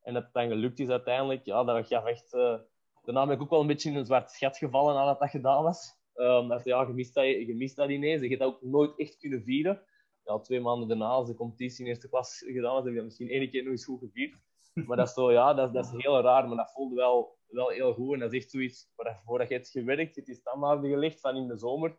[0.02, 2.34] En dat het dan gelukt is uiteindelijk, ja, dat echt...
[2.34, 2.60] Uh,
[3.04, 5.64] daarna ben ik ook wel een beetje in een zwart schat gevallen nadat dat gedaan
[5.64, 5.94] was.
[6.16, 8.22] Uh, omdat ja, je mist, dat, je mist dat ineens.
[8.22, 9.82] Je hebt dat ook nooit echt kunnen vieren.
[10.24, 13.06] Ja, twee maanden daarna, als de competitie in eerste klas gedaan was, heb je dat
[13.06, 14.36] misschien één keer nog eens goed gevierd.
[14.74, 17.70] Maar dat is zo, ja, dat, dat is heel raar, maar dat voelde wel, wel
[17.70, 18.14] heel goed.
[18.14, 21.48] En dat is echt zoiets waarvoor je hebt gewerkt, het is standaarden gelegd van in
[21.48, 21.98] de zomer.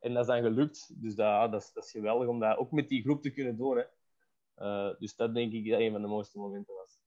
[0.00, 1.02] En dat is dan gelukt.
[1.02, 3.56] Dus dat, dat, is, dat is geweldig om dat ook met die groep te kunnen
[3.56, 3.76] doen.
[3.76, 3.84] Hè.
[4.58, 7.00] Uh, dus dat denk ik dat een van de mooiste momenten was.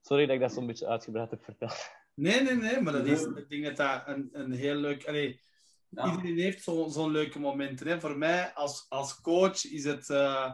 [0.00, 1.90] Sorry dat ik dat zo'n beetje uitgebreid heb verteld.
[2.14, 5.06] Nee, nee, nee, maar dat is, ik denk dat dat een, een heel leuk...
[5.08, 5.40] Allee,
[5.88, 6.10] ja.
[6.10, 7.86] Iedereen heeft zo'n zo leuke momenten.
[7.86, 8.00] Hè.
[8.00, 10.08] Voor mij als, als coach is het...
[10.08, 10.52] Uh,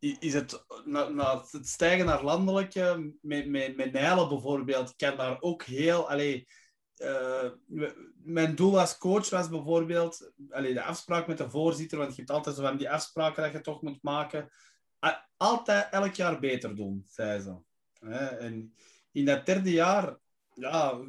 [0.00, 5.40] is het, na, na, het stijgen naar landelijke, met, met, met Nijlen bijvoorbeeld, kan daar
[5.40, 6.10] ook heel...
[6.10, 6.48] Allee,
[6.96, 7.50] uh,
[8.22, 12.30] mijn doel als coach was bijvoorbeeld allee, de afspraak met de voorzitter, want je hebt
[12.30, 14.50] altijd zo van die afspraken dat je toch moet maken.
[15.36, 17.56] Altijd elk jaar beter doen, zei ze.
[18.38, 18.74] En
[19.12, 20.18] in dat derde jaar,
[20.54, 21.00] ja,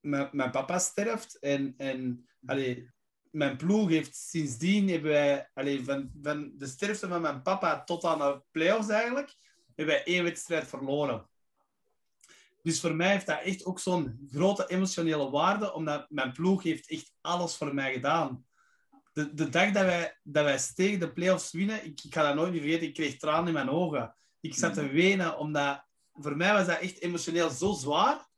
[0.00, 2.90] mijn, mijn papa sterft en, en allee,
[3.38, 8.04] mijn ploeg heeft sindsdien, hebben wij, allee, van, van de sterfte van mijn papa tot
[8.04, 9.34] aan de play-offs eigenlijk,
[9.74, 11.28] hebben wij één wedstrijd verloren.
[12.62, 16.90] Dus voor mij heeft dat echt ook zo'n grote emotionele waarde, omdat mijn ploeg heeft
[16.90, 18.46] echt alles voor mij gedaan.
[19.12, 22.34] De, de dag dat wij, dat wij tegen de play-offs winnen, ik, ik ga dat
[22.34, 24.14] nooit meer vergeten, ik kreeg tranen in mijn ogen.
[24.40, 28.28] Ik zat te wenen, omdat voor mij was dat echt emotioneel zo zwaar.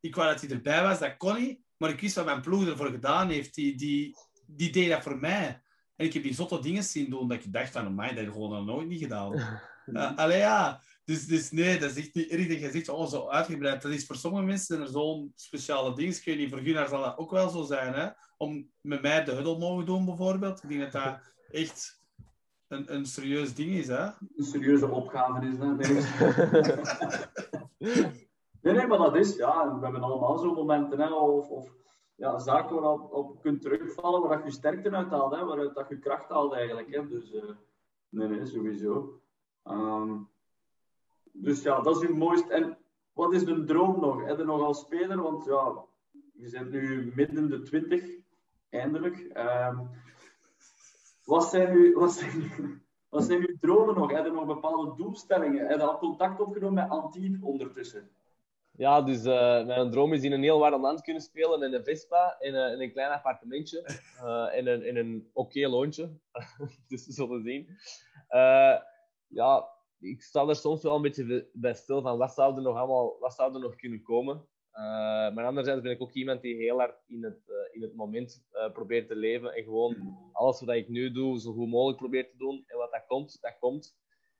[0.00, 1.60] Ik wou dat hij erbij was, dat kon niet.
[1.76, 3.54] Maar ik wist wat mijn ploeg ervoor gedaan heeft.
[3.54, 4.16] Die, die,
[4.48, 5.62] die deed dat voor mij.
[5.96, 8.26] En ik heb die zotte dingen zien doen dat ik dacht van, mij dat heb
[8.26, 9.34] ik gewoon nog nooit niet gedaan.
[9.86, 10.80] uh, allee, ja.
[11.04, 13.82] Dus, dus nee, dat is echt niet erg dat je zegt, oh, zo uitgebreid.
[13.82, 16.16] Dat is voor sommige mensen er zo'n speciale ding.
[16.16, 17.94] Ik weet niet, voor Gunnar zal dat ook wel zo zijn.
[17.94, 18.08] Hè?
[18.36, 20.62] Om met mij de huddle mogen doen, bijvoorbeeld.
[20.62, 21.20] Ik denk dat dat
[21.50, 22.02] echt
[22.68, 23.86] een, een serieus ding is.
[23.86, 24.04] Hè?
[24.04, 25.76] Een serieuze opgave is dat.
[25.76, 26.02] Nee.
[28.62, 31.00] nee, nee, maar dat is, ja, we hebben allemaal zo'n momenten.
[31.00, 31.70] Hè, of, of
[32.18, 35.88] ja, zaken waar je op, kunt terugvallen, waar je sterkte uit haalt, hè, waaruit dat
[35.88, 36.94] je kracht haalt eigenlijk.
[36.94, 37.08] Hè.
[37.08, 37.50] Dus uh,
[38.08, 39.20] nee, nee, sowieso.
[39.64, 40.28] Um,
[41.32, 42.52] dus ja, dat is uw mooiste.
[42.52, 42.78] En
[43.12, 44.24] wat is de droom nog?
[44.24, 45.22] Heb je nog als speler?
[45.22, 45.84] Want ja,
[46.32, 48.16] je bent nu midden de twintig,
[48.68, 49.30] eindelijk.
[49.36, 49.90] Um,
[51.24, 54.10] wat, zijn uw, wat, zijn, wat zijn uw dromen nog?
[54.10, 55.66] Heb je nog bepaalde doelstellingen?
[55.66, 58.10] Heb je al contact opgenomen met Antibes ondertussen?
[58.78, 61.84] Ja, dus uh, mijn droom is in een heel warm land kunnen spelen in een
[61.84, 66.10] Vespa, in een, in een klein appartementje, uh, in een, in een oké loontje.
[66.88, 67.68] dus we zullen zien.
[69.28, 69.68] Ja,
[69.98, 73.16] ik sta er soms wel een beetje bij stil van wat zou er nog allemaal
[73.20, 74.48] wat zou er nog kunnen komen.
[75.34, 77.40] Maar anderzijds ben ik ook iemand die heel hard in het,
[77.72, 81.68] in het moment probeert te leven en gewoon alles wat ik nu doe zo goed
[81.68, 82.64] mogelijk probeert te doen.
[82.66, 83.96] En wat dat komt, dat komt.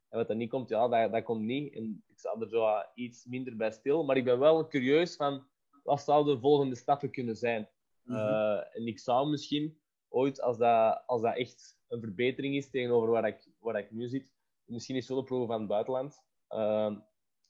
[0.09, 1.73] En wat dat niet komt, ja, dat, dat komt niet.
[1.73, 4.03] En ik sta er zo iets minder bij stil.
[4.03, 5.47] Maar ik ben wel curieus van
[5.83, 7.69] wat zouden de volgende stappen kunnen zijn.
[8.03, 8.57] Mm -hmm.
[8.71, 13.27] en ik zou misschien ooit, als dat, als dat echt een verbetering is tegenover waar
[13.27, 14.33] ik, waar ik nu zit,
[14.65, 16.23] misschien eens willen proeven van het buitenland.
[16.49, 16.95] Uh,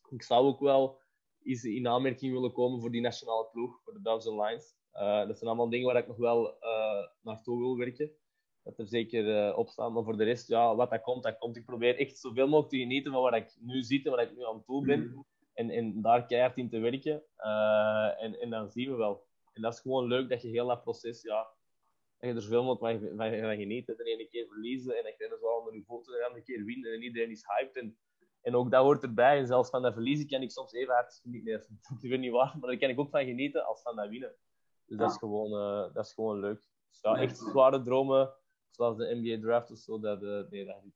[0.10, 1.02] ik zou ook wel
[1.44, 4.76] eens in aanmerking willen komen voor die nationale ploeg, voor de Belgian Lions.
[4.94, 8.12] Uh, dat zijn allemaal dingen waar ik nog wel uh, naartoe wil werken.
[8.70, 9.94] Dat er zeker uh, op staan.
[9.94, 11.56] Maar voor de rest, ja, wat dat komt, dat komt.
[11.56, 14.36] Ik probeer echt zoveel mogelijk te genieten van waar ik nu zit en waar ik
[14.36, 15.00] nu aan toe ben.
[15.00, 15.26] Mm.
[15.54, 17.24] En, en daar keihard in te werken.
[18.18, 19.28] en, en dan zien we wel.
[19.54, 21.48] En dat is gewoon leuk dat je heel dat proces, ja,
[22.20, 23.86] dat je er zoveel mogelijk van, van, van geniet.
[23.86, 26.64] De ene keer verliezen en dan krijg je zo onder je voeten, de andere keer
[26.64, 27.76] winnen en iedereen is hyped.
[27.76, 27.98] En,
[28.42, 29.38] en ook dat hoort erbij.
[29.38, 31.58] En zelfs van dat verliezen kan ik soms even hard niet Nee,
[31.90, 34.36] dat is niet waar, maar daar kan ik ook van genieten als van dat winnen.
[34.86, 36.62] Dus dat, is gewoon, uh, dat is gewoon leuk.
[36.90, 38.34] Dus ja, echt zware dromen,
[38.70, 40.94] zoals de NBA draft of zo, dat, uh, nee, dat niet.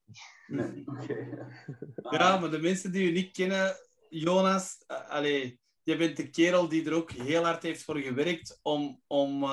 [0.47, 1.47] Nee, okay.
[2.17, 3.75] Ja, maar de mensen die je niet kennen,
[4.09, 8.59] Jonas, uh, allee, je bent de kerel die er ook heel hard heeft voor gewerkt
[8.61, 9.45] om, om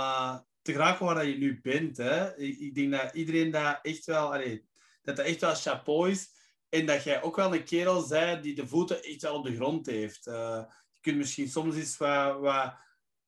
[0.62, 1.97] te graag waar je nu bent.
[1.97, 2.37] Hè.
[2.37, 4.68] Ik, ik, denk dat iedereen dat echt wel, allee,
[5.03, 6.29] dat dat echt wel chapeau is.
[6.68, 9.55] En dat jij ook wel een kerel zei die de voeten echt wel op de
[9.55, 10.27] grond heeft.
[10.27, 12.75] Uh, je kunt misschien soms iets wat, wat,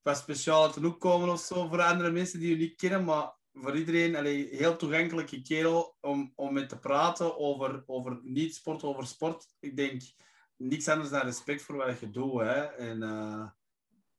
[0.03, 3.05] wat speciaal uit de hoek komen of zo voor andere mensen die je niet kennen,
[3.05, 8.55] maar voor iedereen een heel toegankelijke kerel om, om met te praten over, over niet
[8.55, 9.47] sport, over sport.
[9.61, 10.03] Ik denk
[10.57, 12.41] niks anders dan respect voor wat je doet.
[12.41, 12.63] Hè.
[12.63, 13.47] En uh,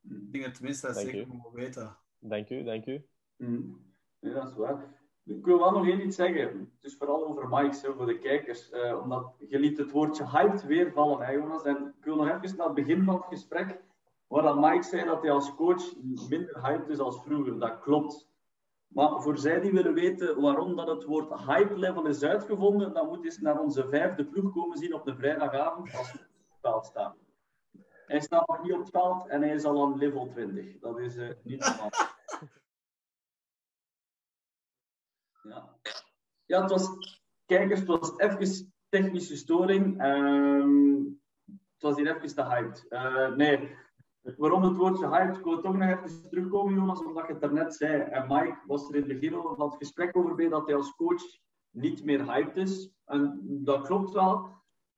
[0.01, 1.97] ik denk dat tenminste dat zeker moet weten.
[2.19, 3.05] Dank u, dank u.
[3.37, 3.81] Mm.
[4.19, 5.01] Ja, dat is waar.
[5.25, 6.59] Ik wil wel nog één iets zeggen.
[6.81, 8.71] Het is vooral over Mike, zo, voor de kijkers.
[8.71, 11.63] Uh, omdat je liet het woordje hyped weer vallen, hè, Jonas.
[11.63, 13.81] En ik wil nog even naar het begin van het gesprek,
[14.27, 15.95] waar dan Mike zei dat hij als coach
[16.29, 17.59] minder hyped is als vroeger.
[17.59, 18.31] Dat klopt.
[18.93, 23.07] Maar voor zij die willen weten waarom dat het woord hype level is uitgevonden, dan
[23.07, 26.11] moet eens naar onze vijfde ploeg komen zien op de vrijdagavond als
[26.61, 27.15] we op staan.
[28.05, 30.79] Hij staat nog niet op het veld en hij is al aan level 20.
[30.79, 31.89] Dat is uh, niet normaal.
[35.43, 35.77] Ja.
[36.45, 36.89] ja, het was,
[37.45, 40.03] kijkers, het was even technische storing.
[40.03, 42.85] Um, het was hier even te hyped.
[42.89, 43.75] Uh, nee,
[44.37, 47.75] waarom het woordje hyped, ik wil toch nog even terugkomen, Jonas, omdat je het daarnet
[47.75, 48.01] zei.
[48.01, 50.95] En Mike was er in het begin van het gesprek over bij dat hij als
[50.95, 51.21] coach
[51.69, 52.93] niet meer hyped is.
[53.05, 54.49] En dat klopt wel.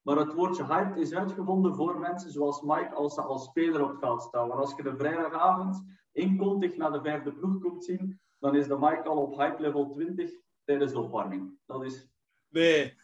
[0.01, 3.89] Maar het woordje hyped is uitgevonden voor mensen zoals Mike als ze als speler op
[3.89, 4.47] het veld staan.
[4.47, 8.77] Maar als je de vrijdagavond inkontig naar de vijfde ploeg komt zien, dan is de
[8.77, 10.31] Mike al op hype level 20
[10.63, 11.59] tijdens de opwarming.
[11.65, 12.07] Dat is...
[12.49, 12.97] Nee,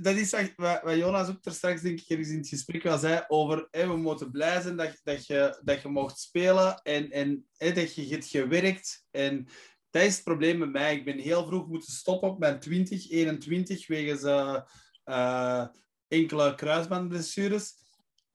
[0.00, 3.68] dat is wat, Jonas ook er straks denk ik in het gesprek al zei over
[3.70, 8.08] we moeten blij zijn dat, dat, je, dat je mocht spelen en, en dat je
[8.08, 9.04] hebt gewerkt.
[9.10, 9.48] En
[9.90, 10.96] dat is het probleem met mij.
[10.96, 14.60] Ik ben heel vroeg moeten stoppen op mijn 20, 21 wegens uh,
[15.04, 15.66] uh,
[16.08, 17.74] enkele kruisbandblessures.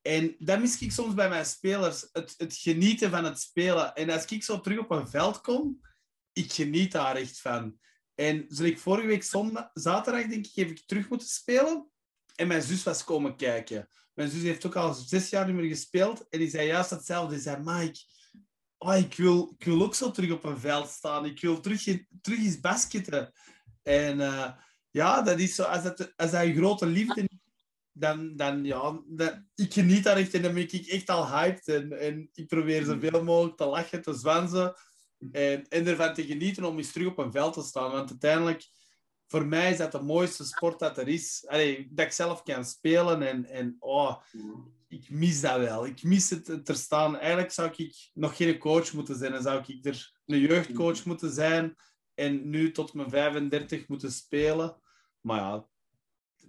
[0.02, 3.94] En dat mis ik soms bij mijn spelers, het, het genieten van het spelen.
[3.94, 5.82] En als ik zo terug op een veld kom,
[6.34, 7.80] ik geniet daar echt van.
[8.16, 11.92] En zoals ik vorige week zondag, zaterdag, denk ik, heb ik terug moeten spelen.
[12.36, 13.90] En mijn zus was komen kijken.
[14.14, 16.30] Mijn zus heeft ook al zes jaar niet meer gespeeld.
[16.30, 17.34] En die zei juist hetzelfde.
[17.34, 18.00] Die zei, Mike,
[18.78, 21.26] oh, ik, wil, ik wil ook zo terug op een veld staan.
[21.26, 21.84] Ik wil terug,
[22.22, 23.32] terug eens basketten.
[23.84, 24.52] En uh,
[24.90, 25.64] ja, dat is zo.
[25.64, 27.30] Als dat, als dat grote liefde
[27.92, 29.04] dan, dan ja,
[29.56, 31.68] ik geniet daar echt en dan ben ik echt al hyped.
[31.68, 34.76] En, en ik probeer zoveel mogelijk te lachen, te zwansen.
[35.32, 37.92] En, en ervan te genieten om eens terug op een veld te staan.
[37.92, 38.68] Want uiteindelijk,
[39.28, 41.46] voor mij is dat de mooiste sport dat er is.
[41.48, 44.22] Allee, dat ik zelf kan spelen en, en oh,
[44.88, 45.86] ik mis dat wel.
[45.86, 47.18] Ik mis het er staan.
[47.18, 49.32] Eigenlijk zou ik nog geen coach moeten zijn.
[49.32, 51.76] Dan zou ik er een jeugdcoach moeten zijn
[52.14, 54.82] en nu tot mijn 35 moeten spelen.
[55.22, 55.68] Maar ja,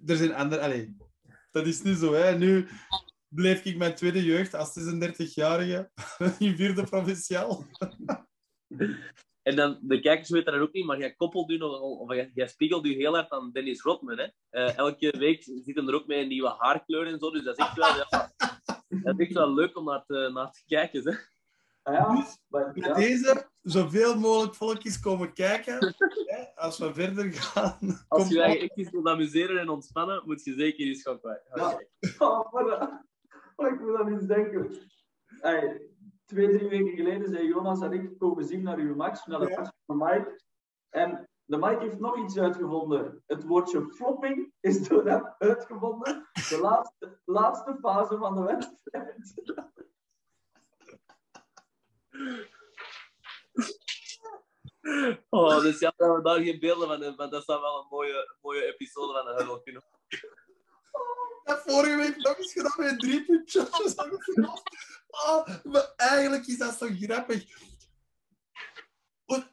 [0.06, 0.62] er zijn andere...
[0.62, 0.96] Allee,
[1.50, 2.12] dat is niet zo.
[2.12, 2.38] Hè.
[2.38, 2.68] Nu
[3.28, 5.90] bleef ik mijn tweede jeugd als 36-jarige
[6.38, 7.66] in vierde provinciaal.
[9.44, 12.30] En dan, de kijkers weten dat ook niet, maar jij koppelt u nog, of jij,
[12.34, 14.18] jij spiegelt u heel hard aan Dennis Rodman.
[14.18, 14.26] Hè?
[14.50, 17.58] Uh, elke week zit hem er ook met een nieuwe haarkleur en zo, dus dat
[17.58, 18.32] is echt wel, ja,
[18.88, 21.02] dat is echt wel leuk om naar te, naar te kijken.
[21.02, 21.16] Hè?
[21.82, 25.94] Ah ja, dus met deze zoveel mogelijk volkjes komen kijken.
[26.26, 28.04] hè, als we verder gaan.
[28.08, 31.40] Als je je echt eens wilt amuseren en ontspannen, moet je zeker eens gaan, gaan
[31.54, 31.80] ja.
[32.18, 33.02] Oh, maar,
[33.56, 34.76] oh, ik moet aan eens denken.
[35.40, 35.80] Hey,
[36.34, 39.54] twee, drie weken geleden zijn Jonas en ik komen zien naar uw match, naar de
[39.56, 40.40] match van Mike.
[40.88, 43.22] En de Mike heeft nog iets uitgevonden.
[43.26, 46.28] Het woordje flopping is door hem uitgevonden.
[46.32, 49.34] De laatste, laatste fase van de wedstrijd.
[55.28, 57.86] Oh, dus ja, dat we daar geen beelden van hebben, maar dat zou wel een
[57.90, 59.82] mooie, mooie episode van de huddle kunnen
[61.44, 63.70] oh, vorige week nog eens gedaan met drie puntjes.
[65.26, 67.44] Oh, maar eigenlijk is dat zo grappig.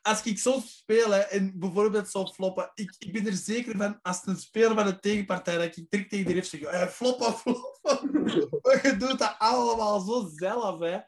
[0.01, 4.21] Als ik zo speel en bijvoorbeeld zo floppen, ik, ik ben er zeker van, als
[4.25, 8.23] een speler van de tegenpartij, dat ik direct tegen die heeft zeg, hey, floppen, floppen.
[8.61, 10.79] maar je doet dat allemaal zo zelf.
[10.79, 10.99] Hè.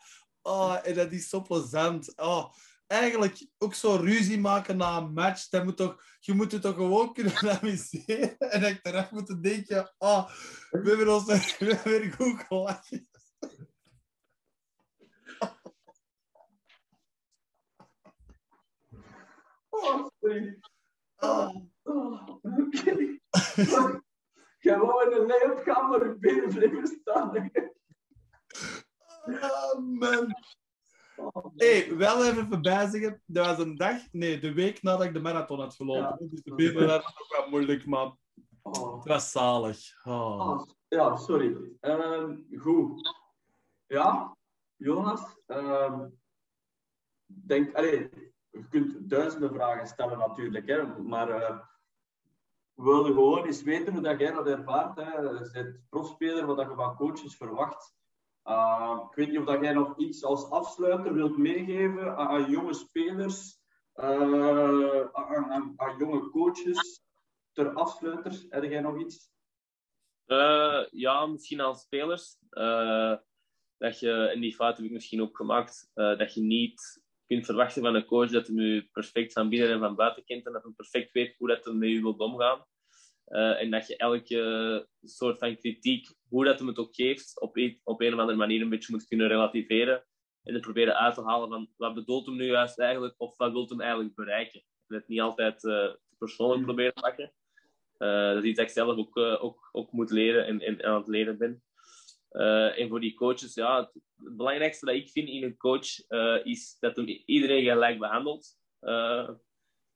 [0.41, 2.17] Oh, en dat is zo plezant.
[2.17, 2.53] Oh,
[2.87, 5.49] eigenlijk ook zo ruzie maken na een match.
[5.49, 8.37] Dat moet toch, je moet het toch gewoon kunnen amuseren.
[8.37, 10.29] En dat ik eraf moet denken, oh,
[10.69, 13.07] we hebben ons weer goed gelachen.
[19.83, 20.07] Oh.
[21.17, 21.55] Oh.
[21.83, 23.21] Oh, okay.
[24.59, 27.51] Gewoon in een leefkamer binnen blijven staan.
[29.25, 30.35] Oh, man.
[31.55, 33.21] hey, wel even verbijzigen.
[33.25, 36.17] Dat was een dag, nee, de week nadat ik de marathon had gelopen.
[36.19, 36.27] Ja.
[36.29, 38.11] Dus de benen waren nog wel moeilijk, maar
[38.61, 38.95] oh.
[38.95, 40.05] het was zalig.
[40.05, 40.39] Oh.
[40.39, 41.57] Ah, ja, sorry.
[41.81, 42.29] Uh,
[42.59, 43.13] goed.
[43.87, 44.37] Ja,
[44.75, 45.21] Jonas.
[45.47, 45.99] Uh,
[47.25, 48.07] denk, allez,
[48.53, 51.59] je kunt duizenden vragen stellen natuurlijk, hè, maar uh,
[52.73, 54.95] we willen gewoon eens weten hoe dat jij dat ervaart.
[54.95, 55.19] Hè.
[55.19, 57.95] Je bent profspeler, wat je van coaches verwacht.
[58.45, 62.73] Uh, ik weet niet of dat jij nog iets als afsluiter wilt meegeven aan, jonge
[62.73, 63.59] spelers,
[63.95, 67.01] uh, aan, aan, jonge coaches.
[67.51, 69.31] Ter afsluiter, heb jij nog iets?
[70.25, 72.37] Uh, ja, misschien aan spelers.
[73.77, 77.02] dat je, en die fout heb ik misschien ook gemaakt, dat je niet
[77.33, 80.45] kunt verwachten van een coach dat hij nu perfect van binnen en van buiten kent
[80.45, 82.65] en dat hij perfect weet hoe dat hij met je wil omgaan.
[83.27, 87.57] Uh, en dat je elke soort van kritiek, hoe dat hem het ook geeft, op
[87.57, 90.05] een, op een of andere manier een beetje moet kunnen relativeren.
[90.43, 93.51] En het proberen uit te halen van wat bedoelt hem nu juist eigenlijk, of wat
[93.51, 94.63] wil hem eigenlijk bereiken.
[94.87, 97.33] En het niet altijd uh, persoonlijk proberen te pakken.
[97.97, 100.95] Uh, dat is iets dat ik zelf ook, ook, ook moet leren en, en aan
[100.95, 101.63] het leren ben.
[102.75, 106.07] En voor die coaches, ja, het, belangrijkste dat ik vind in een coach
[106.43, 108.57] is dat hem iedereen gelijk behandelt.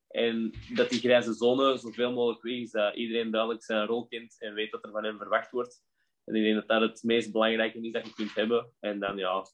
[0.08, 4.36] en dat die grijze zone zoveel mogelijk weg is, dat iedereen duidelijk zijn rol kent
[4.38, 5.82] en weet wat er van hem verwacht wordt.
[6.24, 8.72] En ik denk dat dat het meest belangrijke is dat je kunt hebben.
[8.80, 9.44] En dan ja,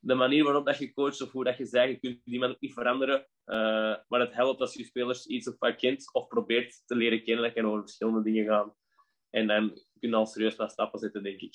[0.00, 2.50] de manier waarop dat je coacht of hoe dat je zegt, je kunt die man
[2.50, 3.26] ook niet veranderen.
[4.08, 7.44] Maar het helpt als je spelers iets of wat kent of probeert te leren kennen.
[7.44, 8.74] Dat kan over verschillende dingen gaan.
[9.30, 11.54] En dan kun je al serieus wat stappen zetten, denk ik.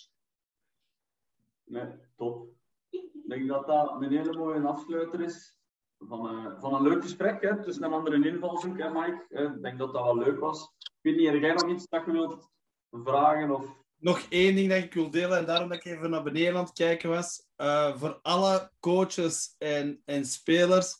[1.71, 1.85] Nee,
[2.15, 2.49] top.
[2.89, 5.57] Ik denk dat dat een hele mooie afsluiter is
[5.97, 7.41] van, uh, van een leuk gesprek.
[7.41, 9.25] Hè, tussen een andere invalshoek, hè, Mike.
[9.29, 10.73] Ik denk dat dat wel leuk was.
[10.77, 12.49] Ik weet niet, heb jij nog iets dat je wilt
[12.89, 13.51] vragen?
[13.51, 16.55] Of nog één ding dat ik wil delen, en daarom dat ik even naar beneden
[16.55, 17.47] aan het kijken was.
[17.57, 20.99] Uh, voor alle coaches en, en spelers.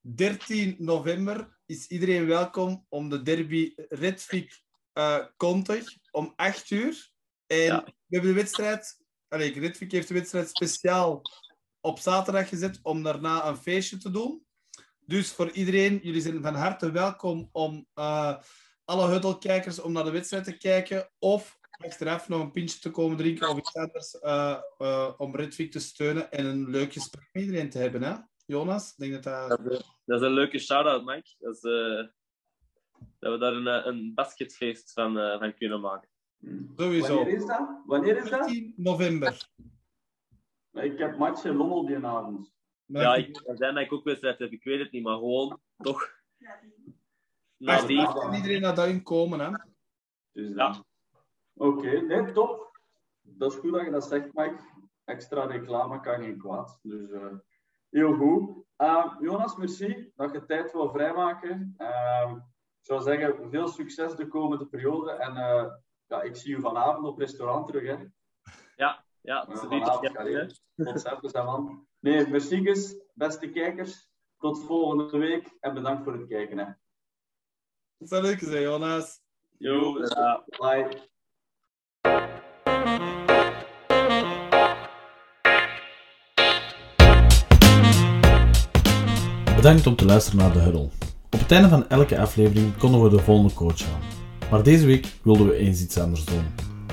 [0.00, 4.62] 13 november is iedereen welkom om de derby Redvik
[4.94, 7.12] uh, Kontig om 8 uur.
[7.46, 7.84] En ja.
[7.84, 9.03] we hebben de wedstrijd,
[9.36, 11.22] Redvik heeft de wedstrijd speciaal
[11.80, 14.46] op zaterdag gezet om daarna een feestje te doen.
[15.06, 18.36] Dus voor iedereen, jullie zijn van harte welkom om uh,
[18.84, 21.10] alle huddelkijkers om naar de wedstrijd te kijken.
[21.18, 25.70] Of achteraf nog een pintje te komen drinken of iets anders uh, uh, om Redvik
[25.70, 28.02] te steunen en een leuk gesprek met iedereen te hebben.
[28.02, 28.14] Hè?
[28.46, 29.48] Jonas, denk dat dat...
[30.04, 31.34] Dat is, een leuke shout-out, Mike.
[31.38, 31.60] Dat, is,
[33.18, 36.08] dat we daar een, een basketfeest van, van kunnen maken.
[36.76, 37.16] Sowieso.
[37.16, 37.82] Wanneer is dat?
[37.86, 38.48] Wanneer is dat?
[38.48, 39.48] 10 november.
[40.72, 42.52] Ik heb match in Lommel die avond.
[42.86, 44.52] Ja, ik, er zijn dat ik ook wedstrijd heb.
[44.52, 46.22] Ik weet het niet, maar gewoon toch...
[47.56, 48.12] Na die...
[48.12, 49.50] Kan iedereen naar daarin komen, hè?
[50.32, 50.84] Dus ja.
[51.54, 52.78] Oké, okay, nee, top.
[53.22, 54.56] Dat is goed dat je dat zegt, Mike.
[55.04, 56.78] Extra reclame kan geen kwaad.
[56.82, 57.32] Dus uh,
[57.90, 58.64] heel goed.
[58.78, 61.74] Uh, Jonas, merci dat je tijd wil vrijmaken.
[61.78, 62.32] Uh,
[62.78, 65.10] ik zou zeggen, veel succes de komende periode.
[65.10, 65.36] En
[66.06, 67.86] ja, ik zie u vanavond op restaurant terug.
[67.86, 68.04] Hè?
[68.76, 69.48] Ja, ja.
[69.48, 70.46] Uh, vanavond, ja,
[70.84, 71.86] Concerten zijn man.
[72.00, 72.62] Nee, merci,
[73.14, 74.08] beste kijkers.
[74.38, 76.58] Tot volgende week en bedankt voor het kijken.
[76.58, 76.64] Hè.
[77.98, 79.20] Dat zou leuk zijn, Jonas.
[79.58, 79.92] Yo,
[80.58, 81.12] bye.
[89.56, 90.90] Bedankt om te luisteren naar de Huddle.
[91.30, 94.23] Op het einde van elke aflevering konden we de volgende coach aan.
[94.54, 96.44] Maar deze week wilden we eens iets anders doen.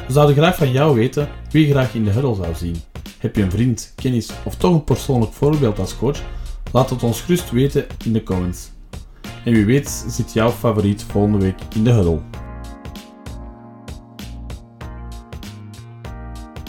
[0.08, 2.76] We zouden graag van jou weten wie je graag in de Huddle zou zien.
[3.18, 6.22] Heb je een vriend, kennis of toch een persoonlijk voorbeeld als coach?
[6.72, 8.70] Laat het ons gerust weten in de comments.
[9.46, 12.20] En wie weet zit jouw favoriet volgende week in de Huddle.